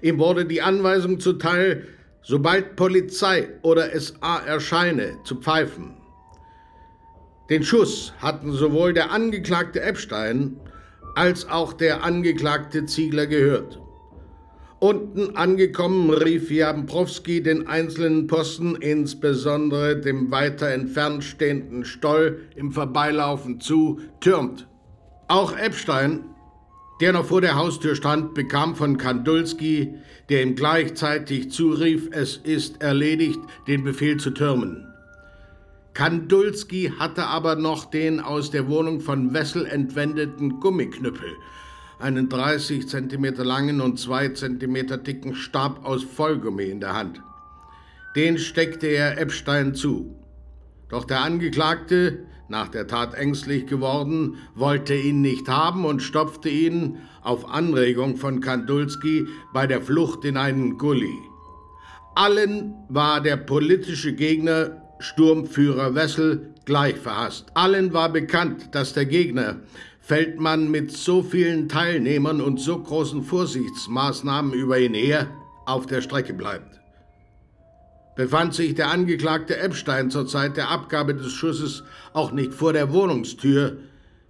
Ihm 0.00 0.18
wurde 0.18 0.46
die 0.46 0.62
Anweisung 0.62 1.20
zuteil, 1.20 1.86
sobald 2.22 2.76
Polizei 2.76 3.50
oder 3.60 3.90
SA 4.00 4.38
erscheine, 4.46 5.18
zu 5.24 5.36
pfeifen. 5.36 5.98
Den 7.50 7.62
Schuss 7.62 8.14
hatten 8.20 8.52
sowohl 8.52 8.94
der 8.94 9.10
Angeklagte 9.10 9.82
Epstein 9.82 10.58
als 11.14 11.46
auch 11.46 11.74
der 11.74 12.02
Angeklagte 12.04 12.86
Ziegler 12.86 13.26
gehört. 13.26 13.83
Unten 14.84 15.34
angekommen 15.34 16.10
rief 16.10 16.50
Jambrowski 16.50 17.42
den 17.42 17.66
einzelnen 17.66 18.26
Posten, 18.26 18.76
insbesondere 18.76 19.98
dem 19.98 20.30
weiter 20.30 20.68
entfernt 20.68 21.24
stehenden 21.24 21.86
Stoll, 21.86 22.42
im 22.54 22.70
Vorbeilaufen 22.70 23.60
zu, 23.60 24.00
türmt. 24.20 24.68
Auch 25.26 25.56
Epstein, 25.56 26.26
der 27.00 27.14
noch 27.14 27.24
vor 27.24 27.40
der 27.40 27.54
Haustür 27.54 27.94
stand, 27.94 28.34
bekam 28.34 28.76
von 28.76 28.98
Kandulski, 28.98 29.94
der 30.28 30.42
ihm 30.42 30.54
gleichzeitig 30.54 31.50
zurief, 31.50 32.10
es 32.12 32.36
ist 32.36 32.82
erledigt, 32.82 33.40
den 33.66 33.84
Befehl 33.84 34.18
zu 34.18 34.32
türmen. 34.32 34.86
Kandulski 35.94 36.92
hatte 36.98 37.24
aber 37.24 37.56
noch 37.56 37.86
den 37.86 38.20
aus 38.20 38.50
der 38.50 38.68
Wohnung 38.68 39.00
von 39.00 39.32
Wessel 39.32 39.64
entwendeten 39.64 40.60
Gummiknüppel, 40.60 41.30
einen 42.04 42.28
30 42.28 42.86
cm 42.86 43.36
langen 43.38 43.80
und 43.80 43.98
2 43.98 44.28
cm 44.28 45.02
dicken 45.04 45.34
Stab 45.34 45.86
aus 45.86 46.04
Vollgummi 46.04 46.64
in 46.64 46.80
der 46.80 46.92
Hand. 46.92 47.22
Den 48.14 48.38
steckte 48.38 48.88
er 48.88 49.18
Epstein 49.18 49.74
zu. 49.74 50.14
Doch 50.90 51.06
der 51.06 51.22
Angeklagte, 51.22 52.26
nach 52.50 52.68
der 52.68 52.86
Tat 52.86 53.14
ängstlich 53.14 53.66
geworden, 53.66 54.36
wollte 54.54 54.94
ihn 54.94 55.22
nicht 55.22 55.48
haben 55.48 55.86
und 55.86 56.02
stopfte 56.02 56.50
ihn, 56.50 56.98
auf 57.22 57.50
Anregung 57.50 58.18
von 58.18 58.42
Kandulski, 58.42 59.26
bei 59.54 59.66
der 59.66 59.80
Flucht 59.80 60.26
in 60.26 60.36
einen 60.36 60.76
Gully. 60.76 61.18
Allen 62.14 62.74
war 62.90 63.22
der 63.22 63.38
politische 63.38 64.12
Gegner 64.12 64.82
Sturmführer 64.98 65.94
Wessel 65.94 66.54
gleich 66.66 66.96
verhasst. 66.96 67.46
Allen 67.54 67.94
war 67.94 68.10
bekannt, 68.10 68.74
dass 68.74 68.92
der 68.92 69.06
Gegner, 69.06 69.56
Feldmann 70.06 70.70
mit 70.70 70.92
so 70.92 71.22
vielen 71.22 71.66
Teilnehmern 71.66 72.42
und 72.42 72.60
so 72.60 72.78
großen 72.78 73.22
Vorsichtsmaßnahmen 73.22 74.52
über 74.52 74.78
ihn 74.78 74.92
her, 74.92 75.28
auf 75.64 75.86
der 75.86 76.02
Strecke 76.02 76.34
bleibt. 76.34 76.78
Befand 78.14 78.52
sich 78.52 78.74
der 78.74 78.90
Angeklagte 78.90 79.56
Epstein 79.56 80.10
zur 80.10 80.26
Zeit 80.26 80.58
der 80.58 80.68
Abgabe 80.68 81.14
des 81.14 81.32
Schusses 81.32 81.84
auch 82.12 82.32
nicht 82.32 82.52
vor 82.52 82.74
der 82.74 82.92
Wohnungstür, 82.92 83.78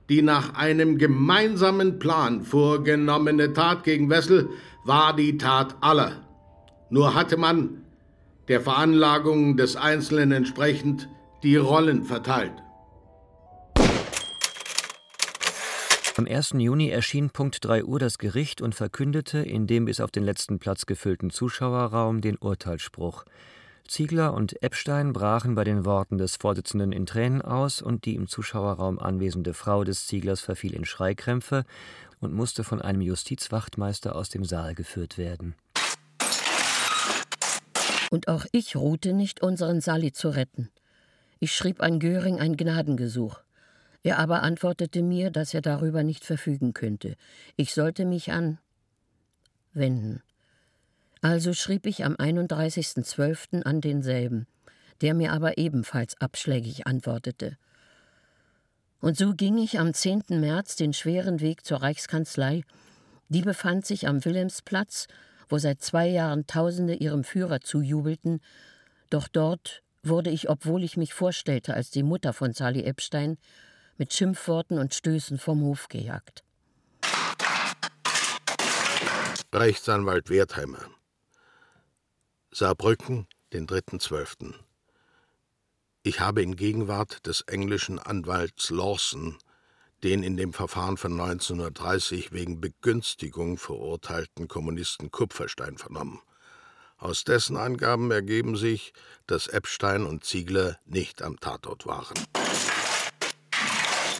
die 0.09 0.23
nach 0.23 0.55
einem 0.55 0.97
gemeinsamen 0.97 1.99
Plan 1.99 2.45
vorgenommene 2.45 3.53
Tat 3.53 3.83
gegen 3.83 4.09
Wessel 4.11 4.49
war 4.85 5.17
die 5.17 5.39
Tat 5.39 5.75
aller. 5.81 6.23
Nur 6.89 7.17
hatte 7.17 7.37
man, 7.37 7.83
der 8.47 8.61
Veranlagung 8.61 9.57
des 9.57 9.75
Einzelnen 9.75 10.31
entsprechend 10.31 11.09
die 11.43 11.57
Rollen 11.57 12.05
verteilt. 12.05 12.64
Am 16.17 16.29
1. 16.29 16.51
Juni 16.59 16.91
erschien 16.91 17.31
Punkt 17.31 17.65
3 17.65 17.83
Uhr 17.83 17.99
das 17.99 18.19
Gericht 18.19 18.63
und 18.63 18.77
verkündete 18.77 19.39
in 19.39 19.67
dem 19.67 19.87
bis 19.87 19.99
auf 19.99 20.13
den 20.13 20.23
letzten 20.23 20.61
Platz 20.61 20.87
gefüllten 20.87 21.31
Zuschauerraum 21.31 22.21
den 22.21 22.37
Urteilsspruch. 22.37 23.25
Ziegler 23.89 24.33
und 24.33 24.63
Epstein 24.63 25.13
brachen 25.13 25.57
bei 25.57 25.65
den 25.65 25.85
Worten 25.85 26.17
des 26.17 26.37
Vorsitzenden 26.37 26.93
in 26.93 27.07
Tränen 27.07 27.43
aus 27.43 27.83
und 27.83 28.05
die 28.05 28.15
im 28.15 28.29
Zuschauerraum 28.29 29.01
anwesende 29.01 29.55
Frau 29.55 29.83
des 29.83 30.07
Zieglers 30.07 30.41
verfiel 30.41 30.75
in 30.75 30.85
Schreikrämpfe 30.85 31.65
und 32.21 32.33
musste 32.33 32.63
von 32.63 32.81
einem 32.81 33.01
Justizwachtmeister 33.01 34.15
aus 34.15 34.29
dem 34.29 34.45
Saal 34.45 34.77
geführt 34.77 35.19
werden. 35.19 35.57
Und 38.11 38.29
auch 38.29 38.47
ich 38.53 38.77
ruhte 38.77 39.15
nicht, 39.15 39.43
unseren 39.43 39.81
Sally 39.81 40.13
zu 40.13 40.29
retten. 40.29 40.71
Ich 41.41 41.53
schrieb 41.57 41.83
an 41.83 41.99
Göring 41.99 42.39
ein 42.39 42.57
Gnadengesuch. 42.57 43.41
Er 44.05 44.21
aber 44.21 44.45
antwortete 44.45 45.03
mir, 45.03 45.31
dass 45.33 45.53
er 45.53 45.63
darüber 45.63 46.05
nicht 46.05 46.25
verfügen 46.25 46.73
könnte. 46.75 47.17
Ich 47.57 47.75
sollte 47.75 48.05
mich 48.05 48.31
an 48.31 48.59
wenden. 49.73 50.23
Also 51.21 51.53
schrieb 51.53 51.87
ich 51.87 52.05
am 52.05 52.15
31.12. 52.15 53.63
an 53.63 53.81
denselben, 53.81 54.47
der 55.01 55.15
mir 55.15 55.33
aber 55.33 55.59
ebenfalls 55.59 56.21
abschlägig 56.21 56.87
antwortete. 56.87 57.57
Und 59.01 59.17
so 59.17 59.35
ging 59.35 59.59
ich 59.59 59.81
am 59.81 59.93
10. 59.93 60.23
März 60.29 60.77
den 60.77 60.93
schweren 60.93 61.41
Weg 61.41 61.65
zur 61.65 61.83
Reichskanzlei, 61.83 62.63
die 63.29 63.43
befand 63.43 63.85
sich 63.85 64.07
am 64.07 64.25
Wilhelmsplatz 64.25 65.09
wo 65.49 65.59
seit 65.59 65.83
zwei 65.83 66.09
Jahren 66.09 66.47
Tausende 66.47 66.95
ihrem 66.95 67.25
Führer 67.25 67.61
zujubelten, 67.61 68.41
doch 69.11 69.29
dort 69.29 69.83
wurde 70.03 70.31
ich, 70.31 70.49
obwohl 70.51 70.83
ich 70.83 70.97
mich 70.97 71.15
vorstellte 71.15 71.75
als 71.75 71.91
die 71.91 72.03
Mutter 72.03 72.33
von 72.33 72.53
Sally 72.53 72.85
Epstein, 72.85 73.39
mit 73.97 74.13
Schimpfworten 74.13 74.79
und 74.79 74.95
Stößen 74.95 75.39
vom 75.39 75.63
Hof 75.63 75.89
gejagt. 75.89 76.45
Rechtsanwalt 79.53 80.31
Wertheimer. 80.31 80.91
Saarbrücken, 82.51 83.27
den 83.53 83.67
3.12. 83.67 84.55
Ich 86.03 86.21
habe 86.21 86.43
in 86.43 86.57
Gegenwart 86.57 87.27
des 87.27 87.43
englischen 87.43 87.99
Anwalts 87.99 88.71
Lawson 88.71 89.39
den 90.05 90.23
in 90.23 90.37
dem 90.37 90.53
Verfahren 90.53 90.99
von 90.99 91.19
1930 91.19 92.31
wegen 92.31 92.61
Begünstigung 92.61 93.57
verurteilten 93.57 94.49
Kommunisten 94.49 95.11
Kupferstein 95.11 95.79
vernommen. 95.79 96.21
Aus 96.99 97.25
dessen 97.25 97.57
Angaben 97.57 98.11
ergeben 98.11 98.57
sich, 98.57 98.93
dass 99.27 99.47
Epstein 99.47 100.05
und 100.05 100.25
Ziegler 100.25 100.79
nicht 100.85 101.23
am 101.23 101.41
Tatort 101.41 101.87
waren. 101.87 102.15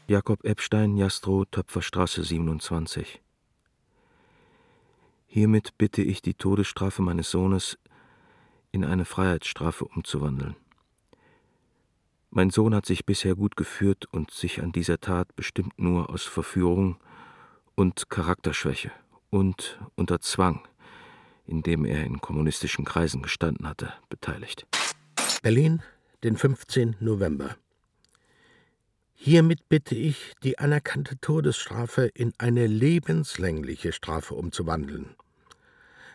Jakob 0.07 0.45
Epstein, 0.45 0.99
Jastrow, 0.99 1.47
Töpferstraße 1.47 2.25
27. 2.25 3.23
Hiermit 5.27 5.79
bitte 5.79 6.03
ich 6.03 6.21
die 6.21 6.35
Todesstrafe 6.35 7.01
meines 7.01 7.31
Sohnes 7.31 7.79
in 8.71 8.85
eine 8.85 9.07
Freiheitsstrafe 9.07 9.87
umzuwandeln. 9.87 10.57
Mein 12.29 12.51
Sohn 12.51 12.75
hat 12.75 12.85
sich 12.85 13.07
bisher 13.07 13.35
gut 13.35 13.57
geführt 13.57 14.05
und 14.13 14.31
sich 14.31 14.61
an 14.61 14.73
dieser 14.73 15.01
Tat 15.01 15.35
bestimmt 15.37 15.79
nur 15.79 16.11
aus 16.11 16.25
Verführung 16.25 16.99
und 17.75 18.11
Charakterschwäche 18.11 18.93
und 19.31 19.81
unter 19.95 20.21
Zwang, 20.21 20.69
in 21.47 21.63
dem 21.63 21.87
er 21.87 22.05
in 22.05 22.21
kommunistischen 22.21 22.85
Kreisen 22.85 23.23
gestanden 23.23 23.67
hatte, 23.67 23.95
beteiligt. 24.11 24.67
Berlin, 25.43 25.83
den 26.23 26.37
15. 26.37 26.97
November. 27.01 27.57
Hiermit 29.17 29.69
bitte 29.69 29.95
ich, 29.95 30.35
die 30.43 30.59
anerkannte 30.59 31.19
Todesstrafe 31.19 32.11
in 32.15 32.35
eine 32.39 32.67
lebenslängliche 32.67 33.93
Strafe 33.93 34.35
umzuwandeln. 34.35 35.17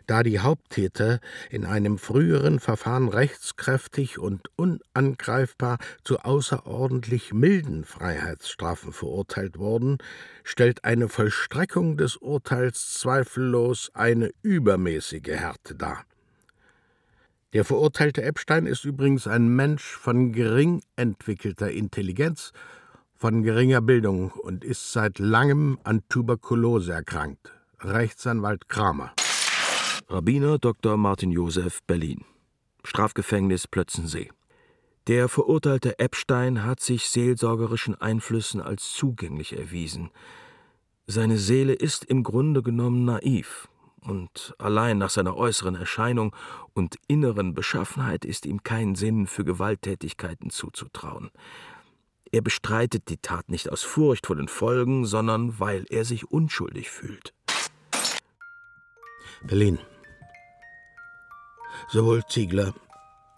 da 0.10 0.24
die 0.24 0.40
Haupttäter 0.40 1.20
in 1.52 1.66
einem 1.66 2.00
früheren 2.00 2.60
Verfahren 2.60 3.10
rechtskräftig 3.10 4.18
und 4.18 4.48
unangreifbar 4.56 5.78
zu 6.04 6.20
außerordentlich 6.22 7.32
milden 7.32 7.86
Freiheitsstrafen 7.86 8.92
verurteilt 8.92 9.60
wurden, 9.60 10.00
stellt 10.44 10.84
eine 10.84 11.10
Vollstreckung 11.10 11.96
des 11.96 12.18
Urteils 12.18 12.96
zweifellos 12.96 13.92
eine 13.94 14.32
übermäßige 14.42 15.28
Härte 15.28 15.76
dar. 15.76 16.04
Der 17.54 17.64
verurteilte 17.64 18.24
Epstein 18.24 18.66
ist 18.66 18.86
übrigens 18.86 19.28
ein 19.28 19.48
Mensch 19.48 19.84
von 19.84 20.32
gering 20.32 20.82
entwickelter 20.96 21.70
Intelligenz, 21.70 22.52
von 23.20 23.44
geringer 23.44 23.82
Bildung 23.82 24.32
und 24.32 24.64
ist 24.64 24.94
seit 24.94 25.20
langem 25.20 25.78
an 25.84 26.02
Tuberkulose 26.08 26.94
erkrankt. 26.94 27.52
Rechtsanwalt 27.82 28.70
Kramer. 28.70 29.12
Rabbiner 30.08 30.58
Dr. 30.58 30.96
Martin 30.96 31.32
Josef, 31.32 31.84
Berlin. 31.86 32.24
Strafgefängnis 32.86 33.68
Plötzensee. 33.68 34.30
Der 35.08 35.28
verurteilte 35.28 36.00
Epstein 36.00 36.64
hat 36.64 36.80
sich 36.80 37.10
seelsorgerischen 37.10 38.00
Einflüssen 38.00 38.62
als 38.62 38.94
zugänglich 38.94 39.58
erwiesen. 39.58 40.12
Seine 41.06 41.38
Seele 41.38 41.74
ist 41.74 42.06
im 42.06 42.24
Grunde 42.24 42.64
genommen 42.64 43.04
naiv, 43.04 43.68
und 44.02 44.56
allein 44.60 44.98
nach 44.98 45.10
seiner 45.10 45.36
äußeren 45.36 45.76
Erscheinung 45.76 46.34
und 46.74 46.96
inneren 47.08 47.54
Beschaffenheit 47.54 48.24
ist 48.24 48.46
ihm 48.46 48.64
kein 48.64 48.96
Sinn 48.96 49.28
für 49.28 49.44
Gewalttätigkeiten 49.44 50.52
zuzutrauen. 50.52 51.32
Er 52.32 52.42
bestreitet 52.42 53.10
die 53.10 53.18
Tat 53.18 53.50
nicht 53.50 53.72
aus 53.72 53.84
Furcht 53.84 54.28
vor 54.28 54.36
den 54.36 54.48
Folgen, 54.48 55.06
sondern 55.06 55.60
weil 55.60 55.86
er 55.90 56.06
sich 56.06 56.30
unschuldig 56.32 56.90
fühlt. 56.90 57.34
Berlin, 59.42 59.80
Sowohl 61.92 62.24
Ziegler 62.28 62.74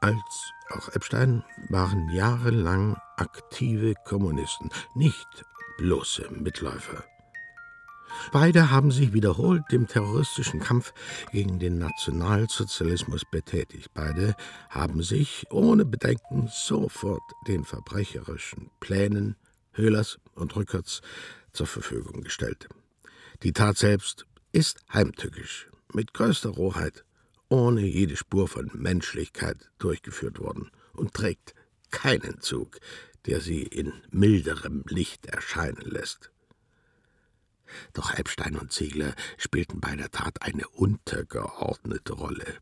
als 0.01 0.51
auch 0.71 0.89
Epstein 0.89 1.43
waren 1.69 2.09
jahrelang 2.09 2.97
aktive 3.15 3.93
Kommunisten, 4.05 4.69
nicht 4.93 5.45
bloße 5.77 6.27
Mitläufer. 6.31 7.03
Beide 8.31 8.71
haben 8.71 8.91
sich 8.91 9.13
wiederholt 9.13 9.63
dem 9.71 9.87
terroristischen 9.87 10.59
Kampf 10.59 10.93
gegen 11.31 11.59
den 11.59 11.77
Nationalsozialismus 11.77 13.23
betätigt. 13.29 13.89
Beide 13.93 14.35
haben 14.69 15.03
sich 15.03 15.45
ohne 15.51 15.85
Bedenken 15.85 16.49
sofort 16.51 17.23
den 17.47 17.63
verbrecherischen 17.63 18.69
Plänen 18.79 19.35
Höhlers 19.73 20.19
und 20.35 20.55
Rückerts 20.55 21.01
zur 21.53 21.67
Verfügung 21.67 22.21
gestellt. 22.21 22.67
Die 23.43 23.53
Tat 23.53 23.77
selbst 23.77 24.25
ist 24.51 24.79
heimtückisch, 24.93 25.69
mit 25.93 26.13
größter 26.13 26.49
Rohheit 26.49 27.03
ohne 27.49 27.81
jede 27.81 28.15
Spur 28.15 28.47
von 28.47 28.71
Menschlichkeit 28.73 29.69
durchgeführt 29.77 30.39
worden 30.39 30.71
und 30.93 31.13
trägt 31.13 31.53
keinen 31.89 32.39
Zug, 32.39 32.79
der 33.25 33.41
sie 33.41 33.63
in 33.63 33.93
milderem 34.09 34.83
Licht 34.87 35.25
erscheinen 35.25 35.81
lässt. 35.81 36.31
Doch 37.93 38.13
Epstein 38.13 38.57
und 38.57 38.71
Ziegler 38.71 39.13
spielten 39.37 39.79
bei 39.79 39.95
der 39.95 40.11
Tat 40.11 40.41
eine 40.41 40.67
untergeordnete 40.67 42.13
Rolle. 42.13 42.57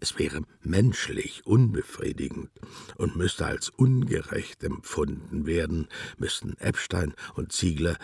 Es 0.00 0.18
wäre 0.18 0.42
menschlich 0.60 1.46
unbefriedigend 1.46 2.50
und 2.96 3.16
müsste 3.16 3.46
als 3.46 3.70
ungerecht 3.70 4.62
empfunden 4.62 5.46
werden, 5.46 5.88
müssten 6.18 6.58
Epstein 6.58 7.14
und 7.34 7.52
Ziegler 7.52 7.96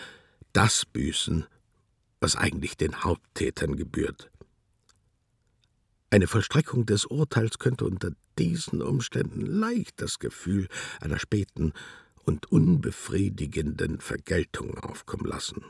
das 0.53 0.85
büßen, 0.85 1.45
was 2.19 2.35
eigentlich 2.35 2.77
den 2.77 3.03
Haupttätern 3.03 3.75
gebührt. 3.75 4.31
Eine 6.09 6.27
Vollstreckung 6.27 6.85
des 6.85 7.05
Urteils 7.05 7.57
könnte 7.57 7.85
unter 7.85 8.11
diesen 8.37 8.81
Umständen 8.81 9.41
leicht 9.41 10.01
das 10.01 10.19
Gefühl 10.19 10.67
einer 10.99 11.19
späten 11.19 11.73
und 12.23 12.51
unbefriedigenden 12.51 13.99
Vergeltung 13.99 14.77
aufkommen 14.77 15.25
lassen. 15.25 15.63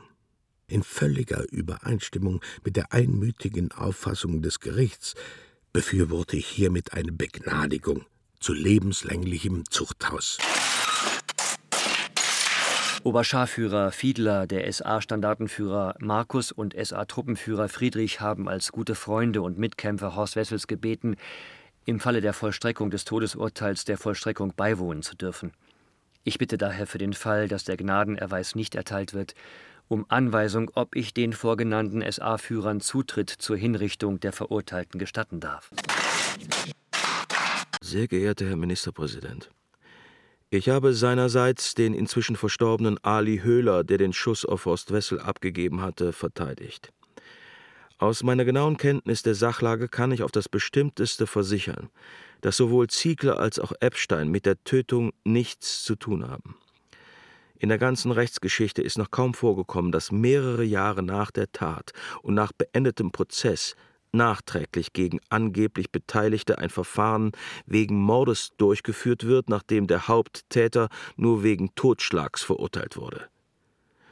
In 0.72 0.82
völliger 0.82 1.44
Übereinstimmung 1.52 2.40
mit 2.64 2.76
der 2.76 2.94
einmütigen 2.94 3.72
Auffassung 3.72 4.40
des 4.40 4.58
Gerichts 4.58 5.14
befürworte 5.74 6.38
ich 6.38 6.46
hiermit 6.46 6.94
eine 6.94 7.12
Begnadigung 7.12 8.06
zu 8.40 8.54
lebenslänglichem 8.54 9.64
Zuchthaus. 9.68 10.38
Oberscharführer 13.02 13.92
Fiedler, 13.92 14.46
der 14.46 14.72
SA-Standartenführer 14.72 15.94
Markus 16.00 16.52
und 16.52 16.74
SA-Truppenführer 16.74 17.68
Friedrich 17.68 18.22
haben 18.22 18.48
als 18.48 18.72
gute 18.72 18.94
Freunde 18.94 19.42
und 19.42 19.58
Mitkämpfer 19.58 20.16
Horst 20.16 20.36
Wessels 20.36 20.66
gebeten, 20.66 21.16
im 21.84 22.00
Falle 22.00 22.22
der 22.22 22.32
Vollstreckung 22.32 22.90
des 22.90 23.04
Todesurteils 23.04 23.84
der 23.84 23.98
Vollstreckung 23.98 24.54
beiwohnen 24.56 25.02
zu 25.02 25.16
dürfen. 25.16 25.52
Ich 26.24 26.38
bitte 26.38 26.56
daher 26.56 26.86
für 26.86 26.98
den 26.98 27.12
Fall, 27.12 27.48
dass 27.48 27.64
der 27.64 27.76
Gnadenerweis 27.76 28.54
nicht 28.54 28.74
erteilt 28.74 29.12
wird, 29.12 29.34
um 29.92 30.06
Anweisung, 30.08 30.70
ob 30.74 30.96
ich 30.96 31.12
den 31.12 31.34
vorgenannten 31.34 32.02
SA-Führern 32.10 32.80
Zutritt 32.80 33.28
zur 33.28 33.58
Hinrichtung 33.58 34.20
der 34.20 34.32
Verurteilten 34.32 34.98
gestatten 34.98 35.38
darf. 35.38 35.70
Sehr 37.82 38.08
geehrter 38.08 38.46
Herr 38.46 38.56
Ministerpräsident, 38.56 39.50
ich 40.48 40.70
habe 40.70 40.94
seinerseits 40.94 41.74
den 41.74 41.92
inzwischen 41.92 42.36
verstorbenen 42.36 42.98
Ali 43.02 43.40
Höhler, 43.42 43.84
der 43.84 43.98
den 43.98 44.14
Schuss 44.14 44.46
auf 44.46 44.64
Horst 44.64 44.92
Wessel 44.92 45.20
abgegeben 45.20 45.82
hatte, 45.82 46.12
verteidigt. 46.12 46.90
Aus 47.98 48.22
meiner 48.22 48.44
genauen 48.46 48.78
Kenntnis 48.78 49.22
der 49.22 49.34
Sachlage 49.34 49.88
kann 49.88 50.10
ich 50.10 50.22
auf 50.22 50.32
das 50.32 50.48
Bestimmteste 50.48 51.26
versichern, 51.26 51.90
dass 52.40 52.56
sowohl 52.56 52.88
Ziegler 52.88 53.38
als 53.38 53.58
auch 53.58 53.72
Epstein 53.80 54.28
mit 54.28 54.46
der 54.46 54.62
Tötung 54.64 55.12
nichts 55.24 55.84
zu 55.84 55.96
tun 55.96 56.28
haben. 56.28 56.56
In 57.62 57.68
der 57.68 57.78
ganzen 57.78 58.10
Rechtsgeschichte 58.10 58.82
ist 58.82 58.98
noch 58.98 59.12
kaum 59.12 59.34
vorgekommen, 59.34 59.92
dass 59.92 60.10
mehrere 60.10 60.64
Jahre 60.64 61.00
nach 61.00 61.30
der 61.30 61.52
Tat 61.52 61.92
und 62.20 62.34
nach 62.34 62.50
beendetem 62.50 63.12
Prozess 63.12 63.76
nachträglich 64.10 64.92
gegen 64.92 65.20
angeblich 65.28 65.92
Beteiligte 65.92 66.58
ein 66.58 66.70
Verfahren 66.70 67.30
wegen 67.64 68.02
Mordes 68.02 68.50
durchgeführt 68.56 69.28
wird, 69.28 69.48
nachdem 69.48 69.86
der 69.86 70.08
Haupttäter 70.08 70.88
nur 71.14 71.44
wegen 71.44 71.72
Totschlags 71.76 72.42
verurteilt 72.42 72.96
wurde. 72.96 73.28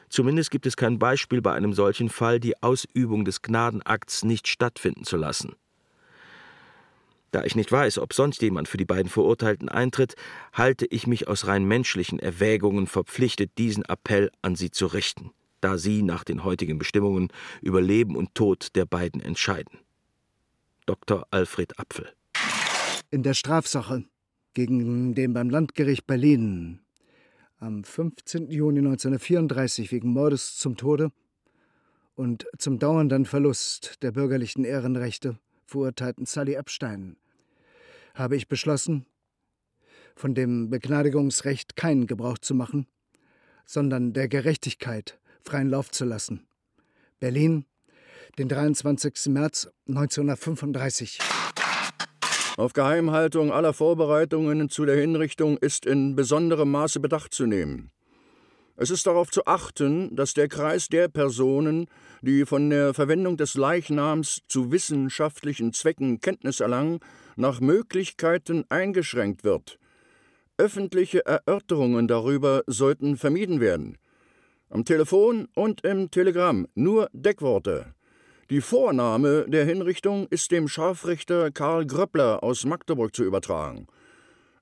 Zumindest 0.08 0.52
gibt 0.52 0.66
es 0.66 0.76
kein 0.76 1.00
Beispiel 1.00 1.42
bei 1.42 1.52
einem 1.52 1.72
solchen 1.72 2.08
Fall, 2.08 2.38
die 2.38 2.62
Ausübung 2.62 3.24
des 3.24 3.42
Gnadenakts 3.42 4.24
nicht 4.24 4.46
stattfinden 4.46 5.02
zu 5.02 5.16
lassen. 5.16 5.56
Da 7.30 7.44
ich 7.44 7.54
nicht 7.54 7.70
weiß, 7.70 7.98
ob 7.98 8.12
sonst 8.12 8.42
jemand 8.42 8.66
für 8.66 8.76
die 8.76 8.84
beiden 8.84 9.08
Verurteilten 9.08 9.68
eintritt, 9.68 10.14
halte 10.52 10.86
ich 10.86 11.06
mich 11.06 11.28
aus 11.28 11.46
rein 11.46 11.64
menschlichen 11.64 12.18
Erwägungen 12.18 12.86
verpflichtet, 12.86 13.52
diesen 13.56 13.84
Appell 13.84 14.30
an 14.42 14.56
Sie 14.56 14.70
zu 14.70 14.86
richten, 14.86 15.30
da 15.60 15.78
Sie 15.78 16.02
nach 16.02 16.24
den 16.24 16.42
heutigen 16.42 16.78
Bestimmungen 16.78 17.28
über 17.62 17.80
Leben 17.80 18.16
und 18.16 18.34
Tod 18.34 18.74
der 18.74 18.84
beiden 18.84 19.20
entscheiden. 19.20 19.78
Dr. 20.86 21.24
Alfred 21.30 21.78
Apfel. 21.78 22.08
In 23.10 23.22
der 23.22 23.34
Strafsache 23.34 24.04
gegen 24.54 25.14
den 25.14 25.32
beim 25.32 25.50
Landgericht 25.50 26.06
Berlin 26.06 26.80
am 27.58 27.84
15. 27.84 28.50
Juni 28.50 28.78
1934 28.78 29.92
wegen 29.92 30.08
Mordes 30.12 30.56
zum 30.56 30.76
Tode 30.76 31.12
und 32.16 32.46
zum 32.58 32.78
dauernden 32.78 33.26
Verlust 33.26 34.02
der 34.02 34.12
bürgerlichen 34.12 34.64
Ehrenrechte 34.64 35.38
verurteilten 35.70 36.26
Sally 36.26 36.54
Epstein 36.54 37.16
habe 38.14 38.36
ich 38.36 38.48
beschlossen, 38.48 39.06
von 40.16 40.34
dem 40.34 40.68
Begnadigungsrecht 40.68 41.76
keinen 41.76 42.06
Gebrauch 42.06 42.38
zu 42.38 42.54
machen, 42.54 42.86
sondern 43.64 44.12
der 44.12 44.28
Gerechtigkeit 44.28 45.18
freien 45.42 45.70
Lauf 45.70 45.90
zu 45.90 46.04
lassen. 46.04 46.46
Berlin, 47.20 47.64
den 48.36 48.48
23. 48.48 49.26
März 49.28 49.70
1935. 49.88 51.18
Auf 52.56 52.72
Geheimhaltung 52.72 53.52
aller 53.52 53.72
Vorbereitungen 53.72 54.68
zu 54.68 54.84
der 54.84 54.96
Hinrichtung 54.96 55.56
ist 55.56 55.86
in 55.86 56.16
besonderem 56.16 56.70
Maße 56.70 57.00
Bedacht 57.00 57.32
zu 57.32 57.46
nehmen. 57.46 57.90
Es 58.82 58.88
ist 58.88 59.06
darauf 59.06 59.30
zu 59.30 59.44
achten, 59.44 60.16
dass 60.16 60.32
der 60.32 60.48
Kreis 60.48 60.88
der 60.88 61.08
Personen, 61.08 61.86
die 62.22 62.46
von 62.46 62.70
der 62.70 62.94
Verwendung 62.94 63.36
des 63.36 63.52
Leichnams 63.52 64.40
zu 64.48 64.72
wissenschaftlichen 64.72 65.74
Zwecken 65.74 66.22
Kenntnis 66.22 66.60
erlangen, 66.60 67.00
nach 67.36 67.60
Möglichkeiten 67.60 68.64
eingeschränkt 68.70 69.44
wird. 69.44 69.78
Öffentliche 70.56 71.26
Erörterungen 71.26 72.08
darüber 72.08 72.62
sollten 72.66 73.18
vermieden 73.18 73.60
werden. 73.60 73.98
Am 74.70 74.86
Telefon 74.86 75.48
und 75.54 75.84
im 75.84 76.10
Telegramm 76.10 76.66
nur 76.74 77.10
Deckworte. 77.12 77.94
Die 78.48 78.62
Vornahme 78.62 79.44
der 79.46 79.66
Hinrichtung 79.66 80.26
ist 80.30 80.52
dem 80.52 80.68
Scharfrichter 80.68 81.50
Karl 81.50 81.84
Gröppler 81.84 82.42
aus 82.42 82.64
Magdeburg 82.64 83.14
zu 83.14 83.24
übertragen. 83.24 83.88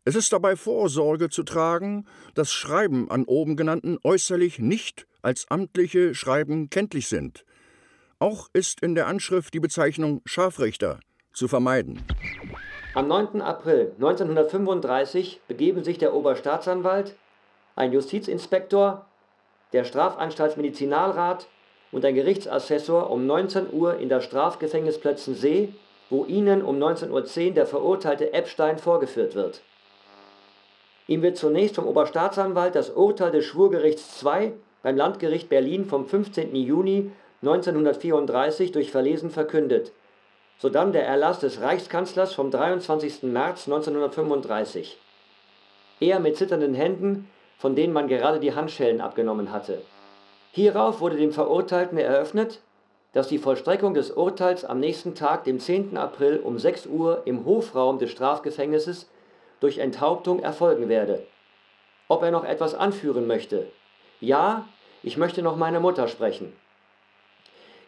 Es 0.09 0.15
ist 0.15 0.33
dabei 0.33 0.57
Vorsorge 0.57 1.29
zu 1.29 1.43
tragen, 1.43 2.07
dass 2.35 2.51
Schreiben 2.51 3.11
an 3.11 3.27
oben 3.27 3.57
genannten 3.57 3.99
äußerlich 4.03 4.59
nicht 4.59 5.07
als 5.21 5.45
amtliche 5.51 6.15
Schreiben 6.15 6.71
kenntlich 6.71 7.09
sind. 7.09 7.45
Auch 8.19 8.49
ist 8.55 8.81
in 8.81 8.95
der 8.95 9.07
Anschrift 9.07 9.53
die 9.53 9.61
Bezeichnung 9.61 10.23
Scharfrichter 10.25 11.01
zu 11.35 11.47
vermeiden. 11.47 12.03
Am 12.95 13.07
9. 13.07 13.43
April 13.43 13.93
1935 13.97 15.43
begeben 15.47 15.85
sich 15.85 15.99
der 15.99 16.15
Oberstaatsanwalt, 16.15 17.15
ein 17.77 17.93
Justizinspektor, 17.93 19.05
der 19.75 19.85
Strafanstaltsmedizinalrat 19.85 21.49
und 21.93 22.03
ein 22.07 22.15
Gerichtsassessor 22.15 23.11
um 23.11 23.27
19 23.27 23.75
Uhr 23.75 23.99
in 23.99 24.09
das 24.09 24.25
Strafgefängnis 24.25 24.99
Plötzensee, 24.99 25.75
wo 26.09 26.25
ihnen 26.25 26.63
um 26.63 26.79
19.10 26.79 27.11
Uhr 27.49 27.51
der 27.53 27.67
verurteilte 27.67 28.33
Eppstein 28.33 28.79
vorgeführt 28.79 29.35
wird. 29.35 29.61
Ihm 31.09 31.23
wird 31.23 31.39
zunächst 31.39 31.75
vom 31.75 31.87
Oberstaatsanwalt 31.87 32.75
das 32.75 32.91
Urteil 32.91 33.33
des 33.33 33.47
Schwurgerichts 33.47 34.23
II 34.23 34.53
beim 34.83 34.97
Landgericht 34.97 35.49
Berlin 35.49 35.87
vom 35.87 36.07
15. 36.07 36.55
Juni 36.55 37.11
1934 37.41 38.73
durch 38.73 38.91
Verlesen 38.91 39.31
verkündet, 39.31 39.93
sodann 40.59 40.93
der 40.93 41.07
Erlass 41.07 41.41
des 41.41 41.63
Reichskanzlers 41.63 42.35
vom 42.35 42.51
23. 42.51 43.23
März 43.23 43.67
1935. 43.67 44.99
Er 46.01 46.21
mit 46.21 46.37
zitternden 46.37 46.75
Händen, 46.75 47.31
von 47.57 47.75
denen 47.75 47.95
man 47.95 48.07
gerade 48.07 48.39
die 48.39 48.55
Handschellen 48.55 49.01
abgenommen 49.01 49.51
hatte. 49.51 49.81
Hierauf 50.53 51.01
wurde 51.01 51.17
dem 51.17 51.33
Verurteilten 51.33 51.97
eröffnet, 51.97 52.61
dass 53.15 53.29
die 53.29 53.39
Vollstreckung 53.39 53.95
des 53.95 54.11
Urteils 54.11 54.67
am 54.67 54.79
nächsten 54.79 55.15
Tag, 55.15 55.45
dem 55.45 55.59
10. 55.59 55.97
April 55.97 56.41
um 56.45 56.59
6 56.59 56.87
Uhr 56.87 57.23
im 57.25 57.47
Hofraum 57.47 57.99
des 57.99 58.11
Strafgefängnisses 58.11 59.09
durch 59.61 59.79
Enthauptung 59.79 60.41
erfolgen 60.41 60.89
werde. 60.89 61.27
Ob 62.09 62.23
er 62.23 62.31
noch 62.31 62.45
etwas 62.45 62.75
anführen 62.75 63.27
möchte? 63.27 63.67
Ja, 64.21 64.67
ich 65.03 65.17
möchte 65.17 65.43
noch 65.43 65.57
meine 65.57 65.81
Mutter 65.81 66.09
sprechen. 66.09 66.53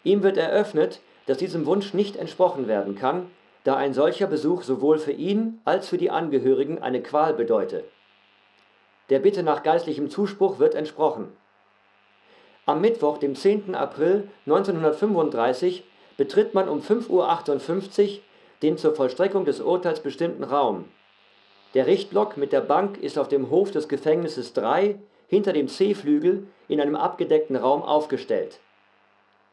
Ihm 0.05 0.23
wird 0.23 0.37
eröffnet, 0.37 1.01
dass 1.27 1.39
diesem 1.39 1.67
Wunsch 1.67 1.95
nicht 1.95 2.17
entsprochen 2.17 2.69
werden 2.69 2.95
kann, 2.95 3.31
da 3.65 3.77
ein 3.77 3.93
solcher 3.93 4.27
Besuch 4.27 4.63
sowohl 4.63 4.99
für 4.99 5.13
ihn 5.13 5.61
als 5.65 5.89
für 5.89 5.99
die 5.99 6.11
Angehörigen 6.11 6.81
eine 6.81 7.03
Qual 7.03 7.35
bedeute. 7.35 7.85
Der 9.11 9.19
Bitte 9.19 9.43
nach 9.43 9.63
geistlichem 9.63 10.09
Zuspruch 10.09 10.59
wird 10.59 10.75
entsprochen. 10.75 11.33
Am 12.65 12.81
Mittwoch, 12.81 13.19
dem 13.19 13.35
10. 13.35 13.75
April 13.75 14.29
1935, 14.47 15.83
betritt 16.17 16.55
man 16.55 16.69
um 16.69 16.81
5.58 16.81 17.09
Uhr 17.09 18.19
den 18.63 18.79
zur 18.79 18.95
Vollstreckung 18.95 19.45
des 19.45 19.61
Urteils 19.61 20.01
bestimmten 20.01 20.45
Raum. 20.45 20.85
Der 21.75 21.87
Richtblock 21.87 22.37
mit 22.37 22.53
der 22.53 22.63
Bank 22.63 22.99
ist 22.99 23.17
auf 23.17 23.29
dem 23.29 23.49
Hof 23.49 23.71
des 23.71 23.89
Gefängnisses 23.89 24.55
3 24.55 24.99
hinter 25.29 25.53
dem 25.53 25.69
C-Flügel 25.69 26.49
in 26.67 26.81
einem 26.81 26.97
abgedeckten 26.97 27.55
Raum 27.55 27.83
aufgestellt. 27.83 28.59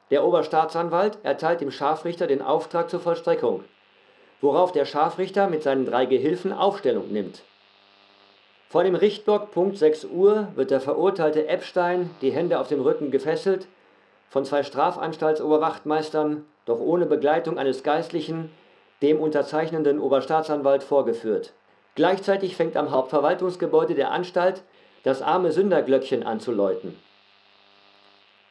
Der 0.09 0.25
Oberstaatsanwalt 0.25 1.19
erteilt 1.21 1.61
dem 1.61 1.69
Scharfrichter 1.69 2.25
den 2.25 2.41
Auftrag 2.41 2.89
zur 2.89 3.01
Vollstreckung, 3.01 3.63
worauf 4.41 4.71
der 4.71 4.85
Scharfrichter 4.85 5.47
mit 5.47 5.61
seinen 5.61 5.85
drei 5.85 6.05
Gehilfen 6.05 6.53
Aufstellung 6.53 7.11
nimmt. 7.11 7.43
Vor 8.69 8.83
dem 8.83 8.95
Richtblock 8.95 9.51
Punkt 9.51 9.77
6 9.77 10.05
Uhr 10.05 10.47
wird 10.55 10.71
der 10.71 10.81
verurteilte 10.81 11.47
Eppstein, 11.47 12.09
die 12.21 12.31
Hände 12.31 12.59
auf 12.59 12.67
dem 12.67 12.81
Rücken 12.81 13.11
gefesselt, 13.11 13.67
von 14.29 14.43
zwei 14.43 14.63
Strafanstaltsoberwachtmeistern, 14.63 16.45
doch 16.65 16.79
ohne 16.79 17.05
Begleitung 17.05 17.59
eines 17.59 17.83
Geistlichen, 17.83 18.51
dem 19.03 19.19
unterzeichnenden 19.19 19.99
Oberstaatsanwalt 19.99 20.83
vorgeführt. 20.83 21.53
Gleichzeitig 21.97 22.55
fängt 22.55 22.77
am 22.77 22.91
Hauptverwaltungsgebäude 22.91 23.95
der 23.95 24.11
Anstalt 24.11 24.61
das 25.01 25.23
arme 25.23 25.51
Sünderglöckchen 25.51 26.21
anzuläuten. 26.21 26.95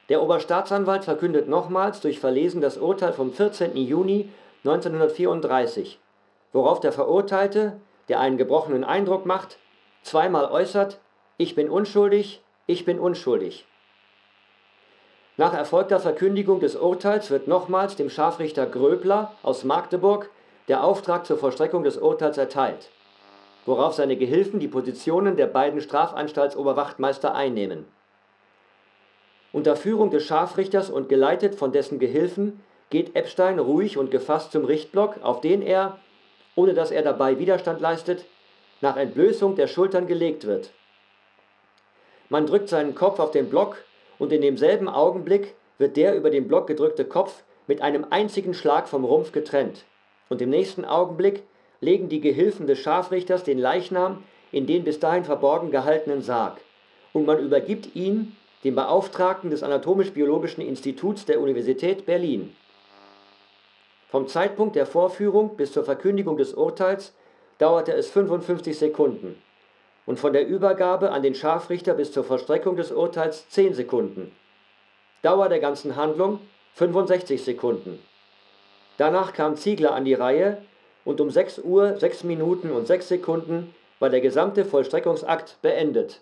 Der 0.09 0.21
Oberstaatsanwalt 0.21 1.05
verkündet 1.05 1.49
nochmals 1.49 2.01
durch 2.01 2.19
Verlesen 2.19 2.61
das 2.61 2.77
Urteil 2.77 3.13
vom 3.13 3.33
14. 3.33 3.77
Juni 3.77 4.31
1934, 4.65 6.01
worauf 6.53 6.81
der 6.81 6.91
Verurteilte, 6.91 7.77
der 8.09 8.19
einen 8.19 8.37
gebrochenen 8.37 8.83
Eindruck 8.83 9.27
macht, 9.27 9.59
zweimal 10.03 10.47
äußert, 10.47 10.99
ich 11.37 11.55
bin 11.55 11.71
unschuldig, 11.71 12.43
ich 12.67 12.85
bin 12.85 12.99
unschuldig. 12.99 13.65
Nach 15.37 15.55
erfolgter 15.55 16.01
Verkündigung 16.01 16.59
des 16.59 16.75
Urteils 16.75 17.31
wird 17.31 17.47
nochmals 17.47 17.95
dem 17.95 18.11
Scharfrichter 18.11 18.67
Gröbler 18.67 19.35
aus 19.45 19.63
Magdeburg 19.63 20.31
der 20.67 20.83
Auftrag 20.83 21.27
zur 21.27 21.39
Vollstreckung 21.39 21.85
des 21.85 21.97
Urteils 21.97 22.39
erteilt, 22.39 22.91
worauf 23.67 23.95
seine 23.95 24.17
Gehilfen 24.17 24.61
die 24.61 24.69
Positionen 24.69 25.37
der 25.37 25.47
beiden 25.47 25.81
Strafanstaltsoberwachtmeister 25.81 27.35
einnehmen. 27.35 27.85
Unter 29.53 29.77
Führung 29.77 30.11
des 30.11 30.25
Scharfrichters 30.25 30.91
und 30.91 31.09
geleitet 31.09 31.55
von 31.55 31.73
dessen 31.73 31.99
Gehilfen 31.99 32.61
geht 32.91 33.17
Eppstein 33.17 33.59
ruhig 33.59 33.99
und 33.99 34.11
gefasst 34.11 34.53
zum 34.53 34.65
Richtblock, 34.65 35.23
auf 35.23 35.41
den 35.41 35.63
er, 35.63 35.99
ohne 36.55 36.75
dass 36.75 36.91
er 36.91 37.03
dabei 37.03 37.39
Widerstand 37.39 37.81
leistet, 37.81 38.25
nach 38.81 38.97
Entblößung 38.97 39.57
der 39.57 39.67
Schultern 39.67 40.07
gelegt 40.07 40.47
wird. 40.47 40.71
Man 42.29 42.47
drückt 42.47 42.69
seinen 42.69 42.95
Kopf 42.95 43.19
auf 43.19 43.31
den 43.31 43.49
Block 43.49 43.79
und 44.19 44.33
in 44.33 44.43
demselben 44.43 44.89
Augenblick 44.89 45.55
wird 45.79 45.97
der 45.97 46.15
über 46.15 46.31
den 46.31 46.49
Block 46.49 46.67
gedrückte 46.67 47.05
Kopf 47.05 47.43
mit 47.67 47.83
einem 47.83 48.07
einzigen 48.11 48.55
Schlag 48.55 48.89
vom 48.89 49.05
Rumpf 49.05 49.33
getrennt. 49.33 49.85
Und 50.29 50.43
im 50.43 50.51
nächsten 50.51 50.85
Augenblick 50.85 51.45
legen 51.81 52.09
die 52.09 52.21
Gehilfen 52.21 52.67
des 52.67 52.79
Scharfrichters 52.79 53.45
den 53.45 53.59
Leichnam 53.59 54.23
in 54.53 54.67
den 54.67 54.85
bis 54.85 55.01
dahin 55.01 55.25
verborgen 55.25 55.71
gehaltenen 55.71 56.23
Sarg 56.23 56.61
und 57.13 57.27
man 57.27 57.39
übergibt 57.39 57.95
ihn 57.95 58.37
dem 58.65 58.75
Beauftragten 58.75 59.51
des 59.51 59.63
Anatomisch-Biologischen 59.63 60.61
Instituts 60.61 61.25
der 61.25 61.41
Universität 61.41 62.07
Berlin. 62.07 62.55
Vom 64.09 64.29
Zeitpunkt 64.29 64.77
der 64.77 64.87
Vorführung 64.87 65.57
bis 65.57 65.73
zur 65.73 65.85
Verkündigung 65.85 66.37
des 66.37 66.55
Urteils 66.55 67.13
dauerte 67.59 67.93
es 67.93 68.11
55 68.11 68.79
Sekunden 68.79 69.41
und 70.07 70.21
von 70.21 70.33
der 70.33 70.47
Übergabe 70.47 71.11
an 71.11 71.23
den 71.23 71.35
Scharfrichter 71.35 71.95
bis 71.95 72.13
zur 72.13 72.25
Vollstreckung 72.25 72.77
des 72.77 72.93
Urteils 72.93 73.49
10 73.49 73.75
Sekunden. 73.75 74.33
Dauer 75.23 75.49
der 75.49 75.59
ganzen 75.59 75.97
Handlung 75.97 76.41
65 76.75 77.43
Sekunden. 77.43 77.99
Danach 78.97 79.33
kam 79.33 79.57
Ziegler 79.57 79.93
an 79.95 80.05
die 80.05 80.15
Reihe 80.15 80.59
und 81.07 81.21
um 81.21 81.31
6 81.31 81.61
Uhr 81.61 81.99
6 81.99 82.25
Minuten 82.25 82.71
und 82.73 82.87
6 82.87 83.09
Sekunden 83.09 83.75
war 84.01 84.11
der 84.11 84.21
gesamte 84.21 84.65
Vollstreckungsakt 84.67 85.63
beendet. 85.63 86.21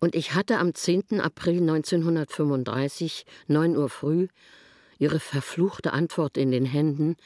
Und 0.00 0.14
ich 0.14 0.34
hatte 0.34 0.58
am 0.58 0.74
10. 0.74 1.18
April 1.18 1.60
1935, 1.60 3.24
9 3.46 3.76
Uhr 3.76 3.88
früh, 3.88 4.28
ihre 4.98 5.18
verfluchte 5.18 5.94
Antwort 5.94 6.36
in 6.36 6.50
den 6.50 6.66
Händen, 6.66 7.16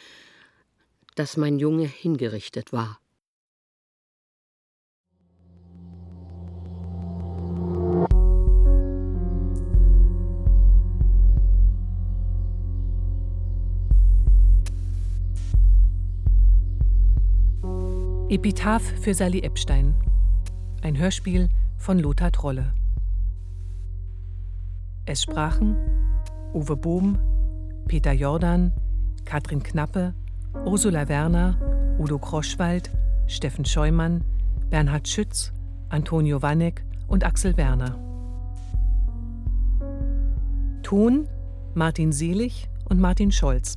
dass 1.17 1.37
mein 1.37 1.59
Junge 1.59 1.87
hingerichtet 1.87 2.73
war. 2.73 3.01
Epitaph 18.31 18.83
für 19.01 19.15
Sally 19.15 19.41
Epstein. 19.41 19.95
Ein 20.83 20.99
Hörspiel 20.99 21.49
von 21.79 21.99
Lothar 21.99 22.31
Trolle. 22.31 22.75
Es 25.07 25.23
sprachen 25.23 25.79
Uwe 26.53 26.77
Bohm, 26.77 27.19
Peter 27.87 28.13
Jordan, 28.13 28.75
Katrin 29.25 29.63
Knappe, 29.63 30.13
Ursula 30.67 31.09
Werner, 31.09 31.97
Udo 31.99 32.19
Kroschwald, 32.19 32.91
Steffen 33.29 33.65
Scheumann, 33.65 34.23
Bernhard 34.69 35.09
Schütz, 35.09 35.51
Antonio 35.89 36.43
Wanneck 36.43 36.85
und 37.07 37.25
Axel 37.25 37.57
Werner. 37.57 37.99
Ton 40.83 41.27
Martin 41.75 42.13
Selig 42.13 42.69
und 42.91 43.01
Martin 43.01 43.33
Scholz. 43.33 43.77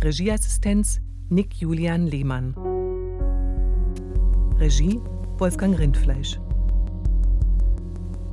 Regieassistenz 0.00 1.00
Nick 1.30 1.56
Julian 1.56 2.06
Lehmann. 2.06 2.54
Regie 4.56 4.98
Wolfgang 5.36 5.78
Rindfleisch. 5.78 6.40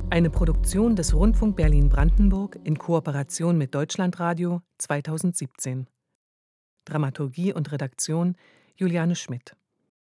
Eine 0.08 0.30
Produktion 0.30 0.96
des 0.96 1.12
Rundfunk 1.12 1.56
Berlin-Brandenburg 1.56 2.58
in 2.64 2.78
Kooperation 2.78 3.58
mit 3.58 3.74
Deutschlandradio 3.74 4.62
2017. 4.78 5.86
Dramaturgie 6.86 7.52
und 7.52 7.70
Redaktion 7.70 8.34
Juliane 8.76 9.14
Schmidt. 9.14 9.54